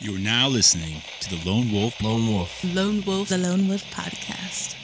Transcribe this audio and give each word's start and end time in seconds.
You 0.00 0.14
are 0.14 0.18
now 0.20 0.46
listening 0.46 1.02
to 1.18 1.28
the 1.28 1.44
Lone 1.44 1.72
Wolf 1.72 2.00
Lone 2.00 2.32
Wolf. 2.32 2.62
Lone 2.62 3.02
Wolf, 3.04 3.30
the 3.30 3.38
Lone 3.38 3.66
Wolf 3.66 3.82
Podcast. 3.90 4.76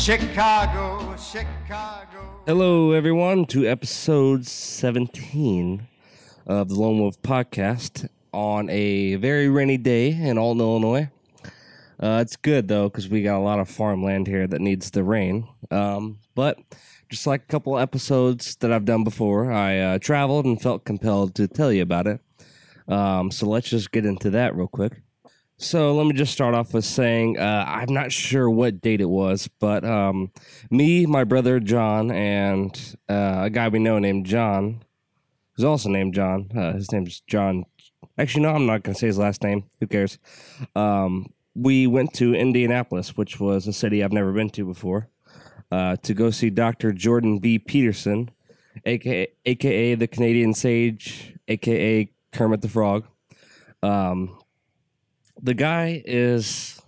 Chicago, 0.00 1.16
Chicago. 1.16 2.40
Hello, 2.46 2.92
everyone, 2.92 3.46
to 3.46 3.66
episode 3.66 4.46
17 4.46 5.88
of 6.46 6.68
the 6.68 6.74
Lone 6.74 6.98
Wolf 6.98 7.20
Podcast 7.22 8.08
on 8.32 8.68
a 8.70 9.16
very 9.16 9.48
rainy 9.48 9.76
day 9.76 10.10
in 10.10 10.38
Alton, 10.38 10.60
Illinois. 10.60 11.10
Uh, 12.00 12.18
it's 12.20 12.36
good, 12.36 12.68
though, 12.68 12.88
because 12.88 13.08
we 13.08 13.22
got 13.22 13.38
a 13.38 13.42
lot 13.42 13.60
of 13.60 13.68
farmland 13.68 14.26
here 14.26 14.46
that 14.46 14.60
needs 14.60 14.90
the 14.90 15.02
rain. 15.02 15.48
Um, 15.70 16.18
but 16.34 16.58
just 17.08 17.26
like 17.26 17.42
a 17.42 17.46
couple 17.46 17.78
episodes 17.78 18.56
that 18.56 18.72
I've 18.72 18.84
done 18.84 19.04
before, 19.04 19.52
I 19.52 19.78
uh, 19.78 19.98
traveled 19.98 20.44
and 20.44 20.60
felt 20.60 20.84
compelled 20.84 21.34
to 21.36 21.48
tell 21.48 21.72
you 21.72 21.82
about 21.82 22.06
it. 22.06 22.20
Um, 22.88 23.30
so 23.30 23.46
let's 23.46 23.68
just 23.68 23.92
get 23.92 24.04
into 24.04 24.30
that 24.30 24.54
real 24.54 24.68
quick. 24.68 25.00
So 25.56 25.94
let 25.94 26.06
me 26.06 26.12
just 26.12 26.32
start 26.32 26.54
off 26.54 26.74
with 26.74 26.84
saying 26.84 27.38
uh, 27.38 27.64
I'm 27.66 27.92
not 27.92 28.10
sure 28.10 28.50
what 28.50 28.82
date 28.82 29.00
it 29.00 29.08
was, 29.08 29.48
but 29.60 29.84
um, 29.84 30.32
me, 30.70 31.06
my 31.06 31.24
brother 31.24 31.60
John, 31.60 32.10
and 32.10 32.96
uh, 33.08 33.42
a 33.44 33.50
guy 33.50 33.68
we 33.68 33.78
know 33.78 33.98
named 33.98 34.26
John, 34.26 34.83
who's 35.54 35.64
also 35.64 35.88
named 35.88 36.14
John. 36.14 36.50
Uh, 36.54 36.72
his 36.72 36.92
name's 36.92 37.20
John. 37.20 37.64
Actually, 38.18 38.42
no, 38.42 38.50
I'm 38.50 38.66
not 38.66 38.82
going 38.82 38.94
to 38.94 38.98
say 38.98 39.06
his 39.06 39.18
last 39.18 39.42
name. 39.42 39.64
Who 39.80 39.86
cares? 39.86 40.18
Um, 40.76 41.32
we 41.54 41.86
went 41.86 42.12
to 42.14 42.34
Indianapolis, 42.34 43.16
which 43.16 43.40
was 43.40 43.66
a 43.66 43.72
city 43.72 44.02
I've 44.02 44.12
never 44.12 44.32
been 44.32 44.50
to 44.50 44.64
before, 44.64 45.08
uh, 45.70 45.96
to 45.96 46.14
go 46.14 46.30
see 46.30 46.50
Dr. 46.50 46.92
Jordan 46.92 47.38
B. 47.38 47.58
Peterson, 47.58 48.30
aka, 48.84 49.28
AKA 49.46 49.94
the 49.94 50.06
Canadian 50.06 50.54
Sage, 50.54 51.34
aka 51.48 52.10
Kermit 52.32 52.60
the 52.60 52.68
Frog. 52.68 53.04
Um, 53.82 54.38
the 55.40 55.54
guy 55.54 56.02
is 56.04 56.80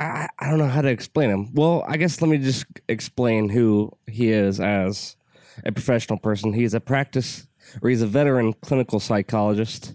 I, 0.00 0.28
I 0.38 0.50
don't 0.50 0.58
know 0.58 0.68
how 0.68 0.82
to 0.82 0.88
explain 0.88 1.30
him. 1.30 1.54
Well, 1.54 1.84
I 1.86 1.96
guess 1.96 2.20
let 2.22 2.30
me 2.30 2.38
just 2.38 2.66
explain 2.88 3.48
who 3.48 3.96
he 4.06 4.30
is 4.30 4.60
as 4.60 5.16
a 5.64 5.72
professional 5.72 6.18
person. 6.18 6.52
He's 6.52 6.74
a 6.74 6.80
practice 6.80 7.47
or 7.82 7.90
he's 7.90 8.02
a 8.02 8.06
veteran 8.06 8.52
clinical 8.54 9.00
psychologist. 9.00 9.94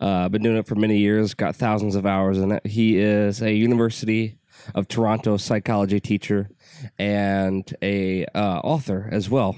Uh, 0.00 0.28
been 0.28 0.42
doing 0.42 0.56
it 0.56 0.66
for 0.66 0.74
many 0.74 0.98
years, 0.98 1.34
got 1.34 1.56
thousands 1.56 1.94
of 1.94 2.04
hours 2.04 2.38
in 2.38 2.52
it. 2.52 2.66
He 2.66 2.98
is 2.98 3.40
a 3.40 3.52
University 3.52 4.38
of 4.74 4.86
Toronto 4.88 5.36
psychology 5.36 6.00
teacher 6.00 6.50
and 6.98 7.74
a 7.80 8.26
uh, 8.34 8.60
author 8.60 9.08
as 9.10 9.30
well. 9.30 9.56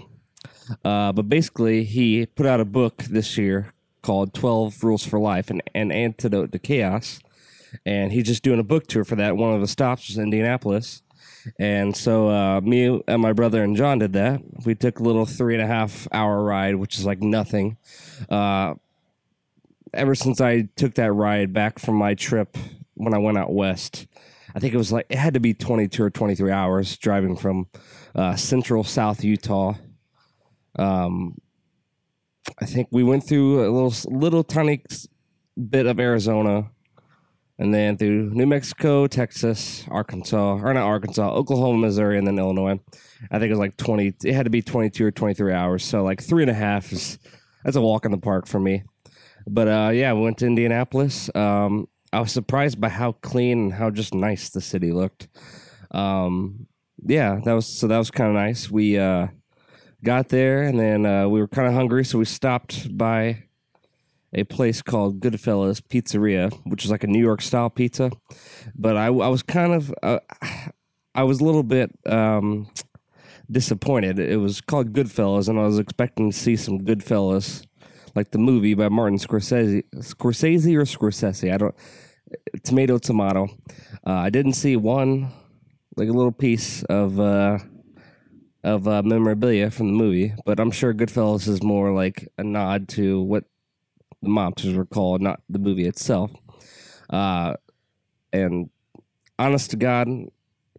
Uh, 0.84 1.12
but 1.12 1.28
basically, 1.28 1.84
he 1.84 2.27
put 2.27 2.47
out 2.47 2.61
a 2.61 2.64
book 2.64 2.98
this 3.05 3.36
year 3.36 3.74
called 4.02 4.33
12 4.34 4.84
Rules 4.84 5.05
for 5.05 5.19
Life, 5.19 5.50
an, 5.50 5.62
an 5.74 5.91
antidote 5.91 6.52
to 6.52 6.58
chaos 6.58 7.20
and 7.84 8.12
he's 8.12 8.27
just 8.27 8.42
doing 8.42 8.61
a 8.61 8.64
book 8.64 8.86
tour 8.86 9.05
for 9.05 9.17
that. 9.17 9.36
One 9.36 9.55
of 9.55 9.61
the 9.61 9.69
stops 9.69 10.08
was 10.08 10.19
Indianapolis. 10.19 11.02
And 11.58 11.96
so 11.96 12.28
uh, 12.28 12.60
me 12.60 13.02
and 13.06 13.22
my 13.22 13.33
brother 13.33 13.62
and 13.62 13.77
John 13.77 13.98
did 13.98 14.12
that. 14.14 14.41
We 14.64 14.74
took 14.74 14.98
a 14.98 15.02
little 15.02 15.27
three 15.27 15.55
and 15.55 15.62
a 15.62 15.66
half 15.66 16.06
hour 16.12 16.42
ride, 16.42 16.77
which 16.77 16.98
is 16.98 17.06
like 17.06 17.20
nothing. 17.20 17.77
Uh, 18.28 18.74
ever 19.92 20.14
since 20.14 20.41
I 20.41 20.68
took 20.77 20.94
that 20.94 21.12
ride 21.12 21.52
back 21.52 21.78
from 21.78 21.96
my 21.96 22.14
trip 22.14 22.56
when 22.94 23.14
I 23.14 23.18
went 23.18 23.38
out 23.38 23.52
west, 23.52 24.06
I 24.55 24.58
think 24.58 24.74
it 24.74 24.78
was 24.78 24.92
like 24.92 25.06
it 25.08 25.18
had 25.18 25.34
to 25.34 25.40
be 25.40 25.55
22 25.55 26.02
or 26.02 26.11
23 26.11 26.50
hours 26.50 26.96
driving 26.96 27.36
from 27.36 27.68
uh, 28.14 28.36
central 28.36 28.84
South 28.84 29.24
Utah. 29.24 29.74
Um, 30.79 31.39
I 32.58 32.67
think 32.67 32.89
we 32.90 33.02
went 33.02 33.24
through 33.24 33.61
a 33.61 33.70
little 33.70 33.95
little 34.11 34.45
tiny 34.45 34.83
bit 35.68 35.86
of 35.86 36.00
Arizona 36.00 36.70
and 37.61 37.75
then 37.75 37.98
through 37.98 38.31
New 38.31 38.47
Mexico, 38.47 39.07
Texas, 39.07 39.85
Arkansas, 39.91 40.61
or 40.63 40.73
not 40.73 40.87
Arkansas, 40.87 41.31
Oklahoma, 41.31 41.79
Missouri, 41.79 42.17
and 42.17 42.27
then 42.27 42.39
Illinois. 42.39 42.81
I 43.31 43.39
think 43.39 43.51
it 43.51 43.53
was 43.53 43.59
like 43.59 43.77
20, 43.77 44.15
it 44.25 44.33
had 44.33 44.45
to 44.45 44.51
be 44.51 44.63
22 44.63 45.05
or 45.05 45.11
23 45.11 45.53
hours. 45.53 45.85
So 45.85 46.03
like 46.03 46.23
three 46.23 46.43
and 46.43 46.51
a 46.51 46.55
half 46.55 46.91
is, 46.91 47.19
that's 47.63 47.77
a 47.77 47.83
walk 47.83 48.07
in 48.07 48.13
the 48.13 48.19
park 48.19 48.47
for 48.47 48.59
me. 48.59 48.83
But 49.47 49.69
uh, 49.69 49.91
yeah, 49.93 50.15
we 50.15 50.23
went 50.23 50.39
to 50.39 50.47
Indianapolis. 50.47 51.29
Um, 51.35 51.87
I 52.15 52.21
was 52.21 52.33
surprised 52.33 52.81
by 52.81 52.89
how 52.89 53.13
clean 53.13 53.59
and 53.59 53.73
how 53.75 53.91
just 53.91 54.15
nice 54.15 54.48
the 54.48 54.63
city 54.63 54.91
looked. 54.91 55.29
Um, 55.91 56.67
yeah, 57.05 57.41
that 57.45 57.53
was, 57.53 57.67
so 57.67 57.87
that 57.89 57.98
was 57.98 58.11
kind 58.11 58.31
of 58.31 58.37
nice. 58.37 58.71
We 58.71 58.98
uh, 58.98 59.27
got 60.03 60.31
there 60.31 60.63
and 60.63 60.81
then 60.81 61.05
uh, 61.05 61.29
we 61.29 61.41
were 61.41 61.48
kind 61.48 61.69
of 61.69 61.75
hungry. 61.75 62.07
So 62.07 62.19
we 62.19 62.25
stopped 62.25 62.97
by 62.97 63.49
a 64.33 64.45
place 64.45 64.83
called 64.83 65.20
Goodfellas 65.20 65.80
Pizzeria, 65.80 66.52
which 66.64 66.85
is 66.85 66.91
like 66.91 67.05
a 67.05 67.08
New 67.08 67.20
York 67.20 67.42
style 67.42 67.70
pizza. 67.70 68.11
But 68.74 68.96
I, 68.96 69.07
I 69.07 69.29
was 69.29 69.42
kind 69.42 69.73
of, 69.73 69.92
uh, 70.02 70.20
I 71.14 71.24
was 71.24 71.41
a 71.41 71.45
little 71.45 71.63
bit 71.63 71.91
um, 72.07 72.70
disappointed. 73.51 74.18
It 74.18 74.36
was 74.36 74.61
called 74.61 74.92
Goodfellas, 74.92 75.48
and 75.48 75.58
I 75.58 75.64
was 75.64 75.79
expecting 75.79 76.30
to 76.30 76.36
see 76.36 76.57
some 76.57 76.80
Goodfellas, 76.80 77.67
like 78.14 78.30
the 78.30 78.39
movie 78.39 78.74
by 78.74 78.89
Martin 78.89 79.18
Scorsese, 79.18 79.83
Scorsese 79.96 80.77
or 80.77 80.83
Scorsese. 80.83 81.52
I 81.52 81.57
don't. 81.57 81.74
Tomato, 82.62 82.98
tomato. 82.98 83.48
Uh, 84.07 84.12
I 84.12 84.30
didn't 84.30 84.52
see 84.52 84.77
one, 84.77 85.33
like 85.97 86.08
a 86.08 86.12
little 86.12 86.33
piece 86.33 86.83
of. 86.85 87.18
Uh, 87.18 87.58
of 88.62 88.86
uh, 88.86 89.02
memorabilia 89.02 89.70
from 89.70 89.86
the 89.86 89.95
movie, 89.95 90.35
but 90.45 90.61
I'm 90.61 90.70
sure 90.70 90.92
Goodfellas 90.92 91.48
is 91.48 91.62
more 91.62 91.95
like 91.95 92.29
a 92.36 92.45
nod 92.45 92.89
to 92.89 93.23
what 93.23 93.45
the 94.23 94.29
mobsters 94.29 94.77
were 94.77 94.85
called, 94.85 95.23
not 95.23 95.41
the 95.48 95.58
movie 95.58 95.86
itself. 95.86 96.31
Uh, 97.08 97.55
and 98.33 98.70
honest 99.39 99.70
to 99.70 99.77
God, 99.77 100.08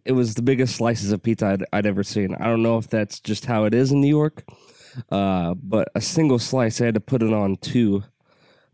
it 0.04 0.12
was 0.12 0.34
the 0.34 0.42
biggest 0.42 0.76
slices 0.76 1.12
of 1.12 1.22
pizza 1.22 1.46
I'd, 1.46 1.64
I'd, 1.72 1.86
ever 1.86 2.02
seen. 2.02 2.34
I 2.34 2.46
don't 2.46 2.62
know 2.62 2.78
if 2.78 2.88
that's 2.88 3.20
just 3.20 3.44
how 3.44 3.64
it 3.64 3.74
is 3.74 3.92
in 3.92 4.00
New 4.00 4.08
York, 4.08 4.44
uh, 5.10 5.54
but 5.54 5.88
a 5.94 6.00
single 6.00 6.38
slice, 6.38 6.80
I 6.80 6.86
had 6.86 6.94
to 6.94 7.00
put 7.00 7.22
it 7.22 7.32
on 7.32 7.56
two 7.56 8.04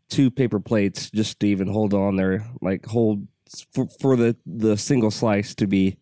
two 0.08 0.30
paper 0.30 0.58
plates 0.58 1.10
just 1.10 1.38
to 1.40 1.46
even 1.46 1.68
hold 1.68 1.92
on 1.92 2.16
there, 2.16 2.46
like 2.62 2.86
hold 2.86 3.26
for, 3.72 3.86
for 4.00 4.16
the 4.16 4.36
the 4.46 4.76
single 4.76 5.10
slice 5.10 5.54
to 5.56 5.66
be 5.66 5.98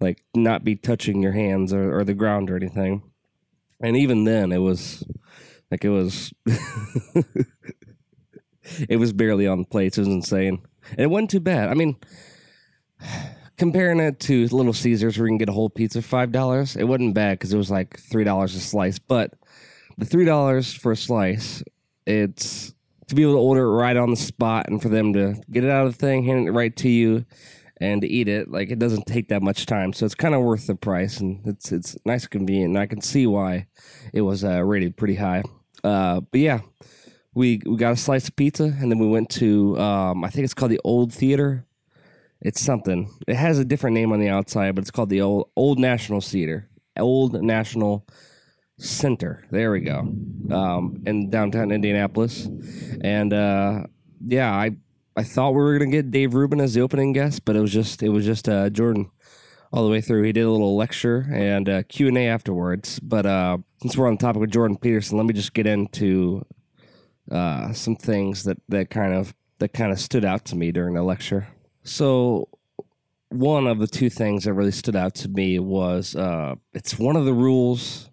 like 0.00 0.24
not 0.34 0.64
be 0.64 0.74
touching 0.76 1.22
your 1.22 1.32
hands 1.32 1.72
or, 1.72 1.98
or 1.98 2.04
the 2.04 2.14
ground 2.14 2.50
or 2.50 2.56
anything. 2.56 3.02
And 3.80 3.96
even 3.96 4.24
then, 4.24 4.52
it 4.52 4.58
was 4.58 5.04
like 5.70 5.84
it 5.84 5.90
was 5.90 6.32
it 8.88 8.96
was 8.96 9.12
barely 9.12 9.46
on 9.46 9.58
the 9.58 9.66
plates. 9.66 9.98
It 9.98 10.02
was 10.02 10.08
insane. 10.08 10.62
And 10.90 11.00
it 11.00 11.10
wasn't 11.10 11.30
too 11.30 11.40
bad. 11.40 11.68
I 11.68 11.74
mean, 11.74 11.96
comparing 13.56 14.00
it 14.00 14.20
to 14.20 14.46
Little 14.48 14.72
Caesars 14.72 15.18
where 15.18 15.26
you 15.26 15.30
can 15.30 15.38
get 15.38 15.48
a 15.48 15.52
whole 15.52 15.70
pizza 15.70 16.02
for 16.02 16.26
$5, 16.26 16.76
it 16.76 16.84
wasn't 16.84 17.14
bad 17.14 17.38
because 17.38 17.52
it 17.52 17.58
was 17.58 17.70
like 17.70 18.00
$3 18.00 18.44
a 18.44 18.48
slice. 18.48 18.98
But 18.98 19.34
the 19.98 20.06
$3 20.06 20.78
for 20.78 20.92
a 20.92 20.96
slice, 20.96 21.62
it's 22.06 22.74
to 23.08 23.14
be 23.14 23.22
able 23.22 23.34
to 23.34 23.38
order 23.38 23.62
it 23.64 23.76
right 23.76 23.96
on 23.96 24.10
the 24.10 24.16
spot 24.16 24.68
and 24.68 24.80
for 24.80 24.88
them 24.88 25.12
to 25.12 25.34
get 25.50 25.64
it 25.64 25.70
out 25.70 25.86
of 25.86 25.92
the 25.92 25.98
thing, 25.98 26.24
hand 26.24 26.48
it 26.48 26.52
right 26.52 26.74
to 26.76 26.88
you, 26.88 27.24
and 27.78 28.00
to 28.00 28.08
eat 28.08 28.28
it, 28.28 28.50
like 28.50 28.70
it 28.70 28.78
doesn't 28.78 29.06
take 29.06 29.28
that 29.28 29.42
much 29.42 29.66
time. 29.66 29.92
So 29.92 30.06
it's 30.06 30.14
kind 30.14 30.34
of 30.34 30.42
worth 30.42 30.66
the 30.66 30.74
price 30.74 31.20
and 31.20 31.46
it's 31.46 31.72
it's 31.72 31.96
nice 32.04 32.22
and 32.22 32.30
convenient. 32.30 32.70
And 32.70 32.78
I 32.78 32.86
can 32.86 33.00
see 33.00 33.26
why 33.26 33.66
it 34.12 34.22
was 34.22 34.44
uh, 34.44 34.62
rated 34.62 34.96
pretty 34.96 35.16
high. 35.16 35.42
Uh, 35.82 36.20
but 36.20 36.40
yeah, 36.40 36.60
we 37.34 37.60
we 37.66 37.76
got 37.76 37.92
a 37.92 37.96
slice 37.96 38.28
of 38.28 38.36
pizza 38.36 38.64
and 38.64 38.90
then 38.90 38.98
we 38.98 39.06
went 39.06 39.28
to 39.30 39.78
um, 39.78 40.24
I 40.24 40.30
think 40.30 40.44
it's 40.44 40.54
called 40.54 40.70
the 40.70 40.80
Old 40.84 41.12
Theater. 41.12 41.66
It's 42.40 42.60
something. 42.60 43.10
It 43.26 43.36
has 43.36 43.58
a 43.58 43.64
different 43.64 43.94
name 43.94 44.12
on 44.12 44.20
the 44.20 44.28
outside, 44.28 44.74
but 44.74 44.82
it's 44.82 44.90
called 44.90 45.10
the 45.10 45.20
Old 45.20 45.50
Old 45.56 45.78
National 45.78 46.20
Theater. 46.20 46.68
Old 46.98 47.42
National 47.42 48.06
Center. 48.78 49.44
There 49.50 49.72
we 49.72 49.80
go. 49.80 50.00
Um, 50.50 51.02
in 51.06 51.30
downtown 51.30 51.72
Indianapolis, 51.72 52.48
and 53.00 53.32
uh, 53.32 53.84
yeah, 54.24 54.52
I 54.52 54.76
I 55.16 55.22
thought 55.22 55.52
we 55.52 55.62
were 55.62 55.78
gonna 55.78 55.90
get 55.90 56.10
Dave 56.10 56.34
Rubin 56.34 56.60
as 56.60 56.74
the 56.74 56.82
opening 56.82 57.12
guest, 57.12 57.44
but 57.44 57.56
it 57.56 57.60
was 57.60 57.72
just 57.72 58.02
it 58.02 58.10
was 58.10 58.24
just 58.24 58.48
uh, 58.48 58.70
Jordan 58.70 59.10
all 59.72 59.84
the 59.84 59.90
way 59.90 60.00
through. 60.00 60.22
He 60.22 60.32
did 60.32 60.42
a 60.42 60.50
little 60.50 60.76
lecture 60.76 61.26
and 61.32 61.68
uh, 61.68 61.82
Q 61.88 62.08
and 62.08 62.18
A 62.18 62.28
afterwards. 62.28 63.00
But 63.00 63.26
uh, 63.26 63.58
since 63.82 63.96
we're 63.96 64.06
on 64.06 64.14
the 64.14 64.20
topic 64.20 64.42
of 64.42 64.50
Jordan 64.50 64.76
Peterson, 64.76 65.16
let 65.16 65.26
me 65.26 65.32
just 65.32 65.52
get 65.52 65.66
into 65.66 66.44
uh, 67.34 67.72
some 67.72 67.96
things 67.96 68.44
that 68.44 68.58
that 68.68 68.90
kind 68.90 69.14
of 69.14 69.34
that 69.58 69.72
kind 69.72 69.92
of 69.92 70.00
stood 70.00 70.24
out 70.24 70.44
to 70.46 70.56
me 70.56 70.72
during 70.72 70.94
the 70.94 71.02
lecture. 71.02 71.48
So 71.82 72.48
one 73.28 73.66
of 73.66 73.78
the 73.78 73.86
two 73.86 74.08
things 74.08 74.44
that 74.44 74.54
really 74.54 74.70
stood 74.72 74.96
out 74.96 75.14
to 75.16 75.28
me 75.28 75.58
was 75.58 76.14
uh, 76.16 76.54
it's 76.72 76.98
one 76.98 77.16
of 77.16 77.24
the 77.24 77.34
rules 77.34 78.10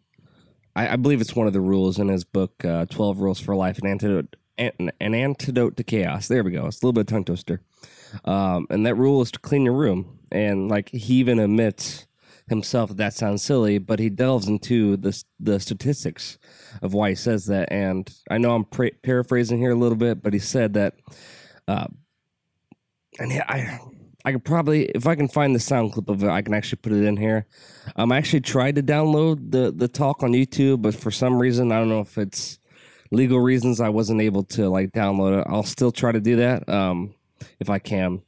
I, 0.75 0.93
I 0.93 0.95
believe 0.95 1.21
it's 1.21 1.35
one 1.35 1.47
of 1.47 1.53
the 1.53 1.61
rules 1.61 1.99
in 1.99 2.07
his 2.07 2.23
book, 2.23 2.63
uh, 2.65 2.85
Twelve 2.85 3.19
Rules 3.19 3.39
for 3.39 3.55
Life: 3.55 3.77
An 3.79 3.87
Antidote, 3.87 4.35
an, 4.57 4.91
an 4.99 5.13
Antidote 5.13 5.77
to 5.77 5.83
Chaos. 5.83 6.27
There 6.27 6.43
we 6.43 6.51
go. 6.51 6.65
It's 6.67 6.81
a 6.81 6.85
little 6.85 6.93
bit 6.93 7.01
of 7.01 7.07
tongue 7.07 7.25
twister. 7.25 7.61
Um, 8.25 8.67
and 8.69 8.85
that 8.85 8.95
rule 8.95 9.21
is 9.21 9.31
to 9.31 9.39
clean 9.39 9.63
your 9.63 9.73
room. 9.73 10.19
And 10.31 10.69
like 10.69 10.89
he 10.89 11.15
even 11.15 11.39
admits 11.39 12.07
himself 12.47 12.95
that 12.95 13.13
sounds 13.13 13.41
silly, 13.43 13.77
but 13.77 13.99
he 13.99 14.09
delves 14.09 14.47
into 14.47 14.97
the 14.97 15.23
the 15.39 15.59
statistics 15.59 16.37
of 16.81 16.93
why 16.93 17.09
he 17.09 17.15
says 17.15 17.45
that. 17.45 17.71
And 17.71 18.09
I 18.29 18.37
know 18.37 18.55
I'm 18.55 18.65
pra- 18.65 18.91
paraphrasing 19.03 19.59
here 19.59 19.71
a 19.71 19.75
little 19.75 19.97
bit, 19.97 20.21
but 20.21 20.33
he 20.33 20.39
said 20.39 20.73
that. 20.73 20.95
Uh, 21.67 21.87
and 23.19 23.31
I 23.47 23.79
I 24.23 24.31
could 24.31 24.43
probably 24.43 24.85
if 24.85 25.07
I 25.07 25.15
can 25.15 25.27
find 25.27 25.55
the 25.55 25.59
sound 25.59 25.93
clip 25.93 26.09
of 26.09 26.23
it, 26.23 26.29
I 26.29 26.41
can 26.41 26.53
actually 26.53 26.79
put 26.81 26.93
it 26.93 27.03
in 27.03 27.17
here. 27.17 27.47
Um, 27.95 28.11
I 28.11 28.17
actually 28.17 28.41
tried 28.41 28.75
to 28.75 28.83
download 28.83 29.51
the 29.51 29.71
the 29.71 29.87
talk 29.87 30.23
on 30.23 30.31
YouTube, 30.31 30.81
but 30.81 30.95
for 30.95 31.11
some 31.11 31.39
reason 31.39 31.71
I 31.71 31.79
don't 31.79 31.89
know 31.89 32.01
if 32.01 32.17
it's 32.17 32.59
legal 33.11 33.39
reasons 33.39 33.81
I 33.81 33.89
wasn't 33.89 34.21
able 34.21 34.43
to 34.43 34.69
like 34.69 34.91
download 34.91 35.41
it. 35.41 35.47
I'll 35.49 35.63
still 35.63 35.91
try 35.91 36.11
to 36.11 36.21
do 36.21 36.37
that 36.37 36.67
um, 36.69 37.13
if 37.59 37.69
I 37.69 37.79
can, 37.79 38.21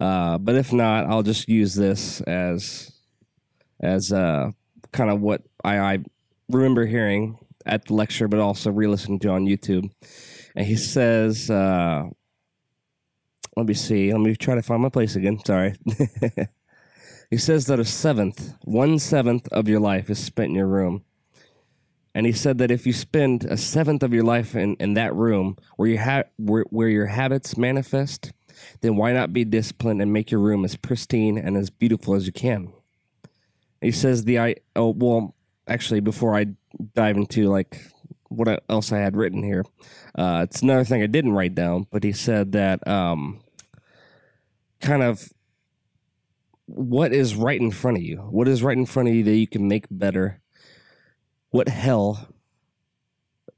uh, 0.00 0.38
but 0.38 0.54
if 0.54 0.72
not, 0.72 1.06
I'll 1.06 1.22
just 1.22 1.48
use 1.48 1.74
this 1.74 2.20
as 2.22 2.92
as 3.82 4.12
uh, 4.12 4.50
kind 4.92 5.10
of 5.10 5.20
what 5.20 5.42
I, 5.64 5.78
I 5.78 5.98
remember 6.48 6.86
hearing 6.86 7.38
at 7.66 7.86
the 7.86 7.94
lecture, 7.94 8.28
but 8.28 8.40
also 8.40 8.70
re-listening 8.70 9.18
to 9.20 9.28
on 9.30 9.46
YouTube. 9.46 9.90
And 10.54 10.66
he 10.66 10.76
says. 10.76 11.50
Uh, 11.50 12.04
let 13.56 13.66
me 13.66 13.74
see. 13.74 14.12
Let 14.12 14.20
me 14.20 14.34
try 14.34 14.54
to 14.54 14.62
find 14.62 14.82
my 14.82 14.88
place 14.88 15.14
again. 15.16 15.38
Sorry. 15.44 15.74
he 17.30 17.36
says 17.36 17.66
that 17.66 17.78
a 17.78 17.84
seventh, 17.84 18.54
one 18.62 18.98
seventh 18.98 19.48
of 19.48 19.68
your 19.68 19.80
life 19.80 20.08
is 20.08 20.18
spent 20.18 20.50
in 20.50 20.56
your 20.56 20.66
room. 20.66 21.04
And 22.14 22.26
he 22.26 22.32
said 22.32 22.58
that 22.58 22.70
if 22.70 22.86
you 22.86 22.92
spend 22.92 23.44
a 23.44 23.56
seventh 23.56 24.02
of 24.02 24.12
your 24.12 24.24
life 24.24 24.54
in, 24.54 24.76
in 24.76 24.94
that 24.94 25.14
room 25.14 25.56
where, 25.76 25.88
you 25.88 25.98
ha- 25.98 26.24
where, 26.36 26.64
where 26.70 26.88
your 26.88 27.06
habits 27.06 27.56
manifest, 27.56 28.32
then 28.80 28.96
why 28.96 29.12
not 29.12 29.32
be 29.32 29.44
disciplined 29.44 30.00
and 30.00 30.12
make 30.12 30.30
your 30.30 30.40
room 30.40 30.64
as 30.64 30.76
pristine 30.76 31.38
and 31.38 31.56
as 31.56 31.70
beautiful 31.70 32.14
as 32.14 32.26
you 32.26 32.32
can? 32.32 32.72
He 33.82 33.90
says 33.90 34.24
the 34.24 34.38
I 34.38 34.54
oh 34.76 34.90
well 34.90 35.34
actually 35.66 36.00
before 36.00 36.36
I 36.36 36.46
dive 36.94 37.16
into 37.16 37.48
like 37.48 37.82
what 38.28 38.62
else 38.68 38.92
I 38.92 38.98
had 38.98 39.16
written 39.16 39.42
here, 39.42 39.64
uh, 40.14 40.46
it's 40.48 40.62
another 40.62 40.84
thing 40.84 41.02
I 41.02 41.06
didn't 41.06 41.32
write 41.32 41.54
down, 41.54 41.86
but 41.90 42.02
he 42.02 42.12
said 42.12 42.52
that 42.52 42.86
um, 42.88 43.40
kind 44.80 45.02
of 45.02 45.28
what 46.66 47.12
is 47.12 47.34
right 47.34 47.60
in 47.60 47.70
front 47.70 47.98
of 47.98 48.02
you? 48.02 48.18
What 48.18 48.48
is 48.48 48.62
right 48.62 48.76
in 48.76 48.86
front 48.86 49.08
of 49.08 49.14
you 49.14 49.22
that 49.24 49.36
you 49.36 49.46
can 49.46 49.68
make 49.68 49.86
better? 49.90 50.40
What 51.50 51.68
hell? 51.68 52.28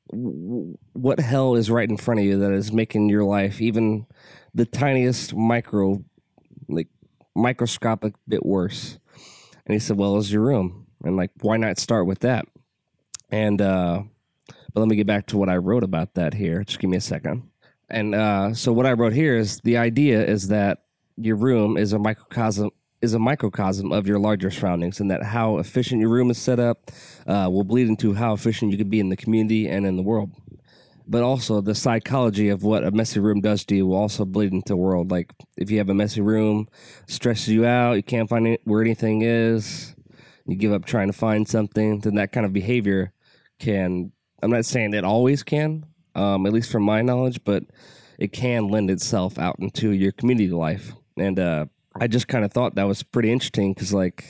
What 0.09 1.21
hell 1.21 1.55
is 1.55 1.71
right 1.71 1.89
in 1.89 1.97
front 1.97 2.21
of 2.21 2.27
you 2.27 2.39
that 2.39 2.53
is 2.53 2.73
making 2.73 3.09
your 3.09 3.25
life 3.25 3.61
even 3.61 4.07
the 4.55 4.65
tiniest 4.65 5.35
micro, 5.35 6.03
like 6.69 6.89
microscopic 7.37 8.15
bit 8.27 8.45
worse? 8.45 8.99
And 9.67 9.73
he 9.75 9.79
said, 9.79 9.97
"Well, 9.97 10.19
it's 10.19 10.31
your 10.31 10.43
room, 10.43 10.87
and 11.03 11.17
like, 11.17 11.31
why 11.41 11.57
not 11.57 11.79
start 11.79 12.07
with 12.07 12.21
that?" 12.21 12.47
And 13.31 13.61
uh, 13.61 14.03
but 14.73 14.81
let 14.81 14.89
me 14.89 14.97
get 14.97 15.07
back 15.07 15.27
to 15.29 15.39
what 15.39 15.49
I 15.49 15.57
wrote 15.57 15.85
about 15.85 16.15
that 16.15 16.35
here. 16.35 16.65
Just 16.65 16.81
give 16.81 16.91
me 16.91 16.97
a 16.97 17.01
second. 17.01 17.49
And 17.89 18.15
uh, 18.15 18.55
so 18.55 18.73
what 18.73 18.87
I 18.87 18.93
wrote 18.93 19.13
here 19.13 19.37
is 19.37 19.61
the 19.61 19.77
idea 19.77 20.25
is 20.25 20.49
that 20.49 20.85
your 21.17 21.37
room 21.37 21.77
is 21.77 21.93
a 21.93 21.99
microcosm 21.99 22.71
is 23.01 23.13
a 23.13 23.19
microcosm 23.19 23.93
of 23.93 24.07
your 24.07 24.19
larger 24.19 24.51
surroundings, 24.51 24.99
and 24.99 25.11
that 25.11 25.23
how 25.23 25.59
efficient 25.59 26.01
your 26.01 26.11
room 26.11 26.31
is 26.31 26.39
set 26.39 26.59
up 26.59 26.91
uh, 27.27 27.49
will 27.51 27.65
bleed 27.65 27.87
into 27.87 28.15
how 28.15 28.33
efficient 28.33 28.73
you 28.73 28.79
could 28.79 28.91
be 28.91 28.99
in 28.99 29.11
the 29.11 29.17
community 29.17 29.69
and 29.69 29.87
in 29.87 29.97
the 29.97 30.03
world. 30.03 30.31
But 31.07 31.23
also 31.23 31.61
the 31.61 31.75
psychology 31.75 32.49
of 32.49 32.63
what 32.63 32.85
a 32.85 32.91
messy 32.91 33.21
room 33.21 33.41
does 33.41 33.65
to 33.67 33.77
you 33.77 33.87
will 33.87 33.97
also 33.97 34.25
bleed 34.25 34.53
into 34.53 34.73
the 34.73 34.77
world. 34.77 35.11
Like 35.11 35.33
if 35.57 35.71
you 35.71 35.79
have 35.79 35.91
a 35.91 35.95
messy 35.95 36.21
room, 36.21 36.69
stresses 37.07 37.49
you 37.49 37.67
out, 37.67 37.95
you 37.95 38.03
can't 38.03 38.29
find 38.29 38.47
it, 38.47 38.63
where 38.65 38.81
anything 38.81 39.23
is, 39.23 39.95
you 40.47 40.57
give 40.57 40.73
up 40.73 40.87
trying 40.87 41.09
to 41.09 41.13
find 41.13 41.47
something, 41.47 42.01
then 42.01 42.15
that 42.15 42.33
kind 42.33 42.47
of 42.47 42.53
behavior 42.53 43.13
can. 43.59 44.13
I'm 44.43 44.51
not 44.51 44.65
saying 44.67 44.93
it 44.93 45.05
always 45.05 45.43
can, 45.43 45.87
um, 46.15 46.47
at 46.47 46.53
least 46.53 46.71
from 46.71 46.83
my 46.83 47.01
knowledge, 47.01 47.43
but 47.45 47.65
it 48.19 48.33
can 48.33 48.69
lend 48.69 48.91
itself 48.91 49.39
out 49.39 49.59
into 49.59 49.91
your 49.91 50.13
community 50.13 50.51
life 50.51 50.93
and 51.17 51.39
uh, 51.39 51.67
I 52.01 52.07
just 52.07 52.29
kind 52.29 52.45
of 52.45 52.53
thought 52.53 52.75
that 52.75 52.85
was 52.85 53.03
pretty 53.03 53.31
interesting 53.31 53.73
because 53.73 53.93
like 53.93 54.25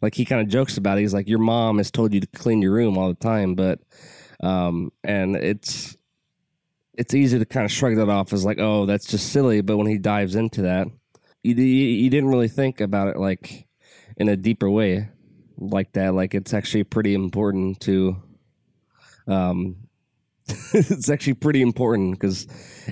like 0.00 0.14
he 0.14 0.24
kind 0.24 0.40
of 0.40 0.48
jokes 0.48 0.76
about 0.76 0.98
it. 0.98 1.02
He's 1.02 1.14
like, 1.14 1.28
your 1.28 1.38
mom 1.38 1.78
has 1.78 1.90
told 1.90 2.12
you 2.12 2.20
to 2.20 2.26
clean 2.26 2.60
your 2.60 2.72
room 2.72 2.98
all 2.98 3.08
the 3.08 3.14
time, 3.14 3.54
but 3.54 3.78
um, 4.42 4.92
and 5.04 5.36
it's 5.36 5.96
it's 6.94 7.14
easy 7.14 7.38
to 7.38 7.44
kind 7.44 7.64
of 7.64 7.72
shrug 7.72 7.96
that 7.96 8.08
off 8.08 8.32
as 8.32 8.44
like, 8.44 8.58
oh, 8.60 8.86
that's 8.86 9.06
just 9.06 9.32
silly. 9.32 9.60
But 9.60 9.78
when 9.78 9.86
he 9.86 9.98
dives 9.98 10.34
into 10.34 10.62
that, 10.62 10.88
you 11.42 11.54
you, 11.54 11.64
you 11.64 12.10
didn't 12.10 12.30
really 12.30 12.48
think 12.48 12.80
about 12.80 13.08
it 13.08 13.16
like 13.16 13.66
in 14.16 14.28
a 14.28 14.36
deeper 14.36 14.68
way 14.70 15.08
like 15.58 15.92
that. 15.92 16.14
Like 16.14 16.34
it's 16.34 16.52
actually 16.54 16.84
pretty 16.84 17.14
important 17.14 17.80
to 17.80 18.16
um 19.26 19.76
it's 20.74 21.08
actually 21.08 21.34
pretty 21.34 21.62
important 21.62 22.12
because 22.12 22.46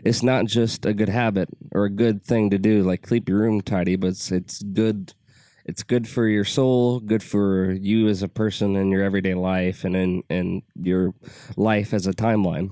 it's 0.05 0.23
not 0.23 0.47
just 0.47 0.87
a 0.87 0.94
good 0.94 1.08
habit 1.08 1.49
or 1.73 1.85
a 1.85 1.91
good 1.91 2.25
thing 2.25 2.50
to 2.50 2.58
do, 2.58 2.82
like 2.82 3.06
keep 3.06 3.29
your 3.29 3.38
room 3.38 3.61
tidy, 3.61 3.97
but 3.97 4.08
it's, 4.08 4.31
it's 4.31 4.62
good. 4.62 5.12
It's 5.64 5.82
good 5.82 6.08
for 6.08 6.26
your 6.26 6.44
soul, 6.44 7.00
good 7.00 7.22
for 7.22 7.72
you 7.72 8.08
as 8.08 8.22
a 8.22 8.28
person 8.28 8.76
in 8.76 8.90
your 8.90 9.02
everyday 9.02 9.34
life 9.34 9.84
and 9.84 9.94
in, 9.96 10.22
in 10.28 10.62
your 10.74 11.14
life 11.56 11.92
as 11.92 12.06
a 12.06 12.12
timeline. 12.12 12.70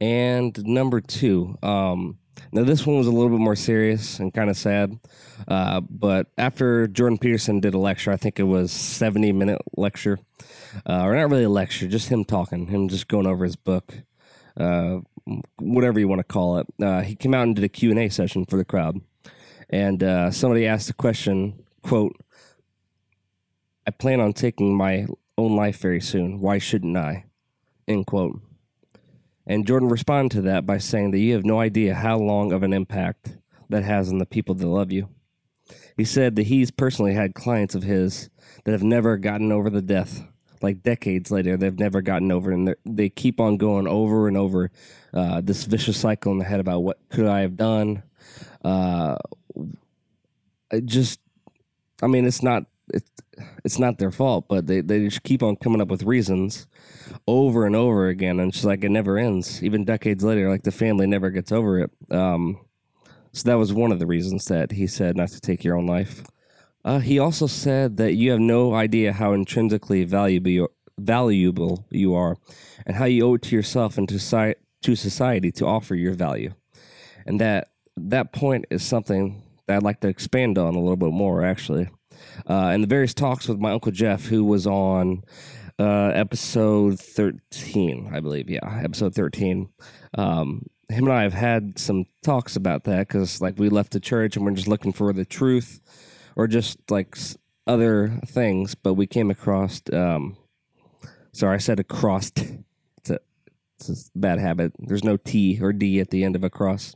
And 0.00 0.56
number 0.64 1.00
two, 1.00 1.58
um, 1.62 2.18
now 2.52 2.64
this 2.64 2.86
one 2.86 2.96
was 2.96 3.06
a 3.06 3.12
little 3.12 3.28
bit 3.28 3.38
more 3.38 3.56
serious 3.56 4.18
and 4.18 4.32
kind 4.32 4.48
of 4.48 4.56
sad. 4.56 4.98
Uh, 5.46 5.80
but 5.80 6.28
after 6.38 6.86
Jordan 6.86 7.18
Peterson 7.18 7.60
did 7.60 7.74
a 7.74 7.78
lecture, 7.78 8.10
I 8.10 8.16
think 8.16 8.40
it 8.40 8.44
was 8.44 8.72
70 8.72 9.32
minute 9.32 9.60
lecture, 9.76 10.18
uh, 10.88 11.02
or 11.02 11.14
not 11.14 11.30
really 11.30 11.44
a 11.44 11.50
lecture, 11.50 11.86
just 11.86 12.08
him 12.08 12.24
talking, 12.24 12.66
him 12.68 12.88
just 12.88 13.08
going 13.08 13.26
over 13.26 13.44
his 13.44 13.56
book 13.56 13.94
uh, 14.56 15.00
whatever 15.58 15.98
you 15.98 16.08
want 16.08 16.20
to 16.20 16.24
call 16.24 16.58
it. 16.58 16.66
Uh, 16.82 17.02
he 17.02 17.14
came 17.14 17.34
out 17.34 17.44
and 17.44 17.56
did 17.56 17.64
a 17.64 17.68
Q&A 17.68 18.08
session 18.08 18.44
for 18.44 18.56
the 18.56 18.64
crowd. 18.64 19.00
And 19.68 20.02
uh, 20.02 20.30
somebody 20.30 20.66
asked 20.66 20.90
a 20.90 20.94
question, 20.94 21.64
quote, 21.82 22.16
I 23.86 23.90
plan 23.90 24.20
on 24.20 24.32
taking 24.32 24.76
my 24.76 25.06
own 25.38 25.56
life 25.56 25.78
very 25.78 26.00
soon. 26.00 26.40
Why 26.40 26.58
shouldn't 26.58 26.96
I? 26.96 27.24
End 27.88 28.06
quote. 28.06 28.40
And 29.46 29.66
Jordan 29.66 29.88
responded 29.88 30.36
to 30.36 30.42
that 30.42 30.66
by 30.66 30.78
saying 30.78 31.10
that 31.10 31.18
you 31.18 31.34
have 31.34 31.44
no 31.44 31.60
idea 31.60 31.94
how 31.94 32.18
long 32.18 32.52
of 32.52 32.62
an 32.62 32.72
impact 32.72 33.38
that 33.68 33.82
has 33.82 34.10
on 34.10 34.18
the 34.18 34.26
people 34.26 34.54
that 34.54 34.66
love 34.66 34.92
you. 34.92 35.08
He 35.96 36.04
said 36.04 36.36
that 36.36 36.44
he's 36.44 36.70
personally 36.70 37.14
had 37.14 37.34
clients 37.34 37.74
of 37.74 37.82
his 37.82 38.30
that 38.64 38.72
have 38.72 38.82
never 38.82 39.16
gotten 39.16 39.50
over 39.50 39.70
the 39.70 39.82
death 39.82 40.24
like 40.62 40.82
decades 40.82 41.30
later, 41.30 41.56
they've 41.56 41.78
never 41.78 42.02
gotten 42.02 42.30
over, 42.30 42.50
and 42.50 42.74
they 42.84 43.08
keep 43.08 43.40
on 43.40 43.56
going 43.56 43.86
over 43.86 44.28
and 44.28 44.36
over 44.36 44.70
uh, 45.14 45.40
this 45.40 45.64
vicious 45.64 45.98
cycle 45.98 46.32
in 46.32 46.38
the 46.38 46.44
head 46.44 46.60
about 46.60 46.80
what 46.80 46.98
could 47.08 47.26
I 47.26 47.40
have 47.40 47.56
done. 47.56 48.02
Uh, 48.62 49.16
just, 50.84 51.20
I 52.02 52.06
mean, 52.06 52.26
it's 52.26 52.42
not 52.42 52.64
it's 52.92 53.10
it's 53.64 53.78
not 53.78 53.98
their 53.98 54.10
fault, 54.10 54.46
but 54.48 54.66
they 54.66 54.80
they 54.80 55.00
just 55.00 55.22
keep 55.22 55.42
on 55.42 55.56
coming 55.56 55.80
up 55.80 55.88
with 55.88 56.02
reasons 56.02 56.66
over 57.26 57.66
and 57.66 57.76
over 57.76 58.08
again, 58.08 58.40
and 58.40 58.52
it's 58.52 58.64
like 58.64 58.84
it 58.84 58.90
never 58.90 59.18
ends. 59.18 59.62
Even 59.62 59.84
decades 59.84 60.24
later, 60.24 60.48
like 60.48 60.62
the 60.62 60.70
family 60.70 61.06
never 61.06 61.30
gets 61.30 61.52
over 61.52 61.78
it. 61.80 61.90
Um, 62.10 62.58
so 63.32 63.48
that 63.48 63.58
was 63.58 63.72
one 63.72 63.92
of 63.92 63.98
the 63.98 64.06
reasons 64.06 64.46
that 64.46 64.72
he 64.72 64.86
said 64.86 65.16
not 65.16 65.28
to 65.30 65.40
take 65.40 65.62
your 65.62 65.76
own 65.76 65.86
life. 65.86 66.24
Uh, 66.84 66.98
he 66.98 67.18
also 67.18 67.46
said 67.46 67.96
that 67.98 68.14
you 68.14 68.30
have 68.30 68.40
no 68.40 68.74
idea 68.74 69.12
how 69.12 69.32
intrinsically 69.32 70.04
valuable 70.04 70.50
you, 70.50 70.68
valuable 70.98 71.86
you 71.90 72.14
are, 72.14 72.36
and 72.86 72.96
how 72.96 73.04
you 73.04 73.26
owe 73.26 73.34
it 73.34 73.42
to 73.42 73.56
yourself 73.56 73.98
and 73.98 74.08
to, 74.08 74.54
to 74.82 74.96
society 74.96 75.52
to 75.52 75.66
offer 75.66 75.94
your 75.94 76.14
value. 76.14 76.52
And 77.26 77.40
that 77.40 77.68
that 77.96 78.32
point 78.32 78.64
is 78.70 78.82
something 78.82 79.42
that 79.66 79.76
I'd 79.76 79.82
like 79.82 80.00
to 80.00 80.08
expand 80.08 80.58
on 80.58 80.74
a 80.74 80.80
little 80.80 80.96
bit 80.96 81.12
more, 81.12 81.44
actually. 81.44 81.88
Uh, 82.48 82.72
in 82.74 82.80
the 82.80 82.86
various 82.86 83.14
talks 83.14 83.48
with 83.48 83.58
my 83.58 83.72
uncle 83.72 83.92
Jeff, 83.92 84.26
who 84.26 84.44
was 84.44 84.66
on 84.66 85.22
uh, 85.78 86.08
episode 86.14 86.98
thirteen, 87.00 88.10
I 88.12 88.20
believe, 88.20 88.50
yeah, 88.50 88.80
episode 88.82 89.14
thirteen. 89.14 89.70
Um, 90.16 90.66
him 90.90 91.04
and 91.04 91.12
I 91.12 91.22
have 91.22 91.32
had 91.32 91.78
some 91.78 92.06
talks 92.22 92.56
about 92.56 92.84
that 92.84 93.08
because, 93.08 93.40
like, 93.40 93.58
we 93.58 93.68
left 93.68 93.92
the 93.92 94.00
church 94.00 94.36
and 94.36 94.44
we're 94.44 94.52
just 94.52 94.68
looking 94.68 94.92
for 94.92 95.12
the 95.12 95.24
truth 95.24 95.80
or 96.36 96.46
just 96.46 96.78
like 96.90 97.16
other 97.66 98.18
things, 98.26 98.74
but 98.74 98.94
we 98.94 99.06
came 99.06 99.30
across. 99.30 99.80
Um, 99.92 100.36
sorry, 101.32 101.54
I 101.54 101.58
said 101.58 101.80
across. 101.80 102.32
It's 102.98 103.08
a, 103.08 103.18
it's 103.78 104.10
a 104.14 104.18
bad 104.18 104.38
habit. 104.38 104.74
There's 104.78 105.04
no 105.04 105.16
T 105.16 105.58
or 105.62 105.72
D 105.72 106.00
at 106.00 106.10
the 106.10 106.22
end 106.22 106.36
of 106.36 106.44
a 106.44 106.50
cross. 106.50 106.94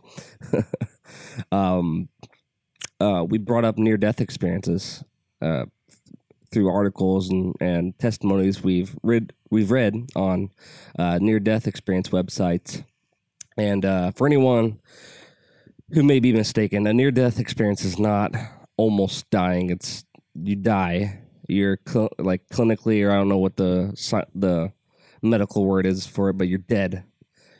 um, 1.53 2.11
uh, 3.01 3.25
we 3.27 3.39
brought 3.39 3.65
up 3.65 3.79
near 3.79 3.97
death 3.97 4.21
experiences 4.21 5.03
uh, 5.45 5.67
through 6.51 6.69
articles 6.69 7.29
and, 7.29 7.55
and 7.61 7.99
testimonies 7.99 8.63
we've 8.63 8.97
read 9.03 9.33
we've 9.51 9.71
read 9.71 10.09
on 10.17 10.51
uh, 10.99 11.19
near 11.21 11.41
death 11.41 11.67
experience 11.67 12.09
websites. 12.11 12.85
And 13.57 13.85
uh, 13.85 14.11
for 14.13 14.27
anyone 14.27 14.81
who 15.91 16.03
may 16.03 16.21
be 16.21 16.33
mistaken, 16.33 16.87
a 16.87 16.93
near 16.93 17.11
death 17.11 17.39
experience 17.39 17.85
is 17.85 17.99
not 17.99 18.35
almost 18.77 19.31
dying. 19.31 19.71
It's 19.71 20.05
you 20.35 20.57
die. 20.57 21.21
You're 21.47 21.79
cl- 21.87 22.13
like 22.19 22.49
clinically, 22.49 23.05
or 23.05 23.13
I 23.13 23.17
don't 23.17 23.29
know 23.29 23.39
what 23.39 23.57
the 23.57 23.95
the 24.35 24.73
medical 25.23 25.65
word 25.65 25.87
is 25.87 26.07
for 26.07 26.31
it, 26.31 26.39
but 26.39 26.49
you're 26.49 26.59
dead. 26.59 27.05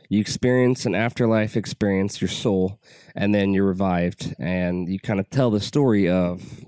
You 0.09 0.21
experience 0.21 0.87
an 0.87 0.95
afterlife 0.95 1.57
experience, 1.57 2.21
your 2.21 2.29
soul, 2.29 2.79
and 3.15 3.35
then 3.35 3.53
you're 3.53 3.67
revived, 3.67 4.35
and 4.39 4.89
you 4.89 5.01
kind 5.01 5.19
of 5.19 5.29
tell 5.31 5.51
the 5.51 5.61
story 5.61 6.09
of 6.09 6.64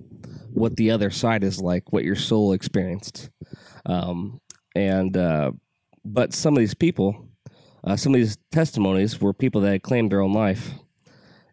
what 0.56 0.76
the 0.76 0.90
other 0.90 1.10
side 1.10 1.44
is 1.44 1.60
like, 1.60 1.92
what 1.92 2.02
your 2.02 2.16
soul 2.16 2.52
experienced. 2.52 3.28
Um, 3.84 4.40
and 4.74 5.14
uh, 5.16 5.52
but 6.04 6.32
some 6.32 6.54
of 6.54 6.60
these 6.60 6.74
people, 6.74 7.28
uh, 7.84 7.96
some 7.96 8.14
of 8.14 8.20
these 8.20 8.38
testimonies 8.50 9.20
were 9.20 9.34
people 9.34 9.60
that 9.62 9.82
claimed 9.82 10.10
their 10.10 10.22
own 10.22 10.32
life. 10.32 10.70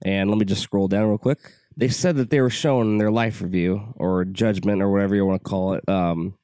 And 0.04 0.30
let 0.30 0.40
me 0.40 0.46
just 0.46 0.62
scroll 0.62 0.88
down 0.88 1.08
real 1.08 1.18
quick. 1.18 1.40
They 1.76 1.90
said 1.90 2.16
that 2.16 2.30
they 2.30 2.40
were 2.40 2.50
shown 2.50 2.98
their 2.98 3.12
life 3.12 3.42
review 3.42 3.94
or 3.98 4.24
judgment 4.26 4.82
or 4.82 4.90
whatever 4.90 5.16
you 5.16 5.26
want 5.26 5.44
to 5.44 5.50
call 5.50 5.74
it. 5.74 5.88
Um, 5.90 6.36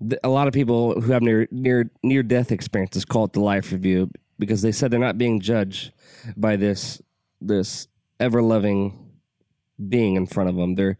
th- 0.00 0.20
a 0.22 0.28
lot 0.28 0.48
of 0.48 0.54
people 0.54 1.00
who 1.00 1.12
have 1.12 1.22
near 1.22 1.48
near 1.50 1.90
near 2.02 2.22
death 2.22 2.52
experiences 2.52 3.06
call 3.06 3.24
it 3.24 3.32
the 3.32 3.40
life 3.40 3.72
review 3.72 4.10
because 4.38 4.60
they 4.60 4.72
said 4.72 4.90
they're 4.90 5.00
not 5.00 5.18
being 5.18 5.40
judged 5.40 5.92
by 6.36 6.56
this 6.56 7.00
this 7.40 7.88
ever 8.20 8.42
loving 8.42 9.06
being 9.88 10.16
in 10.16 10.26
front 10.26 10.48
of 10.48 10.56
them. 10.56 10.74
They're 10.74 10.96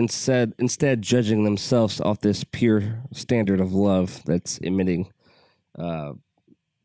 instead 0.00 0.54
instead 0.58 1.02
judging 1.02 1.44
themselves 1.44 2.00
off 2.00 2.20
this 2.20 2.42
pure 2.42 3.02
standard 3.12 3.60
of 3.60 3.72
love 3.72 4.22
that's 4.24 4.56
emitting 4.58 5.12
uh, 5.78 6.12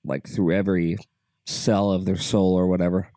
like 0.04 0.28
through 0.28 0.54
every 0.54 0.98
cell 1.46 1.92
of 1.92 2.04
their 2.06 2.18
soul 2.18 2.54
or 2.54 2.68
whatever. 2.68 3.08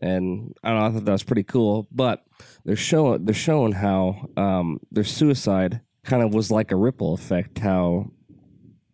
And 0.00 0.54
I 0.62 0.70
don't 0.70 0.78
know, 0.78 0.86
I 0.86 0.90
thought 0.90 1.04
that 1.04 1.12
was 1.12 1.22
pretty 1.22 1.44
cool. 1.44 1.86
But 1.92 2.24
they're 2.64 2.76
showing 2.76 3.24
they're 3.24 3.34
showing 3.34 3.72
how 3.72 4.28
um, 4.36 4.80
their 4.90 5.04
suicide 5.04 5.80
kind 6.04 6.22
of 6.22 6.34
was 6.34 6.50
like 6.50 6.72
a 6.72 6.76
ripple 6.76 7.14
effect. 7.14 7.58
How 7.58 8.10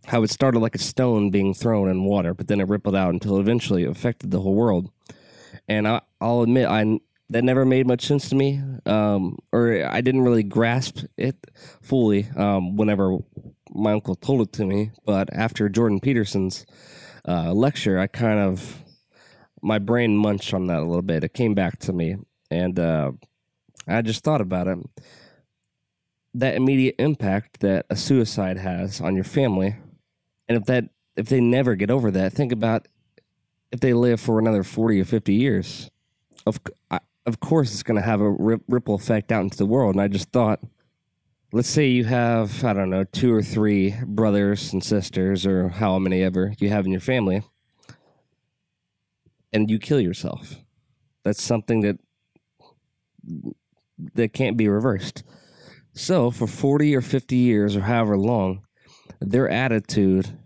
how 0.07 0.23
it 0.23 0.31
started 0.31 0.59
like 0.59 0.75
a 0.75 0.79
stone 0.79 1.31
being 1.31 1.55
thrown 1.55 1.89
in 1.89 2.05
water, 2.05 2.35
but 2.35 2.49
then 2.49 2.61
it 2.61 2.69
rippled 2.69 2.95
out 2.95 3.15
until 3.15 3.39
eventually 3.39 3.85
it 3.85 3.91
affected 3.91 4.31
the 4.31 4.41
whole 4.41 4.55
world. 4.55 4.91
And 5.67 5.89
I, 5.89 6.03
I'll 6.21 6.43
admit, 6.43 6.69
I 6.69 7.01
that 7.31 7.45
never 7.45 7.64
made 7.64 7.87
much 7.87 8.07
sense 8.07 8.28
to 8.28 8.35
me, 8.35 8.62
um, 8.87 9.38
or 9.52 9.85
I 9.87 10.00
didn't 10.00 10.23
really 10.23 10.43
grasp 10.43 11.00
it 11.16 11.37
fully 11.81 12.28
um, 12.37 12.76
whenever 12.76 13.19
my 13.71 13.93
uncle 13.93 14.14
told 14.14 14.43
it 14.43 14.52
to 14.54 14.64
me. 14.64 14.93
But 15.04 15.33
after 15.33 15.69
Jordan 15.69 16.00
Peterson's 16.00 16.66
uh, 17.26 17.52
lecture, 17.52 17.99
I 17.99 18.07
kind 18.07 18.38
of 18.38 18.83
my 19.62 19.78
brain 19.78 20.16
munched 20.16 20.52
on 20.52 20.66
that 20.66 20.81
a 20.81 20.85
little 20.85 21.02
bit. 21.02 21.25
It 21.25 21.33
came 21.33 21.54
back 21.54 21.78
to 21.81 21.93
me, 21.93 22.16
and 22.50 22.78
uh, 22.78 23.12
I 23.88 24.02
just 24.02 24.23
thought 24.23 24.43
about 24.43 24.69
it. 24.69 24.78
That 26.35 26.57
immediate 26.57 26.97
impact 26.99 27.61
that 27.61 27.87
a 27.88 27.97
suicide 27.97 28.59
has 28.59 29.00
on 29.00 29.14
your 29.14 29.25
family, 29.25 29.76
and 30.49 30.59
if 30.59 30.64
that 30.64 30.90
if 31.16 31.28
they 31.28 31.40
never 31.40 31.75
get 31.75 31.90
over 31.90 32.11
that, 32.11 32.33
think 32.33 32.52
about 32.52 32.87
if 33.73 33.81
they 33.81 33.95
live 33.95 34.21
for 34.21 34.38
another 34.38 34.62
forty 34.62 35.00
or 35.00 35.04
fifty 35.04 35.35
years. 35.35 35.90
Of 36.47 36.61
of 37.26 37.40
course, 37.40 37.73
it's 37.73 37.83
going 37.83 38.00
to 38.00 38.07
have 38.07 38.21
a 38.21 38.31
ripple 38.31 38.95
effect 38.95 39.33
out 39.33 39.43
into 39.43 39.57
the 39.57 39.66
world. 39.66 39.95
And 39.95 40.02
I 40.02 40.09
just 40.09 40.31
thought, 40.31 40.61
let's 41.52 41.69
say 41.69 41.88
you 41.88 42.04
have 42.04 42.64
I 42.64 42.73
don't 42.73 42.90
know 42.90 43.04
two 43.04 43.33
or 43.33 43.43
three 43.43 43.95
brothers 44.07 44.73
and 44.73 44.85
sisters, 44.85 45.47
or 45.47 45.71
how 45.71 45.99
many 45.99 46.23
ever 46.23 46.54
you 46.59 46.69
have 46.69 46.85
in 46.85 46.93
your 46.93 47.00
family 47.00 47.43
and 49.52 49.71
you 49.71 49.78
kill 49.78 50.00
yourself. 50.00 50.57
That's 51.23 51.43
something 51.43 51.81
that 51.81 51.99
that 54.14 54.35
can't 54.35 54.59
be 54.59 54.69
reversed. 54.69 55.23
So 55.95 56.31
for 56.31 56.47
40 56.47 56.95
or 56.97 57.00
50 57.00 57.37
years 57.37 57.76
or 57.76 57.83
however 57.83 58.19
long, 58.19 58.66
their 59.21 59.49
attitude 59.49 60.38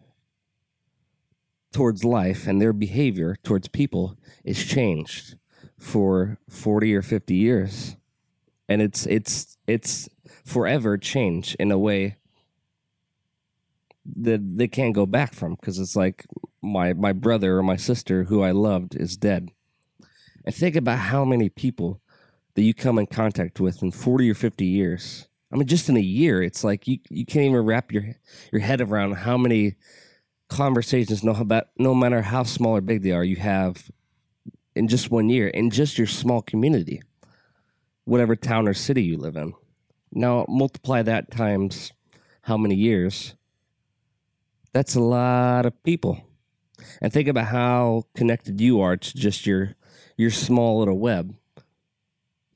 towards 1.72 2.04
life 2.04 2.46
and 2.46 2.60
their 2.60 2.72
behavior 2.72 3.36
towards 3.42 3.66
people 3.68 4.16
is 4.44 4.64
changed 4.64 5.36
for 5.78 6.38
40 6.48 6.94
or 6.94 7.02
50 7.02 7.34
years. 7.34 7.96
And 8.68 8.82
it's 8.82 9.06
it's 9.06 9.56
it's 9.66 10.08
forever 10.44 10.98
change 10.98 11.54
in 11.54 11.70
a 11.70 11.78
way 11.78 12.16
that 14.16 14.40
they 14.56 14.68
can't 14.68 14.94
go 14.94 15.06
back 15.06 15.34
from 15.34 15.54
because 15.54 15.78
it's 15.78 15.96
like 15.96 16.26
my 16.60 16.92
my 16.92 17.12
brother 17.12 17.56
or 17.56 17.62
my 17.62 17.76
sister 17.76 18.24
who 18.24 18.42
I 18.42 18.50
loved 18.50 18.94
is 18.94 19.16
dead. 19.16 19.50
And 20.44 20.54
think 20.54 20.76
about 20.76 20.98
how 20.98 21.24
many 21.24 21.48
people 21.48 22.00
that 22.54 22.62
you 22.62 22.74
come 22.74 22.98
in 22.98 23.06
contact 23.06 23.60
with 23.60 23.82
in 23.82 23.90
40 23.92 24.30
or 24.30 24.34
50 24.34 24.64
years. 24.64 25.28
I 25.52 25.56
mean 25.56 25.66
just 25.66 25.88
in 25.88 25.96
a 25.96 26.00
year 26.00 26.42
it's 26.42 26.62
like 26.62 26.86
you 26.86 26.98
you 27.08 27.24
can't 27.24 27.46
even 27.46 27.64
wrap 27.64 27.90
your 27.90 28.04
your 28.52 28.60
head 28.60 28.82
around 28.82 29.12
how 29.12 29.38
many 29.38 29.76
conversations 30.48 31.22
no 31.22 31.32
about 31.32 31.68
no 31.78 31.94
matter 31.94 32.22
how 32.22 32.42
small 32.42 32.76
or 32.76 32.80
big 32.80 33.02
they 33.02 33.12
are 33.12 33.24
you 33.24 33.36
have 33.36 33.90
in 34.78 34.88
just 34.88 35.10
one 35.10 35.28
year 35.28 35.48
in 35.48 35.70
just 35.70 35.98
your 35.98 36.06
small 36.06 36.42
community 36.42 37.02
whatever 38.04 38.34
town 38.34 38.66
or 38.66 38.72
city 38.72 39.02
you 39.02 39.18
live 39.18 39.36
in. 39.36 39.52
Now 40.10 40.46
multiply 40.48 41.02
that 41.02 41.30
times 41.30 41.92
how 42.42 42.56
many 42.56 42.74
years 42.74 43.34
that's 44.72 44.94
a 44.94 45.00
lot 45.00 45.66
of 45.66 45.82
people. 45.82 46.20
And 47.02 47.12
think 47.12 47.28
about 47.28 47.46
how 47.46 48.04
connected 48.14 48.60
you 48.60 48.80
are 48.80 48.96
to 48.96 49.16
just 49.16 49.46
your 49.46 49.74
your 50.16 50.30
small 50.30 50.78
little 50.78 50.98
web. 50.98 51.34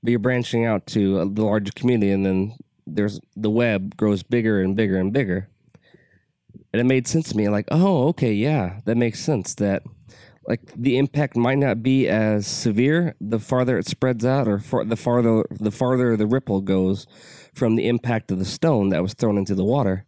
But 0.02 0.10
you're 0.10 0.18
branching 0.18 0.64
out 0.64 0.86
to 0.88 1.20
uh, 1.20 1.24
the 1.30 1.44
larger 1.44 1.72
community, 1.72 2.10
and 2.10 2.26
then 2.26 2.56
there's 2.86 3.20
the 3.36 3.50
web 3.50 3.96
grows 3.96 4.22
bigger 4.22 4.60
and 4.60 4.76
bigger 4.76 4.98
and 4.98 5.12
bigger. 5.12 5.48
And 6.72 6.80
it 6.80 6.84
made 6.84 7.06
sense 7.06 7.28
to 7.28 7.36
me, 7.36 7.48
like, 7.48 7.66
oh, 7.70 8.08
okay, 8.08 8.32
yeah, 8.32 8.80
that 8.84 8.96
makes 8.96 9.20
sense. 9.20 9.54
That 9.54 9.82
like 10.46 10.60
the 10.76 10.98
impact 10.98 11.36
might 11.36 11.58
not 11.58 11.82
be 11.82 12.08
as 12.08 12.46
severe 12.46 13.14
the 13.20 13.38
farther 13.38 13.78
it 13.78 13.86
spreads 13.86 14.24
out, 14.24 14.48
or 14.48 14.62
the 14.84 14.96
farther 14.96 15.44
the 15.50 15.70
farther 15.70 16.16
the 16.16 16.26
ripple 16.26 16.60
goes 16.60 17.06
from 17.54 17.76
the 17.76 17.88
impact 17.88 18.30
of 18.30 18.38
the 18.38 18.44
stone 18.44 18.88
that 18.90 19.02
was 19.02 19.14
thrown 19.14 19.38
into 19.38 19.54
the 19.54 19.64
water, 19.64 20.06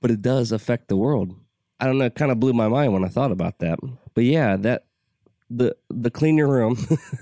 but 0.00 0.10
it 0.10 0.22
does 0.22 0.52
affect 0.52 0.88
the 0.88 0.96
world. 0.96 1.34
I 1.78 1.86
don't 1.86 1.98
know, 1.98 2.06
it 2.06 2.14
kind 2.14 2.32
of 2.32 2.40
blew 2.40 2.52
my 2.52 2.68
mind 2.68 2.92
when 2.92 3.04
I 3.04 3.08
thought 3.08 3.32
about 3.32 3.58
that. 3.58 3.78
But 4.14 4.24
yeah, 4.24 4.56
that 4.56 4.86
the 5.50 5.76
the 5.90 6.10
clean 6.10 6.36
your 6.36 6.48
room 6.48 6.76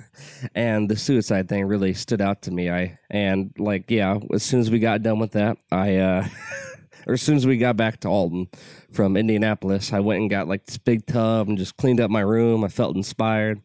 and 0.54 0.88
the 0.88 0.96
suicide 0.96 1.48
thing 1.48 1.66
really 1.66 1.92
stood 1.94 2.20
out 2.20 2.42
to 2.42 2.50
me. 2.50 2.70
I 2.70 2.98
and 3.10 3.52
like 3.58 3.90
yeah, 3.90 4.18
as 4.32 4.42
soon 4.42 4.60
as 4.60 4.70
we 4.70 4.78
got 4.78 5.02
done 5.02 5.18
with 5.18 5.32
that, 5.32 5.58
I 5.70 5.96
uh 5.96 6.28
or 7.06 7.14
as 7.14 7.22
soon 7.22 7.36
as 7.36 7.46
we 7.46 7.56
got 7.56 7.76
back 7.76 8.00
to 8.00 8.08
Alton 8.08 8.48
from 8.92 9.16
Indianapolis, 9.16 9.92
I 9.92 10.00
went 10.00 10.20
and 10.20 10.30
got 10.30 10.48
like 10.48 10.66
this 10.66 10.78
big 10.78 11.06
tub 11.06 11.48
and 11.48 11.58
just 11.58 11.76
cleaned 11.76 12.00
up 12.00 12.10
my 12.10 12.20
room. 12.20 12.64
I 12.64 12.68
felt 12.68 12.96
inspired. 12.96 13.62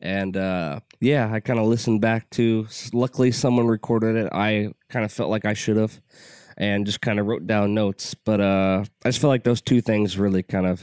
And 0.00 0.36
uh 0.36 0.80
yeah, 1.00 1.32
I 1.32 1.40
kind 1.40 1.58
of 1.58 1.66
listened 1.66 2.00
back 2.00 2.30
to 2.30 2.66
luckily 2.92 3.32
someone 3.32 3.66
recorded 3.66 4.16
it. 4.16 4.32
I 4.32 4.72
kind 4.88 5.04
of 5.04 5.12
felt 5.12 5.30
like 5.30 5.44
I 5.44 5.54
should 5.54 5.76
have 5.76 6.00
and 6.56 6.86
just 6.86 7.00
kind 7.00 7.18
of 7.18 7.26
wrote 7.26 7.46
down 7.46 7.74
notes. 7.74 8.14
But 8.14 8.40
uh, 8.40 8.84
I 9.04 9.08
just 9.08 9.20
feel 9.20 9.30
like 9.30 9.44
those 9.44 9.60
two 9.60 9.80
things 9.80 10.18
really 10.18 10.42
kind 10.42 10.66
of 10.66 10.82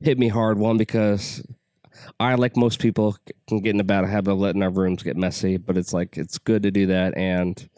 hit 0.00 0.18
me 0.18 0.28
hard. 0.28 0.58
One 0.58 0.76
because 0.76 1.44
I, 2.18 2.34
like 2.34 2.56
most 2.56 2.80
people, 2.80 3.16
can 3.48 3.60
get 3.60 3.74
in 3.74 3.80
a 3.80 3.84
bad 3.84 4.04
habit 4.06 4.32
of 4.32 4.38
letting 4.38 4.62
our 4.62 4.70
rooms 4.70 5.02
get 5.02 5.16
messy, 5.16 5.56
but 5.56 5.76
it's 5.76 5.92
like 5.92 6.16
it's 6.16 6.38
good 6.38 6.62
to 6.62 6.70
do 6.70 6.86
that, 6.86 7.16
and 7.16 7.68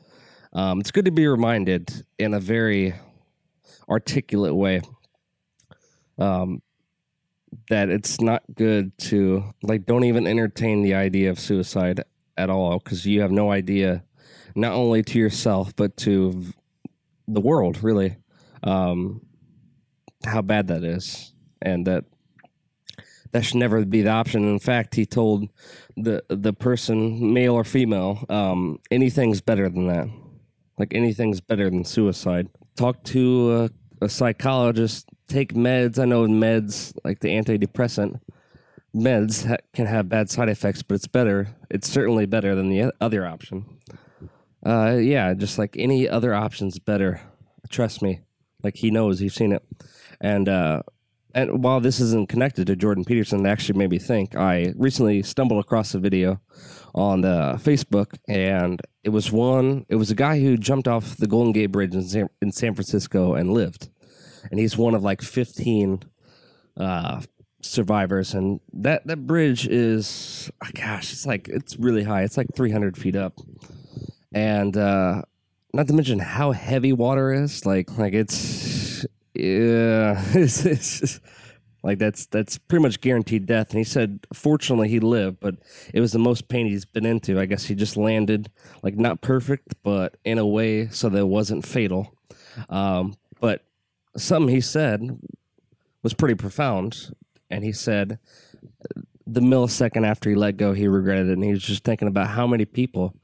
um, 0.53 0.81
it's 0.81 0.91
good 0.91 1.05
to 1.05 1.11
be 1.11 1.27
reminded 1.27 2.05
in 2.19 2.35
a 2.35 2.41
very 2.41 2.95
articulate 3.89 4.55
way 4.55 4.81
um, 6.19 6.63
that 7.69 7.89
it's 7.89 8.21
not 8.21 8.43
good 8.55 8.97
to 8.99 9.55
like 9.63 9.87
don't 9.87 10.05
even 10.05 10.27
entertain 10.27 10.83
the 10.83 10.95
idea 10.95 11.31
of 11.31 11.39
suicide 11.39 12.03
at 12.37 12.51
all 12.51 12.79
because 12.79 13.07
you 13.07 13.21
have 13.21 13.31
no 13.31 13.51
idea 13.51 14.05
not 14.55 14.73
only 14.73 15.03
to 15.03 15.19
yourself 15.19 15.75
but 15.77 15.97
to 15.97 16.45
the 17.29 17.41
world 17.41 17.83
really 17.83 18.17
um 18.63 19.21
how 20.25 20.43
bad 20.43 20.67
that 20.67 20.85
is 20.85 21.33
and 21.63 21.87
that 21.87 22.05
that 23.33 23.45
should 23.45 23.57
never 23.57 23.85
be 23.85 24.03
the 24.03 24.11
option. 24.11 24.49
In 24.49 24.59
fact 24.59 24.95
he 24.95 25.05
told 25.05 25.49
the 25.97 26.25
the 26.29 26.53
person 26.53 27.35
male 27.35 27.55
or 27.55 27.65
female 27.65 28.25
um 28.29 28.79
anything's 28.91 29.41
better 29.41 29.69
than 29.69 29.89
that. 29.89 30.09
Like 30.79 30.95
anything's 30.95 31.41
better 31.41 31.69
than 31.71 31.85
suicide 31.85 32.49
talk 32.77 33.03
to 33.05 33.71
a, 34.01 34.05
a 34.05 34.09
psychologist 34.09 35.09
take 35.29 35.55
meds 35.55 35.99
i 35.99 36.05
know 36.05 36.27
meds 36.27 36.97
like 37.05 37.21
the 37.21 37.29
antidepressant 37.29 38.21
meds 38.95 39.47
ha- 39.47 39.57
can 39.75 39.87
have 39.87 40.09
bad 40.09 40.31
side 40.31 40.49
effects 40.49 40.83
but 40.83 40.95
it's 40.95 41.07
better 41.07 41.49
it's 41.71 41.89
certainly 41.89 42.27
better 42.27 42.55
than 42.55 42.69
the 42.69 42.93
other 43.01 43.27
option 43.27 43.65
uh, 44.67 44.97
yeah, 45.01 45.33
just 45.33 45.59
like 45.59 45.77
any 45.79 46.09
other 46.09 46.35
option's 46.35 46.81
better. 46.81 47.21
Trust 47.71 48.03
me. 48.03 48.23
Like 48.65 48.75
he 48.75 48.91
knows, 48.91 49.21
he's 49.21 49.35
seen 49.35 49.53
it. 49.53 49.63
And 50.21 50.49
uh 50.49 50.83
and 51.35 51.63
while 51.63 51.81
this 51.81 52.01
isn't 52.01 52.31
connected 52.31 52.67
to 52.67 52.77
Jordan 52.77 53.05
Peterson, 53.05 53.45
it 53.45 53.49
actually 53.49 53.79
made 53.79 53.91
me 53.91 53.99
think. 53.99 54.35
I 54.35 54.73
recently 54.77 55.23
stumbled 55.23 55.63
across 55.63 55.95
a 55.95 55.99
video 55.99 56.41
on 56.97 57.21
the 57.21 57.61
Facebook, 57.63 58.17
and 58.27 58.81
it 59.05 59.11
was 59.11 59.31
one. 59.31 59.85
It 59.89 59.97
was 59.97 60.11
a 60.11 60.15
guy 60.15 60.41
who 60.41 60.57
jumped 60.57 60.89
off 60.89 61.17
the 61.19 61.27
Golden 61.27 61.53
Gate 61.53 61.67
Bridge 61.67 61.95
in 61.95 62.03
San, 62.03 62.29
in 62.41 62.51
San 62.51 62.75
Francisco 62.75 63.35
and 63.35 63.53
lived, 63.53 63.91
and 64.51 64.59
he's 64.59 64.77
one 64.77 64.95
of 64.95 65.03
like 65.03 65.21
fifteen 65.21 66.03
uh, 66.77 67.21
survivors. 67.61 68.33
And 68.35 68.61
that 68.73 69.07
that 69.07 69.27
bridge 69.27 69.69
is, 69.69 70.51
oh 70.65 70.69
gosh, 70.75 71.13
it's 71.13 71.27
like 71.27 71.49
it's 71.49 71.77
really 71.77 72.03
high. 72.03 72.23
It's 72.23 72.39
like 72.39 72.49
three 72.57 72.71
hundred 72.71 72.97
feet 72.97 73.15
up, 73.15 73.35
and 74.33 74.75
uh, 74.77 75.23
not 75.75 75.89
to 75.89 75.93
mention 75.93 76.19
how 76.19 76.53
heavy 76.53 76.95
water 76.95 77.31
is. 77.31 77.67
Like 77.67 77.99
like 77.99 78.15
it's 78.15 79.05
yeah, 79.35 80.23
it's, 80.33 80.65
it's 80.65 81.21
like 81.87 82.01
that's 82.01 82.27
that's 82.27 82.59
pretty 82.59 82.83
much 82.83 83.01
guaranteed 83.01 83.47
death. 83.47 83.71
And 83.71 83.79
he 83.79 83.85
said, 83.85 84.27
fortunately, 84.33 84.89
he 84.89 84.99
lived, 84.99 85.39
but 85.39 85.55
it 85.95 86.01
was 86.01 86.11
the 86.11 86.19
most 86.19 86.49
pain 86.49 86.67
he's 86.67 86.85
been 86.85 87.07
into. 87.07 87.39
I 87.39 87.47
guess 87.47 87.67
he 87.67 87.77
just 87.77 87.97
landed 87.97 88.51
like 88.83 88.97
not 88.97 89.21
perfect, 89.21 89.75
but 89.85 90.17
in 90.25 90.37
a 90.37 90.45
way 90.45 90.89
so 90.89 91.09
that 91.09 91.19
it 91.19 91.29
wasn't 91.29 91.65
fatal. 91.65 92.13
Um, 92.69 93.15
but 93.41 93.65
something 94.17 94.53
he 94.53 94.61
said 94.61 95.17
was 96.03 96.13
pretty 96.13 96.35
profound, 96.35 97.15
and 97.51 97.63
he 97.63 97.73
said 97.73 98.19
the 99.25 99.41
millisecond 99.41 100.05
after 100.05 100.29
he 100.29 100.35
let 100.35 100.57
go, 100.57 100.73
he 100.73 100.89
regretted 100.89 101.29
it, 101.29 101.35
and 101.35 101.45
he 101.45 101.53
was 101.53 101.63
just 101.63 101.85
thinking 101.85 102.09
about 102.09 102.31
how 102.31 102.49
many 102.49 102.65
people 102.65 103.15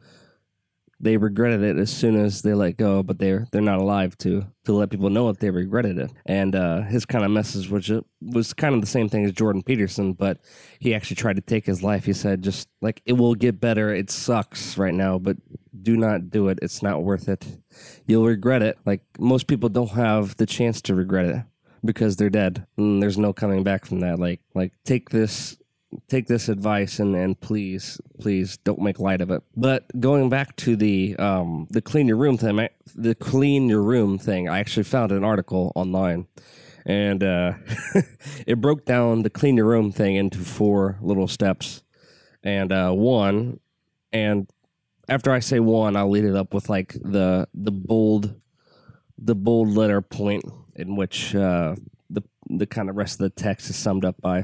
they 1.02 1.16
regretted 1.16 1.62
it 1.62 1.78
as 1.78 1.90
soon 1.90 2.16
as 2.16 2.42
they 2.42 2.54
let 2.54 2.76
go, 2.76 3.02
but 3.02 3.18
they're 3.18 3.48
they're 3.50 3.60
not 3.60 3.80
alive 3.80 4.16
to 4.18 4.46
to 4.64 4.72
let 4.72 4.88
people 4.88 5.10
know 5.10 5.26
that 5.26 5.40
they 5.40 5.50
regretted 5.50 5.98
it. 5.98 6.12
And 6.24 6.54
uh, 6.54 6.82
his 6.82 7.04
kind 7.04 7.24
of 7.24 7.32
message 7.32 7.68
was 7.68 7.86
ju- 7.86 8.04
was 8.20 8.54
kind 8.54 8.74
of 8.74 8.80
the 8.80 8.86
same 8.86 9.08
thing 9.08 9.24
as 9.24 9.32
Jordan 9.32 9.64
Peterson, 9.64 10.12
but 10.12 10.38
he 10.78 10.94
actually 10.94 11.16
tried 11.16 11.36
to 11.36 11.42
take 11.42 11.66
his 11.66 11.82
life. 11.82 12.04
He 12.04 12.12
said, 12.12 12.42
"Just 12.42 12.68
like 12.80 13.02
it 13.04 13.14
will 13.14 13.34
get 13.34 13.60
better. 13.60 13.92
It 13.92 14.10
sucks 14.10 14.78
right 14.78 14.94
now, 14.94 15.18
but 15.18 15.36
do 15.82 15.96
not 15.96 16.30
do 16.30 16.48
it. 16.48 16.60
It's 16.62 16.82
not 16.82 17.02
worth 17.02 17.28
it. 17.28 17.44
You'll 18.06 18.24
regret 18.24 18.62
it. 18.62 18.78
Like 18.86 19.02
most 19.18 19.48
people 19.48 19.68
don't 19.68 19.90
have 19.90 20.36
the 20.36 20.46
chance 20.46 20.80
to 20.82 20.94
regret 20.94 21.26
it." 21.26 21.42
Because 21.84 22.14
they're 22.14 22.30
dead, 22.30 22.64
and 22.76 23.02
there's 23.02 23.18
no 23.18 23.32
coming 23.32 23.64
back 23.64 23.84
from 23.84 23.98
that. 24.00 24.20
Like, 24.20 24.38
like 24.54 24.72
take 24.84 25.10
this 25.10 25.58
take 26.08 26.26
this 26.26 26.48
advice 26.48 26.98
and 26.98 27.14
and 27.14 27.40
please 27.40 28.00
please 28.20 28.56
don't 28.58 28.80
make 28.80 28.98
light 28.98 29.20
of 29.20 29.30
it. 29.30 29.42
But 29.56 30.00
going 30.00 30.28
back 30.28 30.56
to 30.56 30.76
the 30.76 31.16
um 31.16 31.66
the 31.70 31.82
clean 31.82 32.08
your 32.08 32.16
room 32.16 32.38
thing 32.38 32.68
the 32.94 33.14
clean 33.14 33.68
your 33.68 33.82
room 33.82 34.18
thing 34.18 34.48
i 34.48 34.58
actually 34.58 34.82
found 34.82 35.12
an 35.12 35.24
article 35.24 35.72
online 35.74 36.26
and 36.84 37.22
uh 37.22 37.52
it 38.46 38.60
broke 38.60 38.84
down 38.84 39.22
the 39.22 39.30
clean 39.30 39.56
your 39.56 39.66
room 39.66 39.92
thing 39.92 40.16
into 40.16 40.38
four 40.38 40.98
little 41.00 41.28
steps 41.28 41.82
and 42.42 42.72
uh 42.72 42.90
one 42.90 43.58
and 44.12 44.48
after 45.08 45.30
i 45.30 45.38
say 45.38 45.60
one 45.60 45.96
i'll 45.96 46.10
lead 46.10 46.24
it 46.24 46.36
up 46.36 46.52
with 46.54 46.68
like 46.68 46.92
the 47.02 47.46
the 47.54 47.72
bold 47.72 48.34
the 49.18 49.34
bold 49.34 49.68
letter 49.68 50.00
point 50.00 50.44
in 50.74 50.96
which 50.96 51.34
uh 51.34 51.74
the 52.10 52.22
the 52.48 52.66
kind 52.66 52.90
of 52.90 52.96
rest 52.96 53.14
of 53.14 53.20
the 53.20 53.42
text 53.42 53.70
is 53.70 53.76
summed 53.76 54.04
up 54.04 54.20
by 54.20 54.42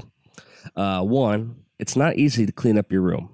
uh, 0.77 1.03
one, 1.03 1.57
it's 1.79 1.97
not 1.97 2.17
easy 2.17 2.47
to 2.47 2.53
clean 2.53 2.79
up 2.79 2.93
your 2.93 3.03
room. 3.03 3.31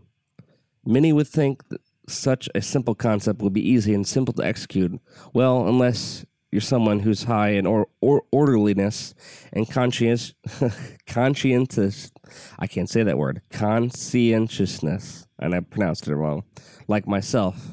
Many 0.84 1.12
would 1.12 1.28
think 1.28 1.68
that 1.68 1.80
such 2.06 2.48
a 2.54 2.60
simple 2.60 2.94
concept 2.94 3.40
would 3.40 3.52
be 3.52 3.66
easy 3.66 3.94
and 3.94 4.06
simple 4.06 4.34
to 4.34 4.44
execute. 4.44 5.00
Well, 5.32 5.66
unless 5.66 6.26
you're 6.54 6.60
someone 6.60 7.00
who's 7.00 7.24
high 7.24 7.48
in 7.48 7.66
or, 7.66 7.88
or 8.00 8.22
orderliness 8.30 9.12
and 9.52 9.68
conscience, 9.68 10.34
conscientious. 11.06 12.12
I 12.60 12.68
can't 12.68 12.88
say 12.88 13.02
that 13.02 13.18
word. 13.18 13.42
Conscientiousness, 13.50 15.26
and 15.40 15.52
I 15.52 15.60
pronounced 15.60 16.06
it 16.06 16.14
wrong. 16.14 16.44
Like 16.86 17.08
myself, 17.08 17.70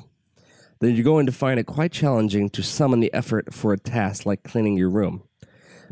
then 0.80 0.96
you're 0.96 1.04
going 1.04 1.28
to 1.28 1.32
find 1.32 1.60
it 1.60 1.68
quite 1.68 1.92
challenging 1.92 2.50
to 2.50 2.64
summon 2.64 3.02
the 3.02 3.14
effort 3.14 3.54
for 3.54 3.72
a 3.72 3.78
task 3.78 4.26
like 4.26 4.42
cleaning 4.42 4.78
your 4.78 4.90
room. 4.90 5.22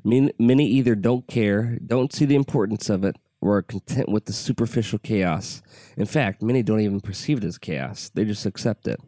Many 0.03 0.65
either 0.65 0.95
don't 0.95 1.27
care, 1.27 1.77
don't 1.85 2.11
see 2.11 2.25
the 2.25 2.35
importance 2.35 2.89
of 2.89 3.03
it, 3.03 3.15
or 3.41 3.57
are 3.57 3.61
content 3.61 4.09
with 4.09 4.25
the 4.25 4.33
superficial 4.33 4.99
chaos. 4.99 5.61
In 5.97 6.05
fact, 6.05 6.41
many 6.41 6.63
don't 6.63 6.81
even 6.81 7.01
perceive 7.01 7.39
it 7.39 7.43
as 7.43 7.57
chaos, 7.57 8.09
they 8.13 8.25
just 8.25 8.45
accept 8.45 8.87
it. 8.87 8.99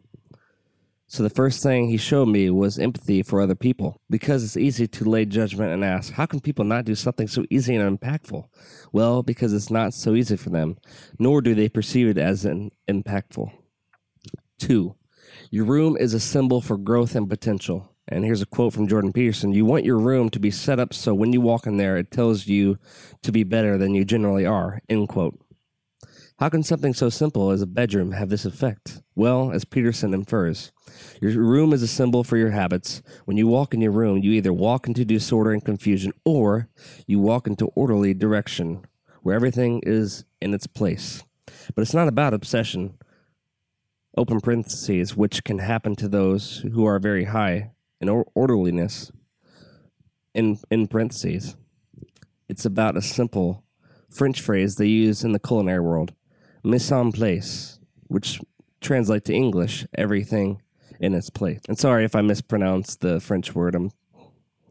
So 1.12 1.22
the 1.22 1.28
first 1.28 1.62
thing 1.62 1.88
he 1.88 1.98
showed 1.98 2.28
me 2.28 2.48
was 2.48 2.78
empathy 2.78 3.22
for 3.22 3.42
other 3.42 3.54
people. 3.54 4.00
Because 4.08 4.42
it's 4.44 4.56
easy 4.56 4.86
to 4.88 5.04
lay 5.04 5.26
judgment 5.26 5.70
and 5.70 5.84
ask, 5.84 6.10
how 6.14 6.24
can 6.24 6.40
people 6.40 6.64
not 6.64 6.86
do 6.86 6.94
something 6.94 7.28
so 7.28 7.44
easy 7.50 7.76
and 7.76 8.00
impactful? 8.00 8.46
Well, 8.92 9.22
because 9.22 9.52
it's 9.52 9.70
not 9.70 9.92
so 9.92 10.14
easy 10.14 10.36
for 10.36 10.48
them, 10.48 10.78
nor 11.18 11.42
do 11.42 11.54
they 11.54 11.68
perceive 11.68 12.08
it 12.08 12.16
as 12.16 12.46
an 12.46 12.70
impactful. 12.88 13.52
Two, 14.58 14.94
your 15.50 15.66
room 15.66 15.98
is 15.98 16.14
a 16.14 16.20
symbol 16.20 16.62
for 16.62 16.78
growth 16.78 17.14
and 17.14 17.28
potential. 17.28 17.91
And 18.08 18.24
here's 18.24 18.42
a 18.42 18.46
quote 18.46 18.72
from 18.72 18.88
Jordan 18.88 19.12
Peterson 19.12 19.52
You 19.52 19.64
want 19.64 19.84
your 19.84 19.98
room 19.98 20.28
to 20.30 20.40
be 20.40 20.50
set 20.50 20.80
up 20.80 20.92
so 20.92 21.14
when 21.14 21.32
you 21.32 21.40
walk 21.40 21.66
in 21.66 21.76
there, 21.76 21.96
it 21.96 22.10
tells 22.10 22.46
you 22.46 22.78
to 23.22 23.32
be 23.32 23.44
better 23.44 23.78
than 23.78 23.94
you 23.94 24.04
generally 24.04 24.44
are. 24.44 24.80
End 24.88 25.08
quote. 25.08 25.38
How 26.38 26.48
can 26.48 26.64
something 26.64 26.92
so 26.92 27.08
simple 27.08 27.50
as 27.50 27.62
a 27.62 27.66
bedroom 27.66 28.12
have 28.12 28.28
this 28.28 28.44
effect? 28.44 29.00
Well, 29.14 29.52
as 29.52 29.64
Peterson 29.64 30.12
infers, 30.12 30.72
your 31.20 31.40
room 31.40 31.72
is 31.72 31.82
a 31.82 31.86
symbol 31.86 32.24
for 32.24 32.36
your 32.36 32.50
habits. 32.50 33.00
When 33.26 33.36
you 33.36 33.46
walk 33.46 33.74
in 33.74 33.80
your 33.80 33.92
room, 33.92 34.18
you 34.18 34.32
either 34.32 34.52
walk 34.52 34.88
into 34.88 35.04
disorder 35.04 35.52
and 35.52 35.64
confusion 35.64 36.12
or 36.24 36.68
you 37.06 37.20
walk 37.20 37.46
into 37.46 37.66
orderly 37.76 38.12
direction 38.14 38.84
where 39.22 39.36
everything 39.36 39.80
is 39.84 40.24
in 40.40 40.52
its 40.52 40.66
place. 40.66 41.22
But 41.74 41.82
it's 41.82 41.94
not 41.94 42.08
about 42.08 42.34
obsession, 42.34 42.98
open 44.16 44.40
parentheses, 44.40 45.16
which 45.16 45.44
can 45.44 45.58
happen 45.58 45.94
to 45.96 46.08
those 46.08 46.64
who 46.72 46.84
are 46.84 46.98
very 46.98 47.26
high 47.26 47.71
and 48.02 48.10
or- 48.10 48.26
orderliness 48.34 49.10
in 50.34 50.58
in 50.70 50.88
parentheses. 50.88 51.56
It's 52.48 52.66
about 52.66 52.98
a 52.98 53.02
simple 53.02 53.64
French 54.10 54.42
phrase 54.42 54.76
they 54.76 54.86
use 54.86 55.24
in 55.24 55.32
the 55.32 55.38
culinary 55.38 55.80
world, 55.80 56.12
mise 56.62 56.92
en 56.92 57.12
place, 57.12 57.78
which 58.08 58.40
translate 58.82 59.24
to 59.24 59.32
English 59.32 59.86
everything 59.96 60.60
in 61.00 61.14
its 61.14 61.30
place. 61.30 61.60
And 61.68 61.78
sorry 61.78 62.04
if 62.04 62.14
I 62.14 62.20
mispronounce 62.20 62.96
the 62.96 63.20
French 63.20 63.54
word. 63.54 63.74
I'm 63.74 63.92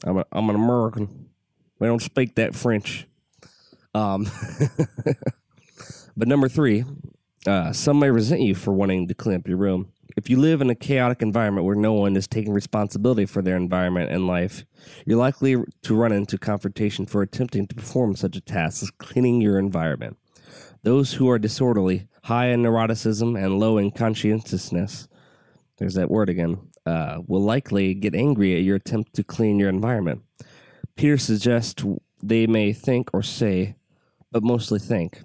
I'm, 0.03 0.17
a, 0.17 0.25
I'm 0.31 0.49
an 0.49 0.55
American. 0.55 1.29
We 1.79 1.87
don't 1.87 2.01
speak 2.01 2.35
that 2.35 2.55
French. 2.55 3.07
Um, 3.93 4.27
but 6.17 6.27
number 6.27 6.49
three, 6.49 6.85
uh, 7.45 7.71
some 7.71 7.99
may 7.99 8.09
resent 8.09 8.41
you 8.41 8.55
for 8.55 8.73
wanting 8.73 9.07
to 9.07 9.13
clean 9.13 9.37
up 9.37 9.47
your 9.47 9.57
room. 9.57 9.91
If 10.17 10.29
you 10.29 10.37
live 10.37 10.61
in 10.61 10.69
a 10.69 10.75
chaotic 10.75 11.21
environment 11.21 11.65
where 11.65 11.75
no 11.75 11.93
one 11.93 12.15
is 12.15 12.27
taking 12.27 12.53
responsibility 12.53 13.25
for 13.25 13.41
their 13.41 13.55
environment 13.55 14.11
and 14.11 14.27
life, 14.27 14.65
you're 15.05 15.17
likely 15.17 15.57
to 15.83 15.95
run 15.95 16.11
into 16.11 16.37
confrontation 16.37 17.05
for 17.05 17.21
attempting 17.21 17.67
to 17.67 17.75
perform 17.75 18.15
such 18.15 18.35
a 18.35 18.41
task 18.41 18.83
as 18.83 18.91
cleaning 18.91 19.41
your 19.41 19.57
environment. 19.57 20.17
Those 20.83 21.13
who 21.13 21.29
are 21.29 21.39
disorderly, 21.39 22.07
high 22.23 22.47
in 22.47 22.63
neuroticism, 22.63 23.41
and 23.41 23.59
low 23.59 23.77
in 23.77 23.91
conscientiousness, 23.91 25.07
there's 25.77 25.93
that 25.93 26.11
word 26.11 26.29
again, 26.29 26.59
uh, 26.85 27.19
will 27.27 27.41
likely 27.41 27.93
get 27.93 28.15
angry 28.15 28.55
at 28.55 28.63
your 28.63 28.75
attempt 28.75 29.13
to 29.13 29.23
clean 29.23 29.59
your 29.59 29.69
environment. 29.69 30.23
Peter 30.95 31.17
suggests 31.17 31.83
they 32.21 32.47
may 32.47 32.73
think 32.73 33.09
or 33.13 33.23
say, 33.23 33.75
but 34.31 34.43
mostly 34.43 34.79
think. 34.79 35.21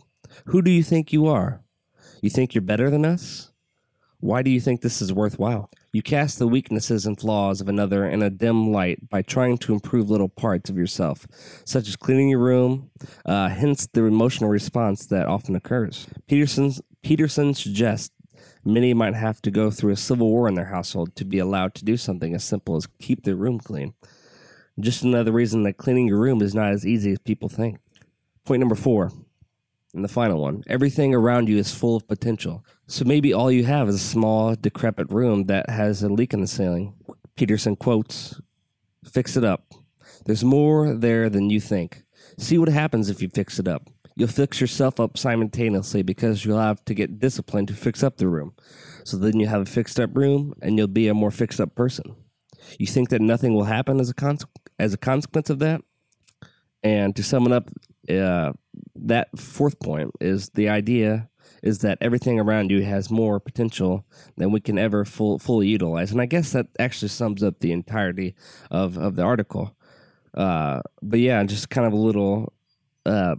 Who 0.46 0.62
do 0.62 0.70
you 0.70 0.82
think 0.82 1.12
you 1.12 1.26
are? 1.26 1.62
You 2.20 2.30
think 2.30 2.54
you're 2.54 2.62
better 2.62 2.90
than 2.90 3.04
us? 3.04 3.52
Why 4.20 4.42
do 4.42 4.50
you 4.50 4.60
think 4.60 4.80
this 4.80 5.02
is 5.02 5.12
worthwhile? 5.12 5.70
You 5.92 6.02
cast 6.02 6.38
the 6.38 6.48
weaknesses 6.48 7.06
and 7.06 7.18
flaws 7.18 7.60
of 7.60 7.68
another 7.68 8.06
in 8.06 8.22
a 8.22 8.30
dim 8.30 8.72
light 8.72 9.08
by 9.08 9.22
trying 9.22 9.58
to 9.58 9.72
improve 9.72 10.10
little 10.10 10.28
parts 10.28 10.70
of 10.70 10.76
yourself, 10.76 11.26
such 11.64 11.88
as 11.88 11.96
cleaning 11.96 12.30
your 12.30 12.40
room, 12.40 12.90
uh, 13.24 13.48
hence 13.48 13.86
the 13.92 14.04
emotional 14.04 14.50
response 14.50 15.06
that 15.06 15.26
often 15.26 15.54
occurs. 15.54 16.06
Peterson's, 16.26 16.80
Peterson 17.02 17.54
suggests 17.54 18.10
many 18.64 18.94
might 18.94 19.14
have 19.14 19.40
to 19.42 19.50
go 19.50 19.70
through 19.70 19.92
a 19.92 19.96
civil 19.96 20.28
war 20.28 20.48
in 20.48 20.54
their 20.54 20.66
household 20.66 21.14
to 21.16 21.24
be 21.24 21.38
allowed 21.38 21.74
to 21.74 21.84
do 21.84 21.96
something 21.96 22.34
as 22.34 22.42
simple 22.42 22.76
as 22.76 22.88
keep 23.00 23.24
their 23.24 23.36
room 23.36 23.58
clean. 23.58 23.94
Just 24.80 25.02
another 25.02 25.32
reason 25.32 25.62
that 25.62 25.78
cleaning 25.78 26.08
your 26.08 26.18
room 26.18 26.42
is 26.42 26.54
not 26.54 26.72
as 26.72 26.86
easy 26.86 27.12
as 27.12 27.18
people 27.18 27.48
think. 27.48 27.78
Point 28.44 28.60
number 28.60 28.74
four 28.74 29.12
and 29.96 30.04
the 30.04 30.08
final 30.08 30.40
one 30.40 30.62
everything 30.68 31.14
around 31.14 31.48
you 31.48 31.58
is 31.58 31.74
full 31.74 31.96
of 31.96 32.06
potential. 32.06 32.64
So 32.86 33.04
maybe 33.04 33.32
all 33.32 33.50
you 33.50 33.64
have 33.64 33.88
is 33.88 33.96
a 33.96 33.98
small, 33.98 34.54
decrepit 34.54 35.10
room 35.10 35.46
that 35.46 35.68
has 35.68 36.02
a 36.02 36.08
leak 36.08 36.32
in 36.32 36.40
the 36.40 36.46
ceiling. 36.46 36.94
Peterson 37.34 37.74
quotes 37.74 38.40
Fix 39.10 39.36
it 39.36 39.44
up. 39.44 39.72
There's 40.24 40.44
more 40.44 40.94
there 40.94 41.28
than 41.30 41.50
you 41.50 41.60
think. 41.60 42.02
See 42.38 42.58
what 42.58 42.68
happens 42.68 43.08
if 43.08 43.22
you 43.22 43.28
fix 43.28 43.58
it 43.58 43.68
up. 43.68 43.88
You'll 44.16 44.28
fix 44.28 44.60
yourself 44.60 44.98
up 44.98 45.18
simultaneously 45.18 46.02
because 46.02 46.44
you'll 46.44 46.58
have 46.58 46.84
to 46.86 46.94
get 46.94 47.18
disciplined 47.18 47.68
to 47.68 47.74
fix 47.74 48.02
up 48.02 48.16
the 48.16 48.28
room. 48.28 48.54
So 49.04 49.16
then 49.16 49.38
you 49.38 49.46
have 49.46 49.62
a 49.62 49.66
fixed 49.66 50.00
up 50.00 50.16
room 50.16 50.54
and 50.62 50.78
you'll 50.78 50.88
be 50.88 51.08
a 51.08 51.14
more 51.14 51.30
fixed 51.30 51.60
up 51.60 51.74
person. 51.74 52.16
you 52.78 52.86
think 52.86 53.10
that 53.10 53.20
nothing 53.20 53.54
will 53.54 53.64
happen 53.64 54.00
as 54.00 54.10
a 54.10 54.14
con- 54.14 54.38
as 54.78 54.92
a 54.92 54.98
consequence 54.98 55.50
of 55.50 55.58
that. 55.60 55.82
And 56.82 57.14
to 57.16 57.22
sum 57.22 57.46
it 57.46 57.52
up, 57.52 57.70
uh, 58.10 58.52
that 58.94 59.28
fourth 59.38 59.78
point 59.80 60.10
is 60.20 60.50
the 60.50 60.68
idea 60.68 61.28
is 61.62 61.78
that 61.78 61.98
everything 62.00 62.38
around 62.38 62.70
you 62.70 62.82
has 62.82 63.10
more 63.10 63.40
potential 63.40 64.04
than 64.36 64.52
we 64.52 64.60
can 64.60 64.78
ever 64.78 65.04
full, 65.04 65.38
fully 65.38 65.66
utilize. 65.68 66.12
And 66.12 66.20
I 66.20 66.26
guess 66.26 66.52
that 66.52 66.66
actually 66.78 67.08
sums 67.08 67.42
up 67.42 67.58
the 67.60 67.72
entirety 67.72 68.34
of, 68.70 68.98
of 68.98 69.16
the 69.16 69.22
article. 69.22 69.76
Uh, 70.34 70.82
but 71.02 71.18
yeah, 71.18 71.42
just 71.44 71.70
kind 71.70 71.86
of 71.86 71.92
a 71.92 71.96
little 71.96 72.52
uh, 73.06 73.36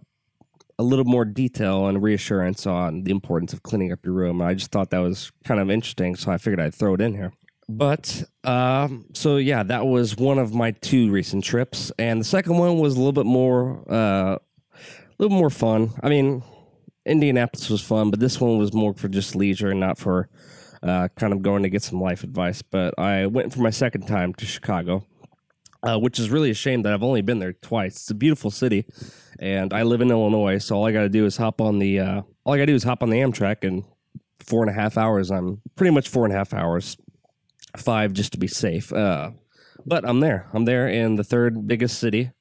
a 0.79 0.83
little 0.83 1.05
more 1.05 1.25
detail 1.25 1.87
and 1.87 2.01
reassurance 2.01 2.65
on 2.65 3.03
the 3.03 3.11
importance 3.11 3.51
of 3.53 3.63
cleaning 3.63 3.91
up 3.91 4.05
your 4.05 4.13
room. 4.13 4.41
I 4.41 4.53
just 4.53 4.71
thought 4.71 4.91
that 4.91 4.99
was 4.99 5.31
kind 5.43 5.59
of 5.59 5.71
interesting, 5.71 6.15
so 6.15 6.31
I 6.31 6.37
figured 6.37 6.59
I'd 6.59 6.75
throw 6.75 6.93
it 6.93 7.01
in 7.01 7.13
here. 7.15 7.33
But 7.69 8.23
um, 8.43 9.05
so 9.13 9.37
yeah, 9.37 9.63
that 9.63 9.85
was 9.85 10.15
one 10.15 10.39
of 10.39 10.53
my 10.53 10.71
two 10.71 11.11
recent 11.11 11.43
trips, 11.43 11.91
and 11.99 12.21
the 12.21 12.25
second 12.25 12.57
one 12.57 12.79
was 12.79 12.95
a 12.95 12.97
little 12.97 13.11
bit 13.11 13.25
more, 13.25 13.83
uh, 13.91 14.37
little 15.19 15.37
more 15.37 15.49
fun. 15.49 15.91
I 16.01 16.09
mean, 16.09 16.43
Indianapolis 17.05 17.69
was 17.69 17.81
fun, 17.81 18.11
but 18.11 18.19
this 18.19 18.39
one 18.39 18.57
was 18.57 18.73
more 18.73 18.93
for 18.93 19.07
just 19.07 19.35
leisure 19.35 19.71
and 19.71 19.79
not 19.79 19.97
for 19.97 20.29
uh, 20.83 21.07
kind 21.15 21.33
of 21.33 21.41
going 21.41 21.63
to 21.63 21.69
get 21.69 21.83
some 21.83 22.01
life 22.01 22.23
advice. 22.23 22.61
But 22.61 22.97
I 22.99 23.25
went 23.25 23.53
for 23.53 23.61
my 23.61 23.69
second 23.69 24.07
time 24.07 24.33
to 24.35 24.45
Chicago, 24.45 25.05
uh, 25.83 25.97
which 25.97 26.19
is 26.19 26.29
really 26.29 26.51
a 26.51 26.55
shame 26.55 26.83
that 26.83 26.93
I've 26.93 27.03
only 27.03 27.21
been 27.21 27.39
there 27.39 27.53
twice. 27.53 27.95
It's 27.95 28.11
a 28.11 28.15
beautiful 28.15 28.51
city, 28.51 28.85
and 29.39 29.73
I 29.73 29.83
live 29.83 30.01
in 30.01 30.11
Illinois, 30.11 30.59
so 30.59 30.75
all 30.75 30.85
I 30.85 30.91
got 30.91 31.01
to 31.01 31.09
do 31.09 31.25
is 31.25 31.37
hop 31.37 31.61
on 31.61 31.79
the 31.79 31.99
uh, 31.99 32.21
all 32.43 32.53
I 32.53 32.57
got 32.57 32.63
to 32.63 32.71
do 32.71 32.75
is 32.75 32.83
hop 32.83 33.01
on 33.01 33.09
the 33.09 33.17
Amtrak, 33.17 33.63
and 33.63 33.83
four 34.39 34.61
and 34.61 34.69
a 34.69 34.73
half 34.73 34.97
hours. 34.97 35.31
I'm 35.31 35.61
pretty 35.75 35.91
much 35.91 36.09
four 36.09 36.25
and 36.25 36.33
a 36.33 36.37
half 36.37 36.53
hours, 36.53 36.97
five 37.75 38.13
just 38.13 38.33
to 38.33 38.37
be 38.37 38.47
safe. 38.47 38.93
Uh, 38.93 39.31
but 39.85 40.07
I'm 40.07 40.19
there. 40.19 40.47
I'm 40.53 40.65
there 40.65 40.87
in 40.87 41.15
the 41.15 41.23
third 41.23 41.67
biggest 41.67 41.99
city 41.99 42.31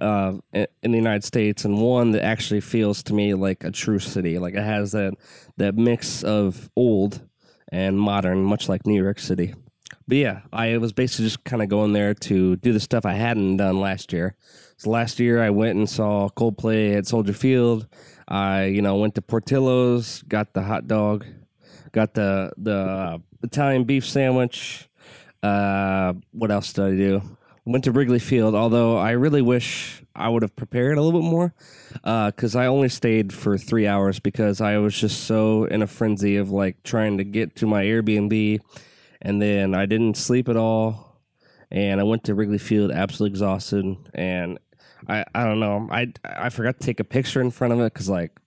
uh, 0.00 0.34
in 0.52 0.92
the 0.92 0.98
United 0.98 1.24
States, 1.24 1.64
and 1.64 1.80
one 1.80 2.12
that 2.12 2.24
actually 2.24 2.60
feels 2.60 3.02
to 3.04 3.14
me 3.14 3.34
like 3.34 3.64
a 3.64 3.70
true 3.70 3.98
city. 3.98 4.38
Like 4.38 4.54
it 4.54 4.62
has 4.62 4.92
that 4.92 5.14
that 5.56 5.76
mix 5.76 6.22
of 6.22 6.70
old 6.76 7.20
and 7.70 7.98
modern, 7.98 8.42
much 8.42 8.68
like 8.68 8.86
New 8.86 9.00
York 9.00 9.18
City. 9.18 9.54
But 10.08 10.16
yeah, 10.16 10.40
I 10.52 10.76
was 10.78 10.92
basically 10.92 11.26
just 11.26 11.44
kind 11.44 11.62
of 11.62 11.68
going 11.68 11.92
there 11.92 12.14
to 12.14 12.56
do 12.56 12.72
the 12.72 12.80
stuff 12.80 13.06
I 13.06 13.12
hadn't 13.12 13.58
done 13.58 13.80
last 13.80 14.12
year. 14.12 14.34
So 14.76 14.90
last 14.90 15.20
year 15.20 15.42
I 15.42 15.50
went 15.50 15.78
and 15.78 15.88
saw 15.88 16.28
Coldplay 16.30 16.96
at 16.96 17.06
Soldier 17.06 17.32
Field. 17.32 17.86
I 18.26 18.64
you 18.64 18.82
know 18.82 18.96
went 18.96 19.14
to 19.16 19.22
Portillo's, 19.22 20.22
got 20.22 20.52
the 20.54 20.62
hot 20.62 20.86
dog, 20.86 21.26
got 21.92 22.14
the 22.14 22.52
the 22.56 23.22
Italian 23.42 23.84
beef 23.84 24.06
sandwich. 24.06 24.88
Uh, 25.42 26.14
what 26.32 26.50
else 26.50 26.72
did 26.72 26.84
I 26.84 26.90
do? 26.90 27.22
Went 27.66 27.84
to 27.84 27.92
Wrigley 27.92 28.18
Field, 28.18 28.54
although 28.54 28.96
I 28.96 29.12
really 29.12 29.42
wish 29.42 30.02
I 30.14 30.28
would 30.28 30.42
have 30.42 30.56
prepared 30.56 30.98
a 30.98 31.02
little 31.02 31.20
bit 31.20 31.30
more 31.30 31.54
uh, 32.02 32.30
because 32.30 32.56
I 32.56 32.66
only 32.66 32.88
stayed 32.88 33.32
for 33.32 33.58
three 33.58 33.86
hours 33.86 34.18
because 34.18 34.60
I 34.60 34.78
was 34.78 34.98
just 34.98 35.24
so 35.24 35.64
in 35.64 35.82
a 35.82 35.86
frenzy 35.86 36.36
of 36.36 36.50
like 36.50 36.82
trying 36.82 37.18
to 37.18 37.24
get 37.24 37.56
to 37.56 37.66
my 37.66 37.84
Airbnb 37.84 38.60
and 39.22 39.42
then 39.42 39.74
I 39.74 39.86
didn't 39.86 40.16
sleep 40.16 40.48
at 40.48 40.56
all. 40.56 41.20
And 41.70 42.00
I 42.00 42.04
went 42.04 42.24
to 42.24 42.34
Wrigley 42.34 42.58
Field 42.58 42.90
absolutely 42.90 43.32
exhausted. 43.32 43.96
And 44.14 44.58
I, 45.08 45.24
I 45.34 45.44
don't 45.44 45.60
know, 45.60 45.88
I, 45.90 46.12
I 46.24 46.48
forgot 46.48 46.80
to 46.80 46.86
take 46.86 47.00
a 47.00 47.04
picture 47.04 47.40
in 47.40 47.50
front 47.50 47.72
of 47.72 47.80
it 47.80 47.92
because, 47.92 48.08
like, 48.08 48.38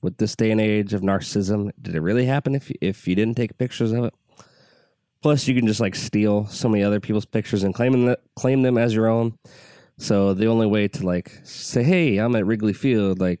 with 0.00 0.16
this 0.16 0.34
day 0.34 0.50
and 0.50 0.60
age 0.60 0.94
of 0.94 1.02
narcissism, 1.02 1.70
did 1.80 1.94
it 1.94 2.00
really 2.00 2.26
happen 2.26 2.54
if, 2.54 2.70
if 2.80 3.06
you 3.06 3.14
didn't 3.14 3.36
take 3.36 3.58
pictures 3.58 3.92
of 3.92 4.04
it? 4.04 4.14
Plus, 5.22 5.46
you 5.46 5.54
can 5.54 5.66
just 5.66 5.80
like 5.80 5.94
steal 5.94 6.46
so 6.46 6.68
many 6.68 6.82
other 6.82 7.00
people's 7.00 7.24
pictures 7.24 7.62
and 7.62 7.74
claim 7.74 7.92
them, 8.06 8.16
claim 8.36 8.62
them 8.62 8.76
as 8.76 8.94
your 8.94 9.06
own. 9.06 9.38
So 9.98 10.34
the 10.34 10.46
only 10.46 10.66
way 10.66 10.88
to 10.88 11.06
like 11.06 11.40
say, 11.44 11.82
"Hey, 11.84 12.18
I'm 12.18 12.34
at 12.34 12.44
Wrigley 12.44 12.72
Field," 12.72 13.20
like 13.20 13.40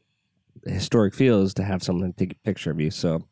historic 0.64 1.14
field, 1.14 1.44
is 1.46 1.54
to 1.54 1.64
have 1.64 1.82
someone 1.82 2.12
take 2.12 2.32
a 2.32 2.36
picture 2.44 2.70
of 2.70 2.80
you. 2.80 2.90
So, 2.90 3.22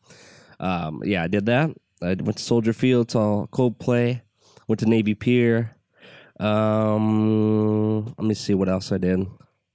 um, 0.59 1.01
yeah, 1.05 1.23
I 1.23 1.29
did 1.29 1.47
that. 1.47 1.71
I 2.03 2.17
went 2.19 2.39
to 2.39 2.43
Soldier 2.43 2.73
Field, 2.73 3.11
saw 3.11 3.47
Coldplay, 3.47 4.23
went 4.67 4.81
to 4.81 4.87
Navy 4.87 5.15
Pier. 5.15 5.77
Um, 6.41 8.07
let 8.07 8.25
me 8.25 8.35
see 8.35 8.55
what 8.55 8.69
else 8.69 8.91
I 8.91 8.99
did. 8.99 9.27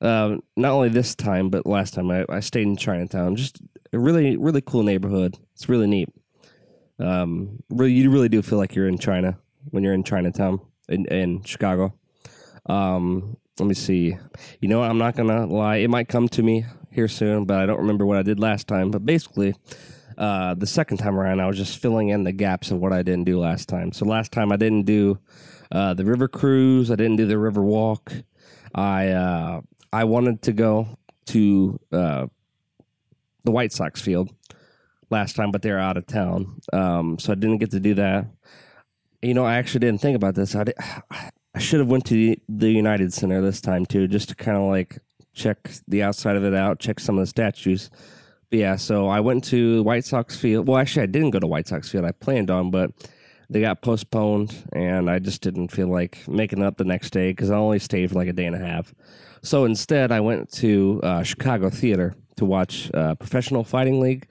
Uh, 0.02 0.38
not 0.58 0.72
only 0.72 0.90
this 0.90 1.16
time, 1.16 1.50
but 1.50 1.66
last 1.66 1.94
time 1.94 2.12
I, 2.12 2.26
I 2.28 2.40
stayed 2.42 2.64
in 2.64 2.76
Chinatown. 2.76 3.36
Just 3.36 3.62
a 3.94 4.00
really, 4.00 4.36
really 4.36 4.62
cool 4.62 4.84
neighborhood. 4.84 5.38
It's 5.54 5.70
really 5.70 5.88
neat. 5.88 6.10
Um, 7.00 7.62
really, 7.70 7.94
you 7.94 8.10
really 8.10 8.30
do 8.30 8.42
feel 8.42 8.58
like 8.58 8.76
you're 8.76 8.88
in 8.88 8.98
China 8.98 9.38
when 9.72 9.84
you're 9.84 9.94
in 9.94 10.04
Chinatown 10.04 10.60
in, 10.88 11.06
in 11.06 11.44
Chicago. 11.44 11.94
Um, 12.68 13.38
let 13.60 13.68
me 13.68 13.74
see. 13.74 14.18
You 14.60 14.68
know? 14.68 14.84
I'm 14.84 14.98
not 14.98 15.16
gonna 15.16 15.46
lie. 15.46 15.78
It 15.78 15.90
might 15.90 16.08
come 16.08 16.28
to 16.30 16.44
me 16.44 16.66
here 16.92 17.08
soon, 17.08 17.46
but 17.46 17.58
I 17.60 17.66
don't 17.66 17.80
remember 17.80 18.06
what 18.06 18.18
I 18.18 18.24
did 18.24 18.40
last 18.40 18.68
time. 18.68 18.92
But 18.92 19.06
basically, 19.06 19.56
uh, 20.18 20.54
the 20.54 20.68
second 20.68 20.98
time 20.98 21.18
around, 21.18 21.42
I 21.42 21.48
was 21.48 21.58
just 21.58 21.80
filling 21.80 22.10
in 22.10 22.24
the 22.24 22.32
gaps 22.32 22.72
of 22.72 22.80
what 22.80 22.94
I 22.94 23.04
didn't 23.04 23.26
do 23.26 23.40
last 23.40 23.68
time. 23.68 23.92
So 23.92 24.06
last 24.06 24.32
time 24.32 24.52
I 24.52 24.56
didn't 24.56 24.84
do 24.84 25.20
uh, 25.72 25.94
the 25.94 26.06
river 26.06 26.28
cruise. 26.28 26.92
I 26.92 26.96
didn't 26.96 27.18
do 27.18 27.26
the 27.26 27.38
river 27.38 27.62
walk. 27.62 28.14
I 28.74 29.10
uh, 29.10 29.62
I 29.92 30.04
wanted 30.06 30.42
to 30.44 30.54
go 30.54 30.98
to 31.28 31.80
uh, 31.92 32.28
the 33.44 33.52
White 33.52 33.72
Sox 33.72 34.02
field 34.02 34.32
last 35.16 35.36
time, 35.36 35.52
but 35.52 35.62
they're 35.62 35.80
out 35.80 35.98
of 35.98 36.06
town, 36.06 36.60
um, 36.74 37.18
so 37.18 37.32
I 37.32 37.36
didn't 37.36 37.60
get 37.60 37.72
to 37.72 37.80
do 37.80 37.94
that. 37.96 38.28
You 39.22 39.34
know, 39.34 39.46
I 39.46 39.56
actually 39.56 39.80
didn't 39.80 40.02
think 40.02 40.16
about 40.16 40.36
this. 40.36 40.56
I, 40.56 40.66
did, 40.66 40.76
I 41.56 41.60
should 41.60 41.80
have 41.80 41.90
went 41.90 42.06
to 42.08 42.14
the, 42.14 42.40
the 42.50 42.70
United 42.70 43.14
Center 43.14 43.42
this 43.42 43.62
time 43.62 43.86
too, 43.86 44.08
just 44.08 44.30
to 44.30 44.36
kind 44.36 44.58
of 44.58 44.64
like 44.64 45.00
check 45.34 45.58
the 45.88 46.04
outside 46.04 46.36
of 46.36 46.44
it 46.44 46.54
out, 46.54 46.80
check 46.80 47.00
some 47.00 47.18
of 47.18 47.24
the 47.24 47.28
statues. 47.28 47.90
But 48.50 48.60
yeah, 48.60 48.76
so 48.76 49.08
I 49.08 49.22
went 49.22 49.44
to 49.46 49.84
White 49.84 50.06
Sox 50.06 50.38
Field. 50.38 50.68
Well, 50.68 50.78
actually, 50.78 51.04
I 51.04 51.08
didn't 51.08 51.32
go 51.32 51.40
to 51.40 51.48
White 51.48 51.68
Sox 51.68 51.90
Field. 51.90 52.06
I 52.06 52.12
planned 52.12 52.52
on, 52.52 52.72
but 52.72 52.92
they 53.50 53.62
got 53.62 53.82
postponed, 53.82 54.54
and 54.74 55.10
I 55.10 55.20
just 55.20 55.42
didn't 55.42 55.70
feel 55.70 55.88
like 55.88 56.28
making 56.28 56.64
up 56.64 56.78
the 56.78 56.84
next 56.86 57.12
day 57.12 57.32
because 57.32 57.52
I 57.52 57.58
only 57.58 57.80
stayed 57.80 58.10
for 58.10 58.16
like 58.16 58.28
a 58.28 58.34
day 58.34 58.46
and 58.46 58.56
a 58.56 58.60
half. 58.60 58.94
So 59.42 59.66
instead, 59.66 60.12
I 60.12 60.20
went 60.20 60.52
to 60.54 61.00
uh, 61.04 61.24
Chicago 61.24 61.70
Theater 61.70 62.16
to 62.38 62.46
watch 62.46 62.92
uh, 62.94 63.16
Professional 63.16 63.64
Fighting 63.64 64.00
League. 64.00 64.28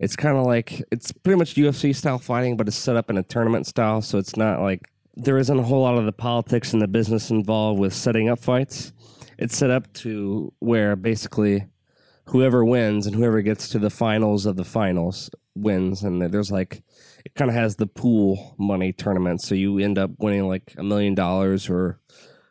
It's 0.00 0.16
kind 0.16 0.36
of 0.36 0.46
like 0.46 0.82
it's 0.92 1.12
pretty 1.12 1.38
much 1.38 1.54
UFC 1.54 1.94
style 1.94 2.18
fighting, 2.18 2.56
but 2.56 2.68
it's 2.68 2.76
set 2.76 2.96
up 2.96 3.10
in 3.10 3.18
a 3.18 3.22
tournament 3.22 3.66
style, 3.66 4.00
so 4.02 4.18
it's 4.18 4.36
not 4.36 4.60
like 4.60 4.88
there 5.16 5.38
isn't 5.38 5.58
a 5.58 5.62
whole 5.62 5.82
lot 5.82 5.98
of 5.98 6.04
the 6.04 6.12
politics 6.12 6.72
and 6.72 6.80
the 6.80 6.86
business 6.86 7.30
involved 7.30 7.80
with 7.80 7.92
setting 7.92 8.28
up 8.28 8.38
fights. 8.38 8.92
It's 9.36 9.56
set 9.56 9.70
up 9.70 9.92
to 9.94 10.52
where 10.60 10.94
basically 10.94 11.66
whoever 12.26 12.64
wins 12.64 13.06
and 13.06 13.16
whoever 13.16 13.42
gets 13.42 13.68
to 13.70 13.78
the 13.78 13.90
finals 13.90 14.46
of 14.46 14.56
the 14.56 14.64
finals 14.64 15.30
wins, 15.56 16.02
and 16.02 16.22
there's 16.22 16.52
like 16.52 16.82
it 17.24 17.34
kind 17.34 17.50
of 17.50 17.56
has 17.56 17.76
the 17.76 17.86
pool 17.86 18.54
money 18.58 18.92
tournament, 18.92 19.42
so 19.42 19.54
you 19.54 19.78
end 19.78 19.98
up 19.98 20.10
winning 20.18 20.46
like 20.46 20.74
a 20.78 20.82
million 20.82 21.14
dollars 21.14 21.68
or 21.68 22.00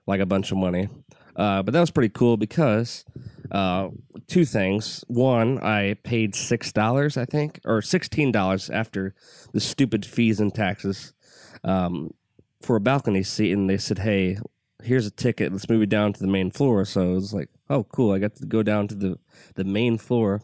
like 0.05 0.19
a 0.19 0.25
bunch 0.25 0.51
of 0.51 0.57
money. 0.57 0.89
Uh, 1.35 1.61
but 1.61 1.71
that 1.71 1.79
was 1.79 1.91
pretty 1.91 2.09
cool 2.09 2.35
because 2.35 3.05
uh, 3.51 3.89
two 4.27 4.45
things. 4.45 5.03
One, 5.07 5.59
I 5.59 5.95
paid 6.03 6.35
six 6.35 6.71
dollars, 6.71 7.17
I 7.17 7.25
think, 7.25 7.59
or 7.65 7.81
sixteen 7.81 8.31
dollars 8.31 8.69
after 8.69 9.13
the 9.53 9.59
stupid 9.59 10.05
fees 10.05 10.39
and 10.39 10.53
taxes 10.53 11.13
um, 11.63 12.13
for 12.61 12.75
a 12.75 12.81
balcony 12.81 13.23
seat, 13.23 13.51
and 13.51 13.69
they 13.69 13.77
said, 13.77 13.99
"Hey, 13.99 14.37
here's 14.83 15.05
a 15.05 15.11
ticket. 15.11 15.51
Let's 15.51 15.69
move 15.69 15.81
it 15.81 15.89
down 15.89 16.13
to 16.13 16.19
the 16.19 16.27
main 16.27 16.51
floor." 16.51 16.85
So 16.85 17.11
it 17.11 17.13
was 17.13 17.33
like, 17.33 17.49
"Oh, 17.69 17.83
cool! 17.83 18.11
I 18.13 18.19
got 18.19 18.35
to 18.35 18.45
go 18.45 18.63
down 18.63 18.87
to 18.89 18.95
the 18.95 19.19
the 19.55 19.63
main 19.63 19.97
floor 19.97 20.41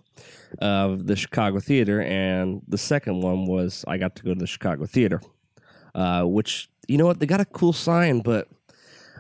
of 0.60 1.08
the 1.08 1.16
Chicago 1.16 1.60
Theater." 1.60 2.02
And 2.02 2.62
the 2.68 2.78
second 2.78 3.22
one 3.22 3.46
was 3.46 3.84
I 3.88 3.98
got 3.98 4.16
to 4.18 4.24
go 4.24 4.34
to 4.34 4.40
the 4.40 4.48
Chicago 4.48 4.86
Theater, 4.86 5.22
uh, 5.96 6.24
which 6.24 6.70
you 6.88 6.98
know 6.98 7.06
what 7.06 7.20
they 7.20 7.26
got 7.26 7.42
a 7.42 7.46
cool 7.46 7.74
sign, 7.74 8.20
but 8.20 8.48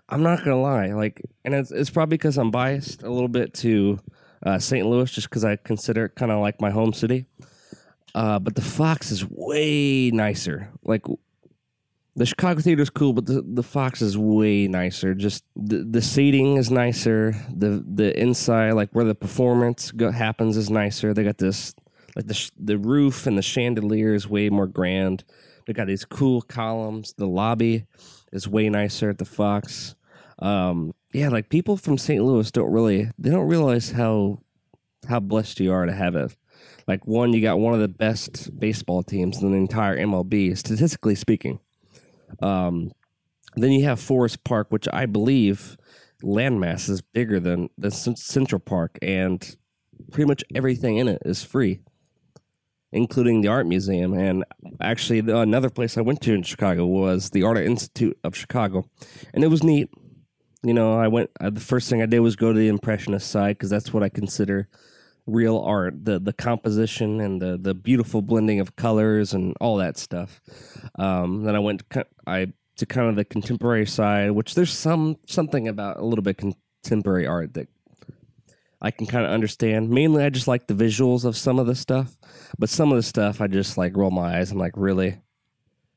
I'm 0.09 0.21
not 0.23 0.39
gonna 0.39 0.61
lie, 0.61 0.93
like, 0.93 1.21
and 1.45 1.53
it's, 1.53 1.71
it's 1.71 1.89
probably 1.89 2.17
because 2.17 2.37
I'm 2.37 2.51
biased 2.51 3.03
a 3.03 3.09
little 3.09 3.29
bit 3.29 3.53
to 3.55 3.99
uh, 4.45 4.59
St. 4.59 4.85
Louis, 4.85 5.09
just 5.09 5.29
because 5.29 5.45
I 5.45 5.55
consider 5.55 6.05
it 6.05 6.15
kind 6.15 6.31
of 6.31 6.39
like 6.39 6.61
my 6.61 6.69
home 6.69 6.93
city. 6.93 7.25
Uh, 8.13 8.37
but 8.39 8.55
the 8.55 8.61
Fox 8.61 9.11
is 9.11 9.25
way 9.29 10.11
nicer. 10.11 10.69
Like, 10.83 11.05
the 12.15 12.25
Chicago 12.25 12.61
Theater 12.61 12.83
is 12.83 12.89
cool, 12.89 13.13
but 13.13 13.25
the, 13.25 13.41
the 13.41 13.63
Fox 13.63 14.01
is 14.01 14.17
way 14.17 14.67
nicer. 14.67 15.15
Just 15.15 15.43
the, 15.55 15.83
the 15.83 16.01
seating 16.01 16.57
is 16.57 16.69
nicer. 16.69 17.35
The 17.51 17.83
the 17.87 18.17
inside, 18.19 18.73
like 18.73 18.91
where 18.91 19.05
the 19.05 19.15
performance 19.15 19.91
go, 19.91 20.11
happens, 20.11 20.55
is 20.55 20.69
nicer. 20.69 21.13
They 21.13 21.23
got 21.23 21.39
this 21.39 21.73
like 22.15 22.27
the 22.27 22.35
sh- 22.35 22.51
the 22.59 22.77
roof 22.77 23.25
and 23.25 23.37
the 23.37 23.41
chandelier 23.41 24.13
is 24.13 24.27
way 24.27 24.49
more 24.49 24.67
grand. 24.67 25.23
They 25.65 25.73
got 25.73 25.87
these 25.87 26.05
cool 26.05 26.43
columns. 26.43 27.13
The 27.17 27.27
lobby 27.27 27.85
is 28.33 28.47
way 28.47 28.67
nicer 28.67 29.09
at 29.09 29.17
the 29.19 29.25
Fox. 29.25 29.95
Um, 30.39 30.93
yeah, 31.13 31.29
like 31.29 31.47
people 31.49 31.77
from 31.77 31.97
St. 31.97 32.21
Louis 32.23 32.51
don't 32.51 32.71
really 32.71 33.11
they 33.17 33.29
don't 33.29 33.47
realize 33.47 33.91
how 33.91 34.39
how 35.07 35.19
blessed 35.21 35.59
you 35.59 35.71
are 35.71 35.85
to 35.85 35.93
have 35.93 36.15
it. 36.15 36.35
Like 36.87 37.07
one, 37.07 37.31
you 37.33 37.41
got 37.41 37.59
one 37.59 37.73
of 37.73 37.79
the 37.79 37.87
best 37.87 38.59
baseball 38.59 39.03
teams 39.03 39.41
in 39.41 39.51
the 39.51 39.57
entire 39.57 39.97
MLB, 39.97 40.57
statistically 40.57 41.15
speaking. 41.15 41.59
Um, 42.41 42.91
Then 43.55 43.71
you 43.71 43.85
have 43.85 43.99
Forest 43.99 44.43
Park, 44.43 44.67
which 44.71 44.87
I 44.91 45.05
believe 45.05 45.77
landmass 46.23 46.89
is 46.89 47.01
bigger 47.01 47.39
than 47.39 47.69
the 47.77 47.91
Central 47.91 48.59
Park, 48.59 48.97
and 49.01 49.55
pretty 50.11 50.27
much 50.27 50.43
everything 50.55 50.97
in 50.97 51.07
it 51.07 51.21
is 51.25 51.43
free, 51.43 51.81
including 52.93 53.41
the 53.41 53.49
art 53.49 53.65
museum. 53.65 54.13
And 54.13 54.45
actually, 54.79 55.21
the, 55.21 55.39
another 55.39 55.69
place 55.69 55.97
I 55.97 56.01
went 56.01 56.21
to 56.21 56.33
in 56.33 56.43
Chicago 56.43 56.85
was 56.85 57.31
the 57.31 57.43
Art 57.43 57.57
Institute 57.57 58.17
of 58.23 58.35
Chicago, 58.35 58.85
and 59.33 59.43
it 59.43 59.47
was 59.47 59.63
neat. 59.63 59.89
You 60.63 60.73
know, 60.73 60.93
I 60.97 61.09
went. 61.09 61.29
Uh, 61.41 61.49
the 61.49 61.59
first 61.59 61.89
thing 61.89 62.01
I 62.01 62.05
did 62.05 62.19
was 62.19 62.37
go 62.37 62.53
to 62.53 62.57
the 62.57 62.69
impressionist 62.69 63.29
side 63.29 63.57
because 63.57 63.69
that's 63.69 63.91
what 63.91 64.03
I 64.03 64.09
consider 64.09 64.69
real 65.25 65.57
art 65.57 66.03
the 66.03 66.19
the 66.19 66.33
composition 66.33 67.21
and 67.21 67.41
the 67.41 67.57
the 67.57 67.73
beautiful 67.73 68.21
blending 68.21 68.59
of 68.59 68.75
colors 68.75 69.33
and 69.33 69.55
all 69.61 69.77
that 69.77 69.97
stuff 69.97 70.41
um, 70.99 71.43
then 71.43 71.55
i 71.55 71.59
went 71.59 71.81
to, 71.89 72.05
i 72.27 72.45
to 72.75 72.85
kind 72.85 73.07
of 73.07 73.15
the 73.15 73.23
contemporary 73.23 73.85
side 73.85 74.31
which 74.31 74.53
there's 74.53 74.73
some 74.73 75.15
something 75.25 75.67
about 75.67 75.97
a 75.97 76.03
little 76.03 76.23
bit 76.23 76.37
contemporary 76.37 77.25
art 77.25 77.53
that 77.53 77.69
i 78.83 78.91
can 78.91 79.07
kind 79.07 79.25
of 79.25 79.31
understand 79.31 79.89
mainly 79.89 80.23
i 80.23 80.29
just 80.29 80.47
like 80.47 80.67
the 80.67 80.73
visuals 80.73 81.25
of 81.25 81.35
some 81.35 81.59
of 81.59 81.65
the 81.65 81.75
stuff 81.75 82.15
but 82.59 82.69
some 82.69 82.91
of 82.91 82.95
the 82.95 83.03
stuff 83.03 83.41
i 83.41 83.47
just 83.47 83.77
like 83.77 83.95
roll 83.97 84.11
my 84.11 84.37
eyes 84.37 84.51
i'm 84.51 84.59
like 84.59 84.73
really 84.75 85.19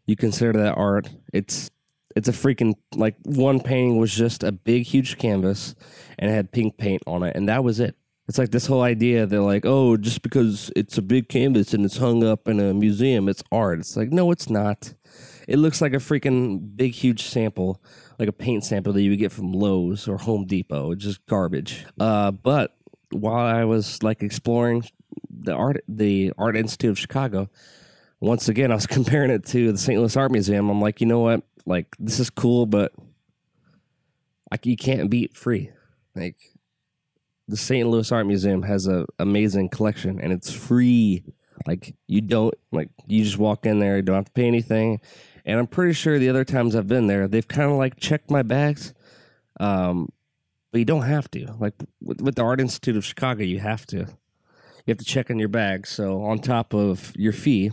you 0.06 0.16
consider 0.16 0.52
that 0.52 0.76
art 0.76 1.10
it's 1.32 1.70
it's 2.14 2.28
a 2.28 2.32
freaking 2.32 2.74
like 2.94 3.16
one 3.24 3.60
painting 3.60 3.98
was 3.98 4.14
just 4.14 4.42
a 4.42 4.52
big 4.52 4.84
huge 4.84 5.18
canvas 5.18 5.74
and 6.18 6.30
it 6.30 6.34
had 6.34 6.50
pink 6.50 6.78
paint 6.78 7.02
on 7.06 7.22
it 7.22 7.36
and 7.36 7.48
that 7.48 7.62
was 7.62 7.80
it 7.80 7.94
it's 8.28 8.38
like 8.38 8.50
this 8.50 8.66
whole 8.66 8.82
idea 8.82 9.26
they're 9.26 9.40
like, 9.40 9.64
oh, 9.64 9.96
just 9.96 10.22
because 10.22 10.70
it's 10.74 10.98
a 10.98 11.02
big 11.02 11.28
canvas 11.28 11.72
and 11.72 11.84
it's 11.84 11.96
hung 11.96 12.24
up 12.24 12.48
in 12.48 12.58
a 12.58 12.74
museum, 12.74 13.28
it's 13.28 13.42
art. 13.52 13.78
It's 13.78 13.96
like, 13.96 14.10
no, 14.10 14.32
it's 14.32 14.50
not. 14.50 14.94
It 15.46 15.58
looks 15.58 15.80
like 15.80 15.92
a 15.92 15.98
freaking 15.98 16.76
big, 16.76 16.92
huge 16.92 17.22
sample, 17.22 17.80
like 18.18 18.28
a 18.28 18.32
paint 18.32 18.64
sample 18.64 18.92
that 18.94 19.02
you 19.02 19.10
would 19.10 19.20
get 19.20 19.30
from 19.30 19.52
Lowe's 19.52 20.08
or 20.08 20.18
Home 20.18 20.44
Depot. 20.44 20.90
It's 20.90 21.04
just 21.04 21.24
garbage. 21.26 21.86
Uh, 22.00 22.32
but 22.32 22.75
while 23.10 23.46
I 23.46 23.64
was 23.64 24.02
like 24.02 24.22
exploring 24.22 24.84
the 25.30 25.52
art, 25.52 25.82
the 25.88 26.32
Art 26.38 26.56
Institute 26.56 26.90
of 26.90 26.98
Chicago, 26.98 27.48
once 28.20 28.48
again, 28.48 28.70
I 28.72 28.74
was 28.74 28.86
comparing 28.86 29.30
it 29.30 29.46
to 29.46 29.72
the 29.72 29.78
St. 29.78 29.98
Louis 29.98 30.16
Art 30.16 30.32
Museum. 30.32 30.68
I'm 30.68 30.80
like, 30.80 31.00
you 31.00 31.06
know 31.06 31.20
what? 31.20 31.42
Like, 31.64 31.94
this 31.98 32.20
is 32.20 32.30
cool, 32.30 32.66
but 32.66 32.92
like, 34.50 34.66
you 34.66 34.76
can't 34.76 35.10
beat 35.10 35.36
free. 35.36 35.70
Like, 36.14 36.36
the 37.48 37.56
St. 37.56 37.88
Louis 37.88 38.10
Art 38.10 38.26
Museum 38.26 38.62
has 38.62 38.86
a 38.86 39.06
amazing 39.18 39.68
collection 39.68 40.20
and 40.20 40.32
it's 40.32 40.52
free. 40.52 41.24
Like 41.66 41.94
you 42.06 42.20
don't 42.20 42.54
like 42.72 42.90
you 43.06 43.24
just 43.24 43.38
walk 43.38 43.66
in 43.66 43.78
there, 43.78 43.96
you 43.96 44.02
don't 44.02 44.16
have 44.16 44.26
to 44.26 44.32
pay 44.32 44.46
anything. 44.46 45.00
And 45.44 45.58
I'm 45.58 45.66
pretty 45.66 45.92
sure 45.92 46.18
the 46.18 46.28
other 46.28 46.44
times 46.44 46.74
I've 46.74 46.88
been 46.88 47.06
there, 47.06 47.28
they've 47.28 47.46
kind 47.46 47.70
of 47.70 47.78
like 47.78 47.98
checked 48.00 48.30
my 48.30 48.42
bags. 48.42 48.94
Um, 49.60 50.10
but 50.72 50.78
you 50.78 50.84
don't 50.84 51.02
have 51.02 51.30
to. 51.32 51.54
Like 51.58 51.74
with, 52.00 52.20
with 52.20 52.34
the 52.34 52.42
Art 52.42 52.60
Institute 52.60 52.96
of 52.96 53.04
Chicago, 53.04 53.42
you 53.42 53.60
have 53.60 53.86
to. 53.86 53.96
You 53.96 54.92
have 54.92 54.98
to 54.98 55.04
check 55.04 55.30
in 55.30 55.38
your 55.40 55.48
bag. 55.48 55.86
So 55.86 56.22
on 56.22 56.38
top 56.38 56.72
of 56.72 57.12
your 57.16 57.32
fee, 57.32 57.72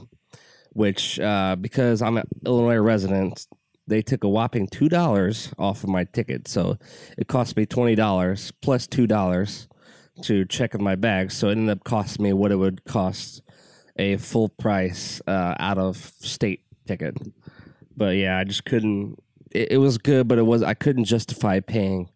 which 0.71 1.19
uh, 1.19 1.55
because 1.59 2.01
I'm 2.01 2.17
an 2.17 2.27
Illinois 2.43 2.77
resident, 2.77 3.45
they 3.85 4.01
took 4.01 4.23
a 4.23 4.29
whopping 4.29 4.67
two 4.67 4.89
dollars 4.89 5.53
off 5.59 5.83
of 5.83 5.89
my 5.89 6.05
ticket. 6.05 6.47
So 6.47 6.77
it 7.17 7.27
cost 7.27 7.55
me 7.55 7.65
twenty 7.65 7.95
dollars 7.95 8.51
plus 8.61 8.87
two 8.87 9.05
dollars 9.05 9.67
to 10.23 10.45
check 10.45 10.73
in 10.73 10.83
my 10.83 10.95
bag. 10.95 11.31
So 11.31 11.49
it 11.49 11.53
ended 11.53 11.77
up 11.77 11.83
costing 11.83 12.23
me 12.23 12.33
what 12.33 12.51
it 12.51 12.55
would 12.55 12.83
cost 12.85 13.41
a 13.97 14.17
full 14.17 14.49
price 14.49 15.21
uh, 15.27 15.55
out 15.59 15.77
of 15.77 15.97
state 16.19 16.61
ticket. 16.87 17.15
But 17.95 18.15
yeah, 18.15 18.37
I 18.37 18.43
just 18.43 18.65
couldn't. 18.65 19.17
It, 19.51 19.73
it 19.73 19.77
was 19.77 19.97
good, 19.97 20.27
but 20.27 20.37
it 20.37 20.43
was 20.43 20.63
I 20.63 20.73
couldn't 20.73 21.05
justify 21.05 21.59
paying 21.59 22.09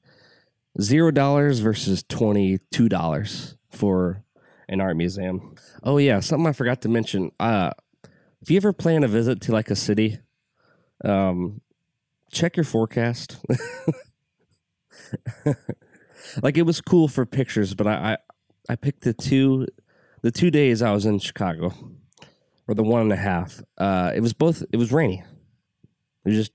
zero 0.82 1.12
dollars 1.12 1.60
versus 1.60 2.04
twenty 2.08 2.60
two 2.72 2.90
dollars 2.90 3.56
for 3.70 4.24
an 4.70 4.82
art 4.82 4.98
museum. 4.98 5.56
Oh 5.84 5.98
yeah, 5.98 6.20
something 6.20 6.48
I 6.48 6.54
forgot 6.54 6.82
to 6.82 6.90
mention. 6.90 7.32
Uh, 7.40 7.72
if 8.42 8.52
you 8.52 8.58
ever 8.58 8.74
plan 8.74 9.04
a 9.04 9.08
visit 9.08 9.42
to 9.42 9.52
like 9.52 9.70
a 9.70 9.76
city 9.76 10.20
um, 11.04 11.62
check 12.32 12.58
your 12.58 12.64
forecast. 12.64 13.38
like 16.42 16.58
it 16.58 16.64
was 16.64 16.82
cool 16.82 17.08
for 17.08 17.26
pictures, 17.26 17.74
but 17.74 17.88
I, 17.88 18.14
I 18.14 18.18
I 18.70 18.76
picked 18.76 19.02
the 19.04 19.14
two 19.14 19.68
the 20.22 20.32
two 20.32 20.52
days 20.52 20.82
I 20.82 20.92
was 20.92 21.06
in 21.06 21.20
Chicago, 21.20 21.74
or 22.68 22.76
the 22.76 22.84
one 22.84 23.02
and 23.02 23.14
a 23.14 23.18
half. 23.18 23.62
Uh, 23.78 24.12
it 24.16 24.22
was 24.22 24.34
both. 24.34 24.64
It 24.72 24.78
was 24.78 24.92
rainy. 24.92 25.24
It 26.26 26.30
was 26.30 26.36
just 26.36 26.52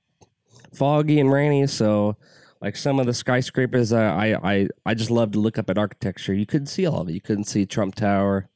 foggy 0.74 1.20
and 1.20 1.32
rainy. 1.32 1.66
So, 1.66 2.16
like 2.62 2.76
some 2.76 3.00
of 3.00 3.06
the 3.06 3.12
skyscrapers, 3.12 3.92
I 3.92 4.34
I 4.34 4.68
I 4.86 4.94
just 4.94 5.10
love 5.10 5.32
to 5.32 5.40
look 5.40 5.58
up 5.58 5.68
at 5.68 5.76
architecture. 5.76 6.32
You 6.32 6.46
couldn't 6.46 6.68
see 6.68 6.86
all 6.86 7.00
of 7.00 7.08
it. 7.08 7.12
You 7.12 7.20
couldn't 7.20 7.44
see 7.44 7.66
Trump 7.66 7.96
Tower. 7.96 8.48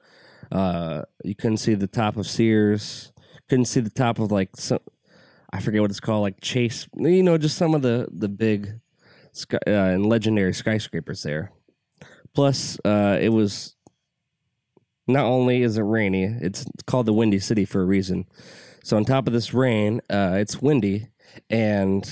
Uh, 0.53 1.03
you 1.25 1.35
couldn't 1.35 1.57
see 1.57 1.75
the 1.75 1.89
top 1.89 2.17
of 2.17 2.27
Sears. 2.27 3.13
Couldn't 3.49 3.65
see 3.65 3.81
the 3.81 3.91
top 3.91 4.21
of 4.21 4.31
like 4.31 4.51
some 4.57 4.79
I 5.53 5.61
forget 5.61 5.81
what 5.81 5.91
it's 5.91 6.01
called, 6.01 6.23
like 6.23 6.41
Chase. 6.41 6.89
You 6.97 7.23
know, 7.23 7.37
just 7.37 7.59
some 7.59 7.75
of 7.75 7.83
the 7.83 8.07
the 8.13 8.29
big 8.29 8.79
sky, 9.33 9.59
uh, 9.67 9.71
and 9.71 10.07
legendary 10.07 10.55
skyscrapers 10.55 11.25
there. 11.25 11.51
Plus, 12.33 12.79
uh, 12.85 13.19
it 13.21 13.31
was 13.31 13.75
not 15.09 15.25
only 15.25 15.63
is 15.63 15.79
it 15.79 15.83
rainy, 15.83 16.25
it's 16.25 16.65
called 16.87 17.07
the 17.07 17.13
Windy 17.13 17.39
City 17.39 17.65
for 17.65 17.83
a 17.83 17.87
reason. 17.87 18.27
So 18.85 18.97
on 18.97 19.05
top 19.05 19.27
of 19.27 19.33
this 19.33 19.53
rain, 19.53 20.01
uh, 20.11 20.37
it's 20.39 20.63
windy, 20.63 21.09
and 21.51 22.09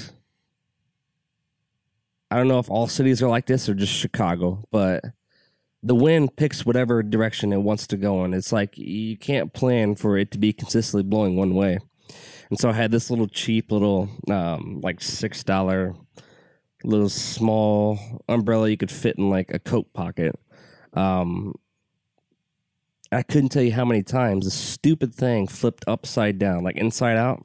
I 2.30 2.36
don't 2.36 2.48
know 2.48 2.58
if 2.58 2.70
all 2.70 2.86
cities 2.86 3.22
are 3.22 3.28
like 3.28 3.46
this 3.46 3.68
or 3.68 3.74
just 3.74 3.92
Chicago, 3.92 4.64
but 4.70 5.04
the 5.82 5.94
wind 5.94 6.34
picks 6.36 6.64
whatever 6.64 7.02
direction 7.02 7.52
it 7.52 7.58
wants 7.58 7.86
to 7.88 7.96
go 7.96 8.24
in. 8.24 8.32
It's 8.32 8.52
like 8.52 8.76
you 8.78 9.16
can't 9.16 9.52
plan 9.52 9.94
for 9.94 10.16
it 10.16 10.30
to 10.32 10.38
be 10.38 10.52
consistently 10.52 11.02
blowing 11.02 11.36
one 11.36 11.54
way. 11.54 11.78
And 12.50 12.58
so 12.58 12.70
I 12.70 12.72
had 12.72 12.90
this 12.90 13.10
little 13.10 13.28
cheap 13.28 13.70
little 13.70 14.08
um, 14.30 14.80
like 14.82 15.00
six 15.00 15.44
dollar 15.44 15.94
little 16.82 17.08
small 17.08 17.98
umbrella 18.28 18.68
you 18.68 18.76
could 18.76 18.90
fit 18.90 19.18
in 19.18 19.30
like 19.30 19.52
a 19.52 19.58
coat 19.58 19.92
pocket. 19.92 20.38
Um, 20.94 21.54
I 23.12 23.22
couldn't 23.22 23.50
tell 23.50 23.62
you 23.62 23.72
how 23.72 23.84
many 23.84 24.02
times 24.02 24.44
the 24.44 24.50
stupid 24.50 25.14
thing 25.14 25.46
flipped 25.46 25.84
upside 25.86 26.38
down, 26.38 26.64
like 26.64 26.76
inside 26.76 27.16
out, 27.16 27.44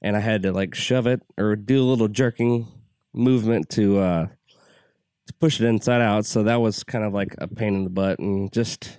and 0.00 0.16
I 0.16 0.20
had 0.20 0.42
to 0.44 0.52
like 0.52 0.74
shove 0.74 1.06
it 1.06 1.22
or 1.36 1.56
do 1.56 1.82
a 1.82 1.84
little 1.84 2.08
jerking 2.08 2.66
movement 3.16 3.68
to 3.70 3.98
uh, 3.98 4.26
to 5.26 5.32
push 5.40 5.60
it 5.60 5.66
inside 5.66 6.02
out. 6.02 6.26
So 6.26 6.42
that 6.44 6.60
was 6.60 6.84
kind 6.84 7.04
of 7.04 7.12
like 7.12 7.34
a 7.38 7.48
pain 7.48 7.74
in 7.74 7.84
the 7.84 7.90
butt, 7.90 8.18
and 8.18 8.52
just 8.52 8.98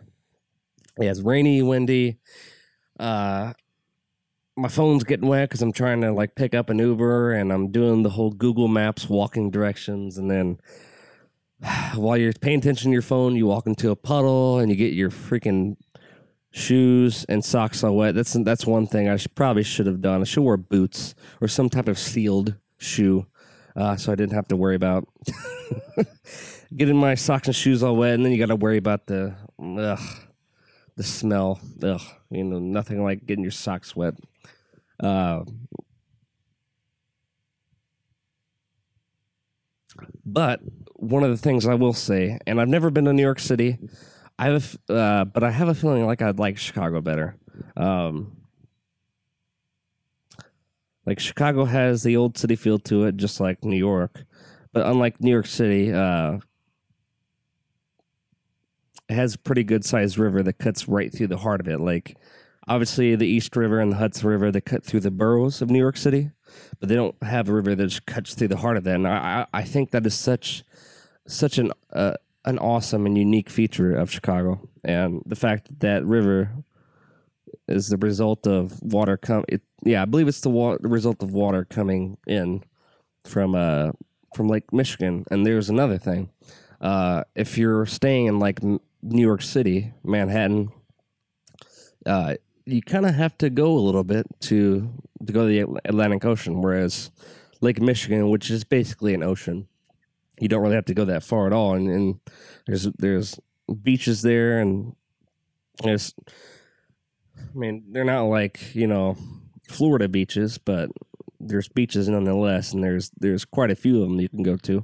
yeah, 1.00 1.12
it's 1.12 1.22
rainy, 1.22 1.62
windy. 1.62 2.18
Uh, 3.00 3.54
my 4.56 4.68
phone's 4.68 5.04
getting 5.04 5.28
wet 5.28 5.50
because 5.50 5.62
I'm 5.62 5.72
trying 5.72 6.02
to 6.02 6.12
like 6.12 6.34
pick 6.36 6.56
up 6.56 6.70
an 6.70 6.80
Uber 6.80 7.34
and 7.34 7.54
I'm 7.54 7.72
doing 7.72 8.02
the 8.02 8.10
whole 8.10 8.32
Google 8.32 8.68
Maps 8.68 9.08
walking 9.08 9.52
directions. 9.52 10.18
And 10.18 10.30
then 10.30 10.60
while 11.96 12.18
you're 12.18 12.34
paying 12.34 12.60
attention 12.60 12.90
to 12.90 12.94
your 12.94 13.04
phone, 13.04 13.36
you 13.36 13.46
walk 13.46 13.68
into 13.68 13.92
a 13.92 13.96
puddle 13.96 14.58
and 14.60 14.72
you 14.72 14.76
get 14.76 14.94
your 14.94 15.12
freaking 15.12 15.78
shoes 16.52 17.24
and 17.30 17.46
socks 17.46 17.84
all 17.84 17.96
wet. 17.96 18.16
That's 18.16 18.34
that's 18.34 18.66
one 18.66 18.88
thing 18.88 19.08
I 19.08 19.18
should, 19.18 19.36
probably 19.36 19.64
should 19.64 19.86
have 19.86 20.02
done. 20.02 20.22
I 20.22 20.24
should 20.24 20.44
wear 20.44 20.58
boots 20.58 21.14
or 21.40 21.48
some 21.48 21.70
type 21.70 21.88
of 21.88 22.00
sealed 22.00 22.56
shoe, 22.78 23.28
uh, 23.78 23.96
so 23.96 24.12
I 24.12 24.16
didn't 24.16 24.34
have 24.34 24.48
to 24.48 24.56
worry 24.56 24.76
about 24.76 25.08
getting 26.76 26.98
my 26.98 27.14
socks 27.16 27.48
and 27.48 27.56
shoes 27.56 27.84
all 27.84 27.96
wet. 27.96 28.16
And 28.16 28.26
then 28.26 28.32
you 28.32 28.40
got 28.40 28.48
to 28.48 28.56
worry 28.56 28.78
about 28.78 29.06
the 29.06 29.36
ugh, 29.62 30.00
the 30.96 31.04
smell. 31.04 31.60
Ugh, 31.84 32.02
you 32.32 32.44
know, 32.44 32.58
nothing 32.60 33.04
like 33.04 33.26
getting 33.26 33.44
your 33.44 33.52
socks 33.52 33.96
wet. 33.96 34.16
Uh, 35.00 35.44
but 40.26 40.60
one 40.96 41.24
of 41.24 41.30
the 41.30 41.38
things 41.38 41.68
I 41.68 41.76
will 41.76 41.94
say, 41.94 42.40
and 42.48 42.60
I've 42.60 42.68
never 42.68 42.90
been 42.90 43.06
to 43.06 43.14
New 43.14 43.22
York 43.22 43.40
City, 43.40 43.78
I 44.40 44.48
have, 44.48 44.76
uh, 44.90 45.26
but 45.26 45.44
I 45.44 45.52
have 45.52 45.68
a 45.68 45.76
feeling 45.76 46.06
like 46.06 46.24
I'd 46.24 46.40
like 46.40 46.58
Chicago 46.58 47.02
better. 47.02 47.36
Um, 47.76 48.37
like 51.08 51.20
Chicago 51.22 51.64
has 51.64 52.04
the 52.04 52.18
old 52.18 52.38
city 52.38 52.58
feel 52.58 52.78
to 52.80 53.06
it, 53.06 53.16
just 53.16 53.40
like 53.40 53.64
New 53.64 53.78
York, 53.78 54.26
but 54.74 54.86
unlike 54.86 55.22
New 55.22 55.32
York 55.32 55.48
City, 55.48 55.94
uh, 55.94 56.40
it 59.10 59.14
has 59.14 59.36
a 59.36 59.40
pretty 59.40 59.64
good 59.64 59.86
sized 59.86 60.18
river 60.18 60.44
that 60.44 60.60
cuts 60.60 60.90
right 60.90 61.12
through 61.14 61.28
the 61.28 61.38
heart 61.38 61.62
of 61.62 61.70
it. 61.70 61.80
Like 61.80 62.18
obviously 62.68 63.16
the 63.16 63.26
East 63.26 63.56
River 63.56 63.80
and 63.80 63.94
the 63.94 63.96
Hudson 63.96 64.28
River 64.28 64.52
that 64.52 64.62
cut 64.62 64.84
through 64.84 65.00
the 65.00 65.10
boroughs 65.10 65.62
of 65.62 65.70
New 65.70 65.80
York 65.80 65.96
City, 65.96 66.32
but 66.82 66.90
they 66.90 66.96
don't 66.96 67.16
have 67.24 67.48
a 67.48 67.54
river 67.54 67.74
that 67.74 67.88
just 67.88 68.06
cuts 68.06 68.36
through 68.36 68.50
the 68.50 68.58
heart 68.58 68.76
of 68.76 68.84
that. 68.84 68.96
And 68.96 69.08
I, 69.08 69.48
I 69.54 69.64
think 69.64 69.92
that 69.92 70.06
is 70.06 70.14
such 70.14 70.66
such 71.26 71.58
an 71.58 71.72
uh, 71.94 72.16
an 72.44 72.60
awesome 72.60 73.06
and 73.06 73.18
unique 73.18 73.50
feature 73.50 73.96
of 73.96 74.12
Chicago, 74.12 74.68
and 74.84 75.22
the 75.26 75.36
fact 75.38 75.68
that 75.68 75.80
that 75.80 76.06
river 76.06 76.52
is 77.68 77.90
the 77.90 77.98
result 77.98 78.48
of 78.48 78.82
water 78.82 79.18
come. 79.18 79.44
It, 79.48 79.62
yeah, 79.84 80.02
I 80.02 80.06
believe 80.06 80.28
it's 80.28 80.42
the, 80.42 80.50
wa- 80.50 80.78
the 80.80 80.88
result 80.88 81.22
of 81.24 81.34
water 81.34 81.66
coming 81.66 82.18
in 82.26 82.64
from 83.24 83.56
uh 83.56 83.92
from 84.36 84.48
Lake 84.48 84.72
Michigan. 84.72 85.26
And 85.32 85.46
there's 85.46 85.70
another 85.70 85.98
thing. 85.98 86.30
Uh, 86.80 87.24
if 87.36 87.58
you're 87.58 87.86
staying 87.86 88.28
in 88.28 88.40
like 88.40 88.62
New 88.64 89.22
York 89.22 89.42
City, 89.42 89.94
Manhattan, 90.04 90.70
uh, 92.06 92.36
you 92.66 92.82
kind 92.82 93.06
of 93.06 93.16
have 93.16 93.38
to 93.40 93.50
go 93.50 93.74
a 93.74 93.80
little 93.80 94.04
bit 94.04 94.28
to 94.42 94.90
to 95.26 95.34
go 95.34 95.48
to 95.48 95.48
the 95.48 95.80
Atlantic 95.86 96.26
Ocean. 96.26 96.62
Whereas 96.62 97.12
Lake 97.62 97.82
Michigan, 97.82 98.30
which 98.30 98.52
is 98.52 98.64
basically 98.64 99.14
an 99.14 99.24
ocean, 99.24 99.68
you 100.40 100.48
don't 100.48 100.62
really 100.62 100.76
have 100.76 100.86
to 100.86 100.94
go 100.94 101.06
that 101.06 101.24
far 101.24 101.48
at 101.48 101.54
all. 101.54 101.74
And, 101.74 101.90
and 101.90 102.20
there's 102.68 102.84
there's 103.00 103.40
beaches 103.82 104.22
there, 104.22 104.60
and 104.60 104.96
there's, 105.84 106.14
I 107.38 107.58
mean, 107.58 107.86
they're 107.92 108.04
not 108.04 108.24
like 108.24 108.76
you 108.76 108.88
know 108.88 109.18
Florida 109.68 110.08
beaches, 110.08 110.58
but 110.58 110.90
there's 111.40 111.68
beaches 111.68 112.10
nonetheless, 112.10 112.74
and 112.74 112.84
there's 112.84 113.12
there's 113.20 113.46
quite 113.46 113.72
a 113.72 113.76
few 113.76 114.02
of 114.02 114.10
them 114.10 114.20
you 114.20 114.30
can 114.30 114.44
go 114.44 114.58
to. 114.58 114.84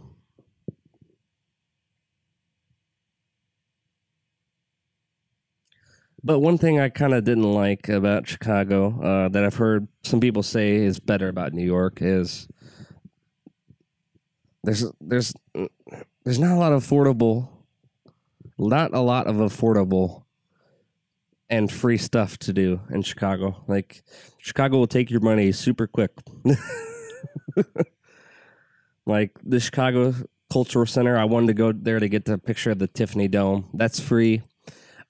But 6.26 6.40
one 6.40 6.58
thing 6.58 6.80
I 6.80 6.88
kind 6.88 7.14
of 7.14 7.26
didn't 7.26 7.52
like 7.52 7.90
about 7.90 8.28
Chicago 8.28 9.02
uh, 9.02 9.30
that 9.30 9.44
I've 9.44 9.56
heard 9.56 9.90
some 10.04 10.22
people 10.22 10.42
say 10.42 10.76
is 10.76 11.00
better 11.00 11.28
about 11.28 11.52
New 11.52 11.66
York 11.66 11.98
is 12.02 12.48
there's 14.64 14.86
there's 15.02 15.34
there's 16.24 16.40
not 16.40 16.52
a 16.52 16.60
lot 16.60 16.72
of 16.72 16.86
affordable, 16.86 17.50
not 18.58 18.94
a 18.94 19.02
lot 19.02 19.28
of 19.28 19.36
affordable 19.36 20.23
and 21.50 21.72
free 21.72 21.98
stuff 21.98 22.38
to 22.40 22.54
do 22.54 22.82
in 22.90 23.02
Chicago. 23.04 23.64
Like 23.68 24.04
Chicago 24.40 24.78
will 24.78 24.88
take 24.88 25.12
your 25.12 25.22
money 25.22 25.52
super 25.52 25.88
quick. 25.88 26.12
like 29.06 29.32
the 29.44 29.60
Chicago 29.60 30.14
Cultural 30.52 30.86
Center, 30.86 31.18
I 31.18 31.26
wanted 31.26 31.48
to 31.48 31.54
go 31.54 31.72
there 31.72 32.00
to 32.00 32.10
get 32.10 32.26
the 32.26 32.38
picture 32.38 32.72
of 32.72 32.80
the 32.80 32.88
Tiffany 32.88 33.28
Dome. 33.28 33.70
That's 33.74 34.00
free. 34.00 34.42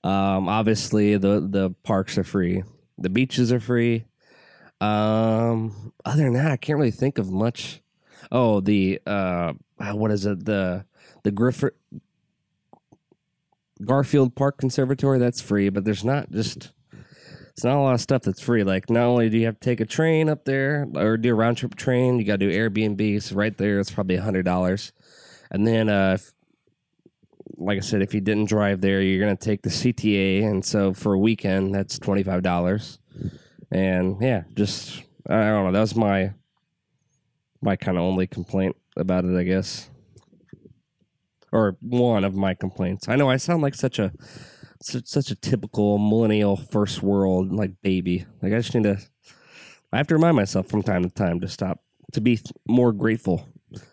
Um, 0.03 0.49
obviously, 0.49 1.17
the 1.17 1.47
the 1.49 1.73
parks 1.83 2.17
are 2.17 2.23
free. 2.23 2.63
The 2.97 3.09
beaches 3.09 3.51
are 3.51 3.59
free. 3.59 4.05
Um, 4.81 5.93
other 6.03 6.23
than 6.23 6.33
that, 6.33 6.51
I 6.51 6.57
can't 6.57 6.77
really 6.77 6.91
think 6.91 7.17
of 7.17 7.31
much. 7.31 7.81
Oh, 8.31 8.59
the 8.59 8.99
uh, 9.05 9.53
what 9.77 10.11
is 10.11 10.25
it? 10.25 10.45
The 10.45 10.85
the 11.23 11.31
Griffith 11.31 11.73
Garfield 13.83 14.35
Park 14.35 14.57
Conservatory. 14.57 15.19
That's 15.19 15.41
free, 15.41 15.69
but 15.69 15.85
there's 15.85 16.03
not 16.03 16.31
just. 16.31 16.71
It's 17.51 17.63
not 17.63 17.77
a 17.77 17.81
lot 17.81 17.93
of 17.93 18.01
stuff 18.01 18.23
that's 18.23 18.41
free. 18.41 18.63
Like, 18.63 18.89
not 18.89 19.03
only 19.03 19.29
do 19.29 19.37
you 19.37 19.45
have 19.45 19.59
to 19.59 19.63
take 19.63 19.79
a 19.79 19.85
train 19.85 20.27
up 20.27 20.43
there 20.43 20.87
or 20.95 21.17
do 21.17 21.29
a 21.29 21.35
round 21.35 21.57
trip 21.57 21.75
train, 21.75 22.17
you 22.17 22.25
got 22.25 22.39
to 22.39 22.49
do 22.49 22.51
Airbnbs 22.51 23.35
right 23.35 23.55
there. 23.55 23.79
It's 23.79 23.91
probably 23.91 24.15
a 24.15 24.23
hundred 24.23 24.43
dollars, 24.43 24.91
and 25.51 25.67
then 25.67 25.87
uh, 25.87 26.13
if 26.15 26.33
like 27.57 27.77
I 27.77 27.81
said, 27.81 28.01
if 28.01 28.13
you 28.13 28.21
didn't 28.21 28.45
drive 28.45 28.81
there, 28.81 29.01
you're 29.01 29.27
to 29.27 29.35
take 29.35 29.61
the 29.61 29.69
CTA, 29.69 30.43
and 30.43 30.65
so 30.65 30.93
for 30.93 31.13
a 31.13 31.19
weekend, 31.19 31.73
that's 31.73 31.99
twenty 31.99 32.23
five 32.23 32.41
dollars. 32.41 32.99
And 33.71 34.17
yeah, 34.21 34.43
just 34.53 35.03
I 35.27 35.35
don't 35.35 35.65
know. 35.65 35.71
That 35.71 35.79
was 35.79 35.95
my 35.95 36.33
my 37.61 37.75
kind 37.75 37.97
of 37.97 38.03
only 38.03 38.27
complaint 38.27 38.75
about 38.97 39.25
it, 39.25 39.37
I 39.37 39.43
guess, 39.43 39.89
or 41.53 41.77
one 41.81 42.25
of 42.25 42.35
my 42.35 42.55
complaints. 42.55 43.07
I 43.07 43.15
know 43.15 43.29
I 43.29 43.37
sound 43.37 43.61
like 43.61 43.75
such 43.75 43.99
a 43.99 44.11
such, 44.81 45.31
a 45.31 45.35
typical 45.35 45.97
millennial 45.97 46.57
first 46.57 47.01
world 47.01 47.53
like 47.53 47.81
baby. 47.81 48.25
Like 48.41 48.51
I 48.51 48.57
just 48.57 48.75
need 48.75 48.83
to. 48.83 48.99
I 49.93 49.97
have 49.97 50.07
to 50.07 50.15
remind 50.15 50.35
myself 50.35 50.67
from 50.67 50.81
time 50.81 51.03
to 51.03 51.09
time 51.09 51.39
to 51.39 51.47
stop 51.47 51.79
to 52.13 52.19
be 52.19 52.41
more 52.67 52.91
grateful. 52.91 53.47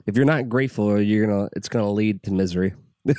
If 0.07 0.16
you're 0.16 0.25
not 0.25 0.49
grateful, 0.49 1.01
you're 1.01 1.27
gonna 1.27 1.49
it's 1.55 1.68
gonna 1.68 1.92
lead 1.92 2.25
to 2.25 2.33
misery. 2.33 2.75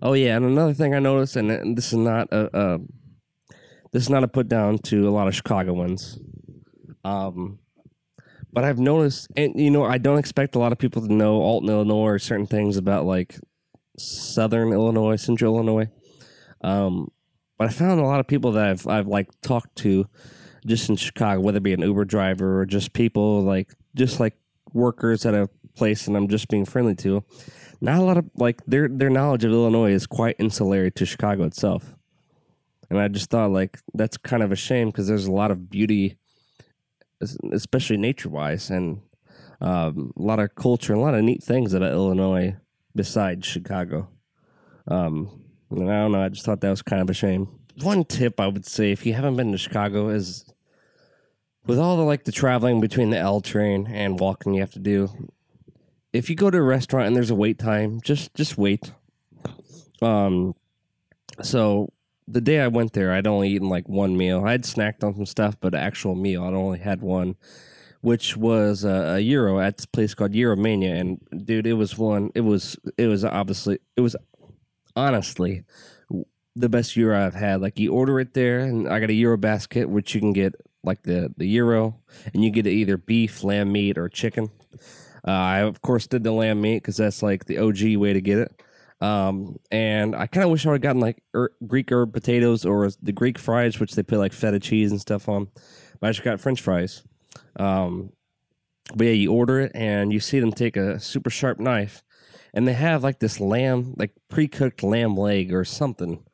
oh 0.00 0.14
yeah, 0.14 0.36
and 0.36 0.46
another 0.46 0.74
thing 0.74 0.94
I 0.94 1.00
noticed, 1.00 1.36
and, 1.36 1.50
and 1.50 1.76
this 1.76 1.88
is 1.88 1.98
not 1.98 2.28
a, 2.32 2.48
a 2.58 2.78
this 3.92 4.04
is 4.04 4.10
not 4.10 4.24
a 4.24 4.28
put 4.28 4.48
down 4.48 4.78
to 4.78 5.08
a 5.08 5.10
lot 5.10 5.26
of 5.28 5.34
Chicagoans, 5.34 6.18
um, 7.04 7.58
but 8.52 8.64
I've 8.64 8.78
noticed, 8.78 9.28
and 9.36 9.58
you 9.58 9.70
know, 9.70 9.84
I 9.84 9.98
don't 9.98 10.18
expect 10.18 10.54
a 10.54 10.58
lot 10.58 10.72
of 10.72 10.78
people 10.78 11.02
to 11.02 11.12
know 11.12 11.40
Alton, 11.40 11.68
Illinois, 11.68 12.12
or 12.12 12.18
certain 12.18 12.46
things 12.46 12.76
about 12.76 13.04
like 13.04 13.38
Southern 13.98 14.72
Illinois, 14.72 15.16
Central 15.16 15.54
Illinois. 15.54 15.88
Um, 16.62 17.10
but 17.58 17.68
I 17.68 17.70
found 17.70 18.00
a 18.00 18.04
lot 18.04 18.20
of 18.20 18.26
people 18.26 18.52
that 18.52 18.66
I've 18.66 18.86
I've 18.86 19.08
like 19.08 19.28
talked 19.40 19.76
to 19.78 20.06
just 20.66 20.88
in 20.88 20.96
Chicago, 20.96 21.40
whether 21.40 21.58
it 21.58 21.62
be 21.62 21.72
an 21.72 21.80
Uber 21.80 22.04
driver 22.04 22.60
or 22.60 22.66
just 22.66 22.92
people 22.92 23.42
like 23.42 23.72
just 23.94 24.20
like 24.20 24.36
workers 24.72 25.24
at 25.24 25.34
a 25.34 25.48
place 25.74 26.06
and 26.06 26.16
I'm 26.16 26.28
just 26.28 26.48
being 26.48 26.64
friendly 26.64 26.94
to. 26.96 27.24
Not 27.80 27.98
a 27.98 28.02
lot 28.02 28.16
of 28.16 28.30
like 28.36 28.64
their 28.66 28.88
their 28.88 29.10
knowledge 29.10 29.44
of 29.44 29.52
Illinois 29.52 29.92
is 29.92 30.06
quite 30.06 30.36
insular 30.38 30.90
to 30.90 31.06
Chicago 31.06 31.44
itself. 31.44 31.94
And 32.88 32.98
I 32.98 33.08
just 33.08 33.30
thought 33.30 33.50
like 33.50 33.78
that's 33.94 34.16
kind 34.16 34.42
of 34.42 34.52
a 34.52 34.56
shame 34.56 34.88
because 34.88 35.08
there's 35.08 35.26
a 35.26 35.32
lot 35.32 35.50
of 35.50 35.70
beauty, 35.70 36.16
especially 37.52 37.96
nature 37.96 38.28
wise, 38.28 38.70
and 38.70 39.00
um, 39.60 40.12
a 40.16 40.22
lot 40.22 40.38
of 40.38 40.54
culture 40.54 40.92
and 40.92 41.00
a 41.00 41.04
lot 41.04 41.14
of 41.14 41.22
neat 41.22 41.42
things 41.42 41.72
about 41.72 41.92
Illinois 41.92 42.56
besides 42.94 43.46
Chicago. 43.46 44.08
Um, 44.88 45.42
and 45.70 45.90
I 45.90 46.02
don't 46.02 46.12
know. 46.12 46.22
I 46.22 46.28
just 46.28 46.44
thought 46.44 46.60
that 46.60 46.70
was 46.70 46.82
kind 46.82 47.02
of 47.02 47.10
a 47.10 47.14
shame. 47.14 47.48
One 47.82 48.04
tip 48.04 48.40
I 48.40 48.46
would 48.46 48.66
say 48.66 48.92
if 48.92 49.04
you 49.04 49.14
haven't 49.14 49.36
been 49.36 49.52
to 49.52 49.58
Chicago 49.58 50.08
is 50.08 50.44
with 51.66 51.78
all 51.78 51.96
the 51.96 52.04
like 52.04 52.24
the 52.24 52.32
traveling 52.32 52.80
between 52.80 53.10
the 53.10 53.18
L 53.18 53.40
train 53.40 53.86
and 53.88 54.18
walking 54.18 54.54
you 54.54 54.60
have 54.60 54.72
to 54.72 54.78
do. 54.78 55.30
If 56.12 56.30
you 56.30 56.36
go 56.36 56.50
to 56.50 56.58
a 56.58 56.62
restaurant 56.62 57.08
and 57.08 57.16
there's 57.16 57.30
a 57.30 57.34
wait 57.34 57.58
time, 57.58 58.00
just 58.00 58.34
just 58.34 58.56
wait. 58.56 58.92
Um, 60.00 60.54
so 61.42 61.92
the 62.28 62.40
day 62.40 62.60
I 62.60 62.68
went 62.68 62.92
there, 62.92 63.12
I'd 63.12 63.26
only 63.26 63.50
eaten 63.50 63.68
like 63.68 63.88
one 63.88 64.16
meal. 64.16 64.44
I'd 64.44 64.64
snacked 64.64 65.04
on 65.04 65.14
some 65.14 65.26
stuff, 65.26 65.56
but 65.60 65.74
actual 65.74 66.14
meal, 66.14 66.44
I'd 66.44 66.54
only 66.54 66.78
had 66.78 67.00
one, 67.00 67.36
which 68.00 68.36
was 68.36 68.84
a, 68.84 69.14
a 69.16 69.22
gyro 69.22 69.60
at 69.60 69.76
this 69.76 69.86
place 69.86 70.14
called 70.14 70.32
Gyromania. 70.32 70.98
And 70.98 71.46
dude, 71.46 71.66
it 71.66 71.74
was 71.74 71.96
one. 71.96 72.30
It 72.34 72.40
was 72.40 72.76
it 72.98 73.06
was 73.06 73.24
obviously 73.24 73.78
it 73.96 74.00
was 74.00 74.16
honestly 74.96 75.64
the 76.56 76.68
best 76.68 76.94
gyro 76.94 77.24
I've 77.24 77.34
had. 77.34 77.60
Like 77.60 77.78
you 77.78 77.92
order 77.92 78.18
it 78.18 78.34
there, 78.34 78.60
and 78.60 78.88
I 78.88 78.98
got 78.98 79.10
a 79.10 79.20
gyro 79.20 79.36
basket, 79.36 79.88
which 79.88 80.14
you 80.14 80.20
can 80.20 80.32
get 80.32 80.54
like 80.82 81.02
the 81.04 81.32
the 81.36 81.52
gyro, 81.52 82.00
and 82.34 82.44
you 82.44 82.50
get 82.50 82.66
either 82.66 82.96
beef, 82.96 83.44
lamb 83.44 83.70
meat, 83.70 83.98
or 83.98 84.08
chicken. 84.08 84.50
Uh, 85.26 85.30
I 85.30 85.58
of 85.60 85.80
course 85.80 86.06
did 86.06 86.24
the 86.24 86.32
lamb 86.32 86.60
meat 86.60 86.82
because 86.82 86.96
that's 86.96 87.22
like 87.22 87.44
the 87.44 87.58
OG 87.58 87.96
way 87.96 88.12
to 88.12 88.20
get 88.20 88.38
it. 88.38 88.62
Um, 89.00 89.56
and 89.70 90.16
I 90.16 90.26
kind 90.26 90.44
of 90.44 90.50
wish 90.50 90.64
I 90.64 90.70
would 90.70 90.76
have 90.76 90.82
gotten 90.82 91.00
like 91.00 91.22
er, 91.34 91.52
Greek 91.66 91.92
herb 91.92 92.12
potatoes 92.12 92.64
or 92.64 92.88
the 93.02 93.12
Greek 93.12 93.38
fries, 93.38 93.78
which 93.78 93.94
they 93.94 94.02
put 94.02 94.18
like 94.18 94.32
feta 94.32 94.58
cheese 94.58 94.90
and 94.90 95.00
stuff 95.00 95.28
on. 95.28 95.48
But 96.00 96.08
I 96.08 96.10
just 96.10 96.24
got 96.24 96.40
French 96.40 96.60
fries. 96.60 97.02
Um, 97.58 98.12
but 98.94 99.06
yeah, 99.06 99.12
you 99.12 99.32
order 99.32 99.60
it 99.60 99.72
and 99.74 100.12
you 100.12 100.20
see 100.20 100.40
them 100.40 100.52
take 100.52 100.76
a 100.76 101.00
super 101.00 101.30
sharp 101.30 101.58
knife, 101.58 102.02
and 102.54 102.66
they 102.66 102.72
have 102.72 103.02
like 103.02 103.18
this 103.18 103.40
lamb, 103.40 103.94
like 103.98 104.12
pre 104.28 104.48
cooked 104.48 104.82
lamb 104.82 105.16
leg 105.16 105.52
or 105.52 105.64
something 105.64 106.24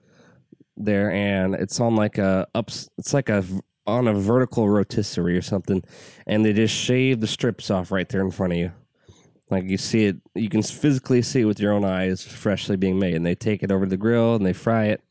there, 0.77 1.11
and 1.11 1.55
it's 1.55 1.81
on 1.81 1.97
like 1.97 2.19
a 2.19 2.47
ups. 2.55 2.89
It's 2.99 3.15
like 3.15 3.29
a 3.29 3.45
on 3.87 4.07
a 4.07 4.15
vertical 4.15 4.69
rotisserie 4.69 5.37
or 5.37 5.43
something, 5.43 5.83
and 6.27 6.45
they 6.45 6.53
just 6.53 6.75
shave 6.75 7.21
the 7.21 7.27
strips 7.27 7.71
off 7.71 7.91
right 7.91 8.09
there 8.09 8.21
in 8.21 8.31
front 8.31 8.53
of 8.53 8.59
you. 8.59 8.73
Like 9.53 9.69
you 9.69 9.77
see 9.77 10.07
it, 10.07 10.17
you 10.35 10.49
can 10.49 10.63
physically 10.63 11.21
see 11.21 11.43
it 11.43 11.45
with 11.45 11.61
your 11.61 11.73
own 11.73 11.85
eyes, 11.85 12.25
freshly 12.25 12.77
being 12.77 12.99
made. 12.99 13.15
And 13.15 13.27
they 13.27 13.35
take 13.35 13.63
it 13.63 13.71
over 13.71 13.85
to 13.85 13.91
the 13.91 13.97
grill 13.99 14.35
and 14.35 14.47
they 14.47 14.55
fry 14.55 14.87
it, 14.87 15.03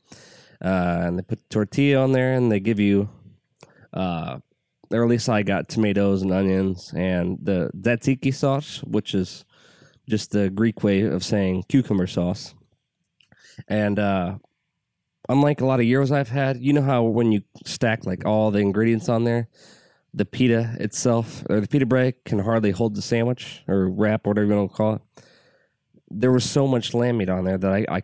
uh, 0.60 0.98
and 1.02 1.16
they 1.16 1.22
put 1.22 1.48
tortilla 1.48 2.02
on 2.02 2.10
there, 2.10 2.34
and 2.34 2.50
they 2.50 2.60
give 2.60 2.80
you, 2.80 3.08
uh, 3.92 4.38
or 4.90 5.04
at 5.04 5.08
least 5.08 5.28
I 5.28 5.44
got 5.44 5.68
tomatoes 5.68 6.22
and 6.22 6.32
onions 6.32 6.92
and 6.94 7.38
the 7.40 7.70
tzatziki 7.76 8.34
sauce, 8.34 8.82
which 8.82 9.14
is 9.14 9.44
just 10.08 10.32
the 10.32 10.50
Greek 10.50 10.82
way 10.82 11.02
of 11.02 11.24
saying 11.24 11.64
cucumber 11.68 12.08
sauce. 12.08 12.54
And 13.68 13.98
uh, 13.98 14.38
unlike 15.28 15.60
a 15.60 15.66
lot 15.66 15.78
of 15.78 15.86
gyros 15.86 16.10
I've 16.10 16.30
had, 16.30 16.58
you 16.58 16.72
know 16.72 16.82
how 16.82 17.04
when 17.04 17.30
you 17.30 17.42
stack 17.64 18.04
like 18.04 18.24
all 18.24 18.50
the 18.50 18.58
ingredients 18.58 19.08
on 19.08 19.22
there, 19.22 19.48
the 20.14 20.24
pita 20.24 20.76
itself 20.78 21.42
or 21.48 21.60
the 21.60 21.68
pita 21.68 21.86
bread 21.86 22.14
can 22.24 22.38
hardly 22.38 22.70
hold 22.70 22.94
the 22.94 23.02
sandwich 23.02 23.62
or 23.66 23.88
wrap, 23.88 24.26
whatever 24.26 24.46
you 24.46 24.54
want 24.54 24.70
to 24.70 24.76
call 24.76 24.94
it. 24.94 25.02
There 26.10 26.32
was 26.32 26.48
so 26.48 26.66
much 26.66 26.92
lamb 26.92 27.16
meat 27.16 27.30
on 27.30 27.44
there 27.44 27.56
that 27.56 27.72
I, 27.72 27.86
I, 27.88 28.02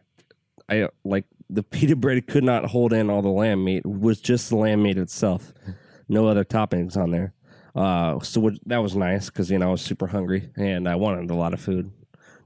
I 0.68 0.88
like 1.04 1.26
the 1.50 1.62
pita 1.62 1.96
bread 1.96 2.26
could 2.26 2.44
not 2.44 2.66
hold 2.66 2.92
in 2.92 3.10
all 3.10 3.22
the 3.22 3.28
lamb 3.28 3.64
meat. 3.64 3.78
It 3.78 3.86
was 3.86 4.20
just 4.20 4.48
the 4.48 4.56
lamb 4.56 4.82
meat 4.82 4.98
itself, 4.98 5.52
no 6.08 6.26
other 6.26 6.44
toppings 6.44 6.96
on 6.96 7.10
there. 7.10 7.34
Uh, 7.74 8.18
so 8.20 8.40
what, 8.40 8.54
that 8.66 8.78
was 8.78 8.96
nice 8.96 9.26
because 9.26 9.50
you 9.50 9.58
know 9.58 9.68
I 9.68 9.70
was 9.72 9.82
super 9.82 10.06
hungry 10.06 10.50
and 10.56 10.88
I 10.88 10.96
wanted 10.96 11.30
a 11.30 11.34
lot 11.34 11.52
of 11.52 11.60
food, 11.60 11.92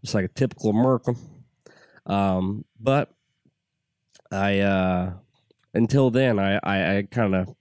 just 0.02 0.14
like 0.14 0.24
a 0.24 0.28
typical 0.28 0.70
American. 0.70 1.16
Um, 2.04 2.64
but 2.80 3.14
I 4.30 4.58
uh, 4.58 5.12
until 5.72 6.10
then 6.10 6.38
I 6.38 6.58
I, 6.62 6.96
I 6.96 7.02
kind 7.10 7.34
of 7.34 7.54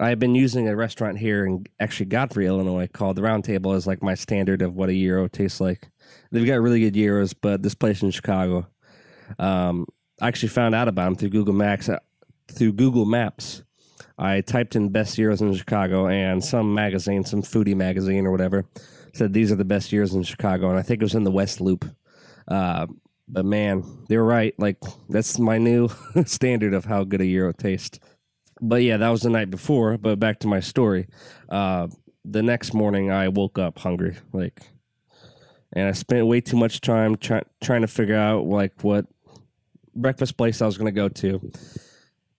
I've 0.00 0.18
been 0.18 0.34
using 0.34 0.66
a 0.66 0.74
restaurant 0.74 1.18
here 1.18 1.44
in 1.44 1.66
actually 1.78 2.06
Godfrey, 2.06 2.46
Illinois, 2.46 2.88
called 2.90 3.16
the 3.16 3.22
Round 3.22 3.44
Table 3.44 3.72
as 3.72 3.86
like 3.86 4.02
my 4.02 4.14
standard 4.14 4.62
of 4.62 4.74
what 4.74 4.88
a 4.88 4.94
gyro 4.94 5.28
tastes 5.28 5.60
like. 5.60 5.90
They've 6.32 6.46
got 6.46 6.60
really 6.60 6.80
good 6.80 6.94
gyros, 6.94 7.34
but 7.34 7.62
this 7.62 7.74
place 7.74 8.02
in 8.02 8.10
Chicago, 8.10 8.66
um, 9.38 9.86
I 10.20 10.28
actually 10.28 10.48
found 10.48 10.74
out 10.74 10.88
about 10.88 11.04
them 11.04 11.16
through 11.16 11.30
Google 11.30 11.54
Maps. 11.54 11.88
uh, 11.88 11.98
Through 12.48 12.72
Google 12.72 13.04
Maps, 13.04 13.62
I 14.18 14.40
typed 14.40 14.74
in 14.74 14.88
best 14.88 15.16
gyros 15.16 15.42
in 15.42 15.54
Chicago, 15.54 16.08
and 16.08 16.42
some 16.42 16.74
magazine, 16.74 17.24
some 17.24 17.42
foodie 17.42 17.76
magazine 17.76 18.26
or 18.26 18.30
whatever, 18.30 18.64
said 19.12 19.32
these 19.32 19.52
are 19.52 19.56
the 19.56 19.64
best 19.64 19.90
gyros 19.90 20.14
in 20.14 20.22
Chicago, 20.22 20.70
and 20.70 20.78
I 20.78 20.82
think 20.82 21.02
it 21.02 21.04
was 21.04 21.14
in 21.14 21.24
the 21.24 21.30
West 21.30 21.60
Loop. 21.60 21.84
Uh, 22.48 22.86
but 23.28 23.44
man, 23.44 23.84
they 24.08 24.16
were 24.16 24.24
right. 24.24 24.54
Like 24.58 24.78
that's 25.08 25.38
my 25.38 25.58
new 25.58 25.88
standard 26.24 26.74
of 26.74 26.86
how 26.86 27.04
good 27.04 27.20
a 27.20 27.24
gyro 27.24 27.52
tastes. 27.52 28.00
But 28.60 28.82
yeah, 28.82 28.96
that 28.98 29.08
was 29.08 29.22
the 29.22 29.30
night 29.30 29.50
before. 29.50 29.96
But 29.98 30.18
back 30.18 30.40
to 30.40 30.48
my 30.48 30.60
story. 30.60 31.06
Uh, 31.48 31.88
the 32.24 32.42
next 32.42 32.74
morning, 32.74 33.10
I 33.10 33.28
woke 33.28 33.58
up 33.58 33.78
hungry, 33.78 34.16
like, 34.32 34.60
and 35.72 35.88
I 35.88 35.92
spent 35.92 36.26
way 36.26 36.40
too 36.40 36.56
much 36.56 36.80
time 36.80 37.16
try- 37.16 37.44
trying 37.62 37.80
to 37.80 37.86
figure 37.86 38.16
out 38.16 38.44
like 38.44 38.82
what 38.82 39.06
breakfast 39.94 40.36
place 40.36 40.60
I 40.60 40.66
was 40.66 40.76
to 40.76 40.90
go 40.90 41.08
to. 41.08 41.52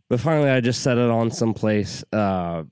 But 0.09 0.19
finally, 0.19 0.49
I 0.49 0.59
just 0.59 0.81
set 0.81 0.97
it 0.97 1.09
on 1.09 1.31
someplace, 1.31 2.03
uh, 2.11 2.63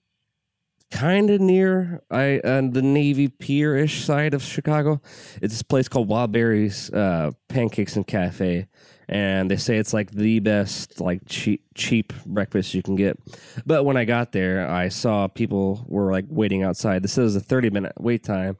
kind 0.91 1.29
of 1.29 1.39
near 1.39 2.01
I 2.11 2.39
uh, 2.39 2.61
the 2.69 2.81
Navy 2.81 3.27
Pier 3.29 3.77
ish 3.77 4.03
side 4.03 4.33
of 4.33 4.43
Chicago. 4.43 5.01
It's 5.41 5.53
this 5.53 5.63
place 5.63 5.87
called 5.87 6.09
Wild 6.09 6.31
Berries 6.31 6.91
uh, 6.91 7.31
Pancakes 7.47 7.95
and 7.95 8.05
Cafe, 8.05 8.67
and 9.09 9.49
they 9.49 9.57
say 9.57 9.77
it's 9.77 9.91
like 9.91 10.11
the 10.11 10.39
best 10.39 11.01
like 11.01 11.21
cheap 11.25 11.63
cheap 11.73 12.13
breakfast 12.27 12.75
you 12.75 12.83
can 12.83 12.95
get. 12.95 13.17
But 13.65 13.83
when 13.83 13.97
I 13.97 14.05
got 14.05 14.31
there, 14.31 14.69
I 14.69 14.89
saw 14.89 15.27
people 15.27 15.83
were 15.87 16.11
like 16.11 16.25
waiting 16.29 16.63
outside. 16.63 17.01
This 17.01 17.17
is 17.17 17.35
a 17.35 17.39
thirty 17.39 17.71
minute 17.71 17.93
wait 17.99 18.23
time, 18.23 18.57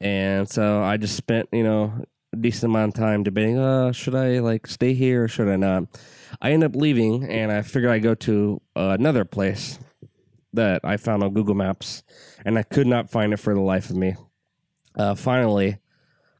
and 0.00 0.48
so 0.48 0.82
I 0.82 0.96
just 0.96 1.16
spent 1.16 1.48
you 1.52 1.62
know 1.62 2.04
a 2.32 2.36
decent 2.36 2.72
amount 2.72 2.96
of 2.96 3.00
time 3.00 3.22
debating. 3.22 3.58
Uh, 3.58 3.92
should 3.92 4.16
I 4.16 4.40
like 4.40 4.66
stay 4.66 4.92
here 4.92 5.24
or 5.24 5.28
should 5.28 5.48
I 5.48 5.56
not? 5.56 5.84
I 6.42 6.50
ended 6.50 6.74
up 6.74 6.76
leaving, 6.76 7.24
and 7.24 7.52
I 7.52 7.62
figured 7.62 7.92
I'd 7.92 8.02
go 8.02 8.16
to 8.16 8.60
another 8.74 9.24
place 9.24 9.78
that 10.52 10.80
I 10.82 10.96
found 10.96 11.22
on 11.22 11.32
Google 11.32 11.54
Maps, 11.54 12.02
and 12.44 12.58
I 12.58 12.64
could 12.64 12.88
not 12.88 13.08
find 13.08 13.32
it 13.32 13.36
for 13.38 13.54
the 13.54 13.60
life 13.60 13.88
of 13.88 13.96
me. 13.96 14.16
Uh, 14.98 15.14
finally, 15.14 15.78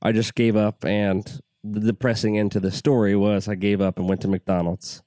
I 0.03 0.11
just 0.11 0.34
gave 0.34 0.57
up, 0.57 0.84
and 0.84 1.40
the 1.72 1.80
depressing 1.80 2.38
end 2.38 2.52
to 2.52 2.60
the 2.60 2.70
story 2.70 3.16
was 3.16 3.48
I 3.48 3.54
gave 3.54 3.80
up 3.80 3.98
and 3.98 4.08
went 4.08 4.20
to 4.22 4.28
McDonald's. 4.28 5.02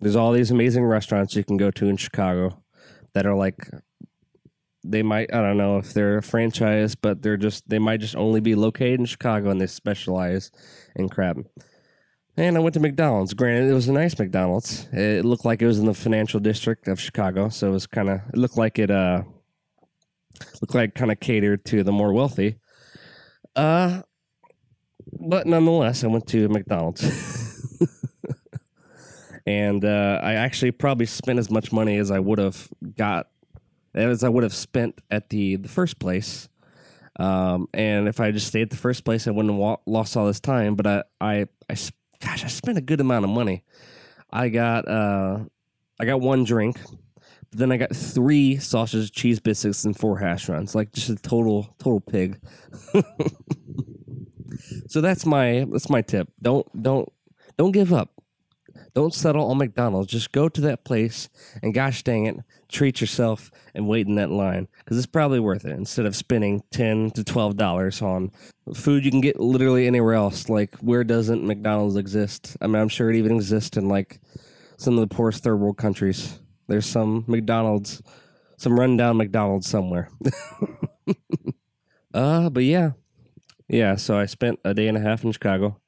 There's 0.00 0.16
all 0.16 0.32
these 0.32 0.50
amazing 0.50 0.84
restaurants 0.84 1.36
you 1.36 1.44
can 1.44 1.56
go 1.56 1.70
to 1.72 1.88
in 1.88 1.96
Chicago 1.96 2.62
that 3.14 3.26
are 3.26 3.34
like 3.34 3.68
they 4.84 5.02
might 5.02 5.32
I 5.32 5.40
don't 5.40 5.56
know 5.56 5.78
if 5.78 5.94
they're 5.94 6.18
a 6.18 6.22
franchise, 6.22 6.94
but 6.94 7.22
they're 7.22 7.36
just 7.36 7.68
they 7.68 7.78
might 7.78 8.00
just 8.00 8.16
only 8.16 8.40
be 8.40 8.54
located 8.54 9.00
in 9.00 9.06
Chicago 9.06 9.50
and 9.50 9.60
they 9.60 9.66
specialize 9.66 10.50
in 10.96 11.08
crab. 11.08 11.46
And 12.36 12.56
I 12.56 12.60
went 12.60 12.74
to 12.74 12.80
McDonald's. 12.80 13.34
Granted, 13.34 13.70
it 13.70 13.74
was 13.74 13.88
a 13.88 13.92
nice 13.92 14.18
McDonald's. 14.18 14.88
It 14.92 15.24
looked 15.24 15.44
like 15.44 15.60
it 15.60 15.66
was 15.66 15.78
in 15.78 15.86
the 15.86 15.94
financial 15.94 16.40
district 16.40 16.88
of 16.88 16.98
Chicago, 16.98 17.50
so 17.50 17.68
it 17.68 17.72
was 17.72 17.86
kind 17.86 18.08
of 18.08 18.20
it 18.32 18.36
looked 18.36 18.56
like 18.56 18.78
it 18.78 18.90
uh 18.90 19.22
looked 20.60 20.74
like 20.74 20.94
kind 20.94 21.12
of 21.12 21.20
catered 21.20 21.64
to 21.66 21.84
the 21.84 21.92
more 21.92 22.12
wealthy. 22.12 22.56
Uh 23.54 24.02
but 25.20 25.46
nonetheless, 25.46 26.04
I 26.04 26.08
went 26.08 26.26
to 26.28 26.48
McDonald's. 26.48 27.78
and 29.46 29.84
uh, 29.84 30.20
I 30.22 30.34
actually 30.34 30.70
probably 30.70 31.06
spent 31.06 31.38
as 31.38 31.50
much 31.50 31.72
money 31.72 31.96
as 31.96 32.10
I 32.10 32.18
would 32.18 32.38
have 32.38 32.68
got 32.96 33.28
as 33.94 34.24
I 34.24 34.28
would 34.28 34.42
have 34.42 34.54
spent 34.54 35.00
at 35.10 35.28
the 35.30 35.56
the 35.56 35.68
first 35.68 35.98
place. 35.98 36.48
Um, 37.20 37.68
and 37.74 38.08
if 38.08 38.20
I 38.20 38.30
just 38.30 38.46
stayed 38.46 38.62
at 38.62 38.70
the 38.70 38.76
first 38.76 39.04
place, 39.04 39.28
I 39.28 39.32
wouldn't 39.32 39.52
have 39.52 39.60
wa- 39.60 39.76
lost 39.84 40.16
all 40.16 40.26
this 40.26 40.40
time. 40.40 40.76
But 40.76 40.86
I 41.20 41.46
I 41.68 41.76
gosh, 42.22 42.44
I 42.44 42.48
spent 42.48 42.78
a 42.78 42.82
good 42.82 43.00
amount 43.00 43.24
of 43.24 43.30
money. 43.30 43.64
I 44.30 44.48
got, 44.48 44.88
uh, 44.88 45.40
I 46.00 46.04
got 46.06 46.20
one 46.20 46.44
drink, 46.44 46.80
but 47.50 47.58
then 47.58 47.70
I 47.70 47.76
got 47.76 47.94
three 47.94 48.56
sausage, 48.56 49.12
cheese 49.12 49.40
biscuits, 49.40 49.84
and 49.84 49.96
four 49.96 50.18
hash 50.18 50.46
browns. 50.46 50.74
Like 50.74 50.92
just 50.92 51.10
a 51.10 51.16
total, 51.16 51.74
total 51.78 52.00
pig. 52.00 52.40
so 54.88 55.00
that's 55.00 55.26
my, 55.26 55.66
that's 55.70 55.90
my 55.90 56.02
tip. 56.02 56.28
Don't, 56.40 56.66
don't, 56.82 57.08
don't 57.56 57.72
give 57.72 57.92
up. 57.92 58.10
Don't 58.94 59.14
settle 59.14 59.50
on 59.50 59.58
McDonald's. 59.58 60.10
Just 60.10 60.32
go 60.32 60.48
to 60.48 60.60
that 60.62 60.84
place 60.84 61.28
and 61.62 61.72
gosh 61.72 62.02
dang 62.02 62.26
it, 62.26 62.36
treat 62.68 63.00
yourself 63.00 63.50
and 63.74 63.88
wait 63.88 64.06
in 64.06 64.16
that 64.16 64.30
line 64.30 64.68
because 64.78 64.98
it's 64.98 65.06
probably 65.06 65.40
worth 65.40 65.64
it 65.64 65.72
instead 65.72 66.06
of 66.06 66.14
spending 66.14 66.62
ten 66.70 67.10
to 67.12 67.24
twelve 67.24 67.56
dollars 67.56 68.02
on 68.02 68.30
food 68.74 69.04
you 69.04 69.10
can 69.10 69.20
get 69.20 69.40
literally 69.40 69.86
anywhere 69.86 70.14
else. 70.14 70.48
Like 70.48 70.74
where 70.76 71.04
doesn't 71.04 71.44
McDonald's 71.44 71.96
exist? 71.96 72.56
I 72.60 72.66
mean, 72.66 72.76
I'm 72.76 72.88
sure 72.88 73.10
it 73.10 73.16
even 73.16 73.34
exists 73.34 73.76
in 73.76 73.88
like 73.88 74.20
some 74.76 74.94
of 74.94 75.00
the 75.00 75.14
poorest 75.14 75.42
third 75.42 75.56
world 75.56 75.78
countries. 75.78 76.38
There's 76.68 76.86
some 76.86 77.24
McDonald's, 77.26 78.02
some 78.58 78.78
rundown 78.78 79.16
McDonald's 79.16 79.68
somewhere. 79.68 80.10
uh, 82.14 82.50
but 82.50 82.64
yeah, 82.64 82.92
yeah. 83.72 83.96
So 83.96 84.16
I 84.16 84.26
spent 84.26 84.60
a 84.64 84.74
day 84.74 84.86
and 84.86 84.96
a 84.96 85.00
half 85.00 85.24
in 85.24 85.32
Chicago 85.32 85.80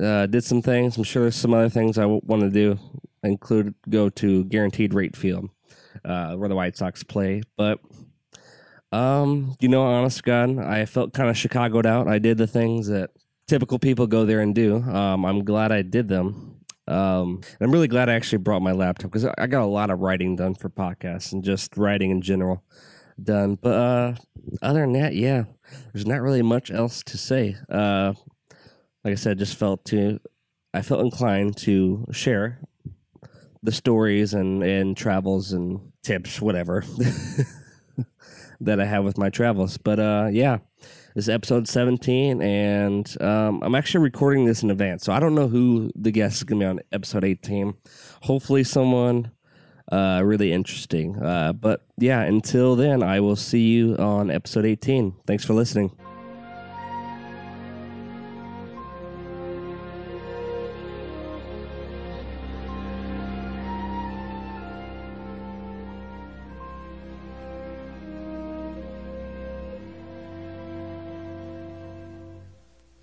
uh, 0.00 0.26
did 0.26 0.44
some 0.44 0.62
things. 0.62 0.96
I'm 0.96 1.04
sure 1.04 1.22
there's 1.22 1.36
some 1.36 1.54
other 1.54 1.68
things 1.68 1.98
I 1.98 2.02
w- 2.02 2.20
want 2.24 2.42
to 2.42 2.50
do, 2.50 2.78
include 3.22 3.74
go 3.88 4.08
to 4.10 4.44
Guaranteed 4.44 4.94
Rate 4.94 5.16
Field, 5.16 5.50
uh, 6.04 6.34
where 6.34 6.48
the 6.48 6.54
White 6.54 6.76
Sox 6.76 7.02
play. 7.02 7.42
But, 7.56 7.80
um, 8.92 9.56
you 9.60 9.68
know, 9.68 9.82
honest 9.82 10.22
God, 10.22 10.58
I 10.58 10.84
felt 10.86 11.12
kind 11.12 11.28
of 11.28 11.36
Chicagoed 11.36 11.86
out. 11.86 12.08
I 12.08 12.18
did 12.18 12.38
the 12.38 12.46
things 12.46 12.88
that 12.88 13.10
typical 13.46 13.78
people 13.78 14.06
go 14.06 14.24
there 14.24 14.40
and 14.40 14.54
do. 14.54 14.76
Um, 14.76 15.24
I'm 15.24 15.44
glad 15.44 15.72
I 15.72 15.82
did 15.82 16.08
them. 16.08 16.56
Um, 16.88 17.40
I'm 17.60 17.70
really 17.70 17.88
glad 17.88 18.08
I 18.08 18.14
actually 18.14 18.38
brought 18.38 18.62
my 18.62 18.72
laptop 18.72 19.12
because 19.12 19.28
I 19.38 19.46
got 19.46 19.62
a 19.62 19.66
lot 19.66 19.90
of 19.90 20.00
writing 20.00 20.34
done 20.34 20.54
for 20.54 20.68
podcasts 20.68 21.32
and 21.32 21.44
just 21.44 21.76
writing 21.76 22.10
in 22.10 22.20
general 22.20 22.64
done. 23.24 23.56
But 23.60 23.74
uh, 23.74 24.14
other 24.62 24.80
than 24.80 24.92
that, 24.94 25.14
yeah, 25.14 25.44
there's 25.92 26.06
not 26.06 26.20
really 26.20 26.42
much 26.42 26.70
else 26.70 27.02
to 27.04 27.18
say. 27.18 27.56
Uh, 27.68 28.14
like 29.04 29.12
I 29.12 29.16
said, 29.16 29.38
just 29.38 29.56
felt 29.56 29.84
to 29.86 30.20
I 30.72 30.82
felt 30.82 31.00
inclined 31.00 31.56
to 31.58 32.06
share 32.12 32.60
the 33.62 33.72
stories 33.72 34.34
and 34.34 34.62
and 34.62 34.96
travels 34.96 35.52
and 35.52 35.92
tips, 36.02 36.40
whatever 36.40 36.84
that 38.60 38.80
I 38.80 38.84
have 38.84 39.04
with 39.04 39.18
my 39.18 39.30
travels. 39.30 39.78
But 39.78 39.98
uh, 39.98 40.28
yeah, 40.30 40.58
this 41.14 41.24
is 41.24 41.28
episode 41.28 41.68
seventeen, 41.68 42.40
and 42.42 43.16
um, 43.20 43.62
I'm 43.62 43.74
actually 43.74 44.04
recording 44.04 44.44
this 44.44 44.62
in 44.62 44.70
advance, 44.70 45.04
so 45.04 45.12
I 45.12 45.20
don't 45.20 45.34
know 45.34 45.48
who 45.48 45.90
the 45.96 46.12
guest 46.12 46.36
is 46.36 46.44
gonna 46.44 46.60
be 46.60 46.66
on 46.66 46.80
episode 46.92 47.24
eighteen. 47.24 47.74
Hopefully, 48.22 48.64
someone 48.64 49.32
uh, 49.90 50.22
really 50.24 50.52
interesting. 50.52 51.16
Uh, 51.16 51.52
but 51.52 51.86
yeah, 51.98 52.22
until 52.22 52.76
then, 52.76 53.02
I 53.02 53.20
will 53.20 53.36
see 53.36 53.68
you 53.68 53.96
on 53.96 54.30
episode 54.30 54.64
eighteen. 54.64 55.14
Thanks 55.26 55.44
for 55.44 55.54
listening. 55.54 55.90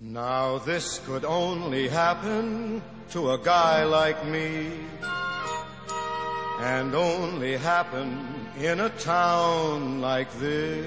Now 0.00 0.58
this 0.58 1.00
could 1.06 1.24
only 1.24 1.86
happen 1.86 2.82
to 3.10 3.32
a 3.32 3.38
guy 3.38 3.84
like 3.84 4.26
me 4.26 4.72
and 6.58 6.94
only 6.94 7.56
happen 7.56 8.26
in 8.58 8.80
a 8.80 8.90
town 8.90 10.00
like 10.00 10.30
this. 10.34 10.86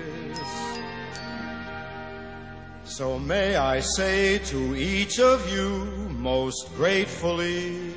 So 2.83 3.17
may 3.17 3.55
I 3.55 3.79
say 3.79 4.39
to 4.39 4.75
each 4.75 5.19
of 5.19 5.49
you 5.49 5.85
most 6.09 6.75
gratefully 6.75 7.95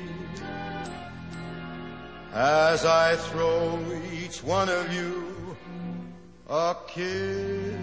as 2.33 2.85
I 2.85 3.15
throw 3.15 3.79
each 4.11 4.43
one 4.43 4.69
of 4.69 4.93
you 4.93 5.57
a 6.49 6.75
kiss. 6.87 7.75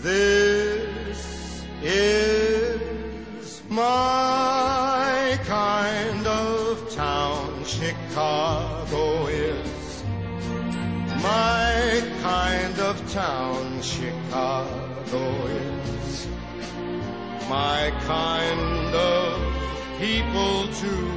This 0.00 1.64
is 1.82 3.62
my 3.68 5.38
kind 5.44 6.26
of 6.26 6.90
town. 6.94 7.47
Chicago 7.68 9.26
is 9.26 10.02
my 11.22 12.02
kind 12.22 12.78
of 12.78 12.96
town. 13.12 13.82
Chicago 13.82 15.46
is 15.46 16.26
my 17.46 17.92
kind 18.06 18.94
of 18.94 19.98
people 19.98 20.66
too. 20.80 21.12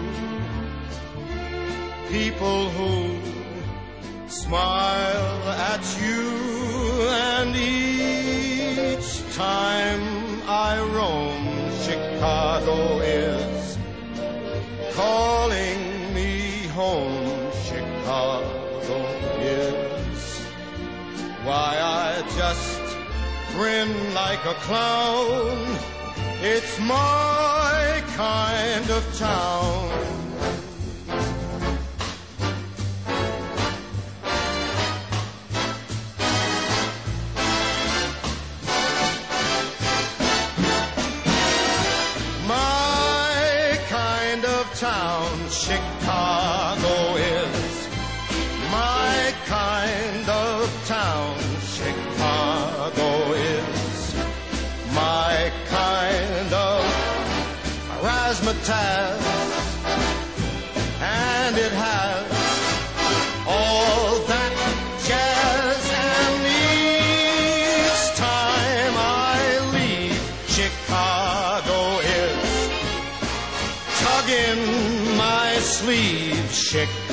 People 2.09 2.69
who 2.71 3.17
smile 4.27 5.49
at 5.71 5.83
you, 6.03 6.27
and 7.07 7.55
each 7.55 9.23
time 9.35 10.41
I 10.45 10.81
roam, 10.93 11.71
Chicago 11.85 12.99
is 12.99 13.41
me 14.97 15.40
home. 16.72 17.51
Chicago 17.65 18.97
is 19.39 20.39
why 21.43 21.76
I 21.80 22.22
just 22.38 22.82
grin 23.53 24.13
like 24.13 24.43
a 24.45 24.53
clown. 24.65 25.78
It's 26.41 26.80
my 26.80 28.03
kind 28.15 28.89
of 28.89 29.03
town. 29.17 29.89
My 42.47 43.80
kind 43.89 44.45
of 44.45 44.80
town, 44.80 45.49
Chicago 45.49 46.61
razzmatazz. 58.51 59.23
And 61.01 61.57
it 61.57 61.71
has 61.71 62.31
all 63.47 64.19
that 64.27 64.53
jazz. 65.07 65.91
And 66.09 66.45
each 67.83 68.17
time 68.17 68.93
I 68.97 69.39
leave, 69.73 70.21
Chicago 70.47 71.99
is 71.99 72.69
tugging 74.01 75.17
my 75.17 75.55
sleeve. 75.59 76.51
Chicago 76.51 77.11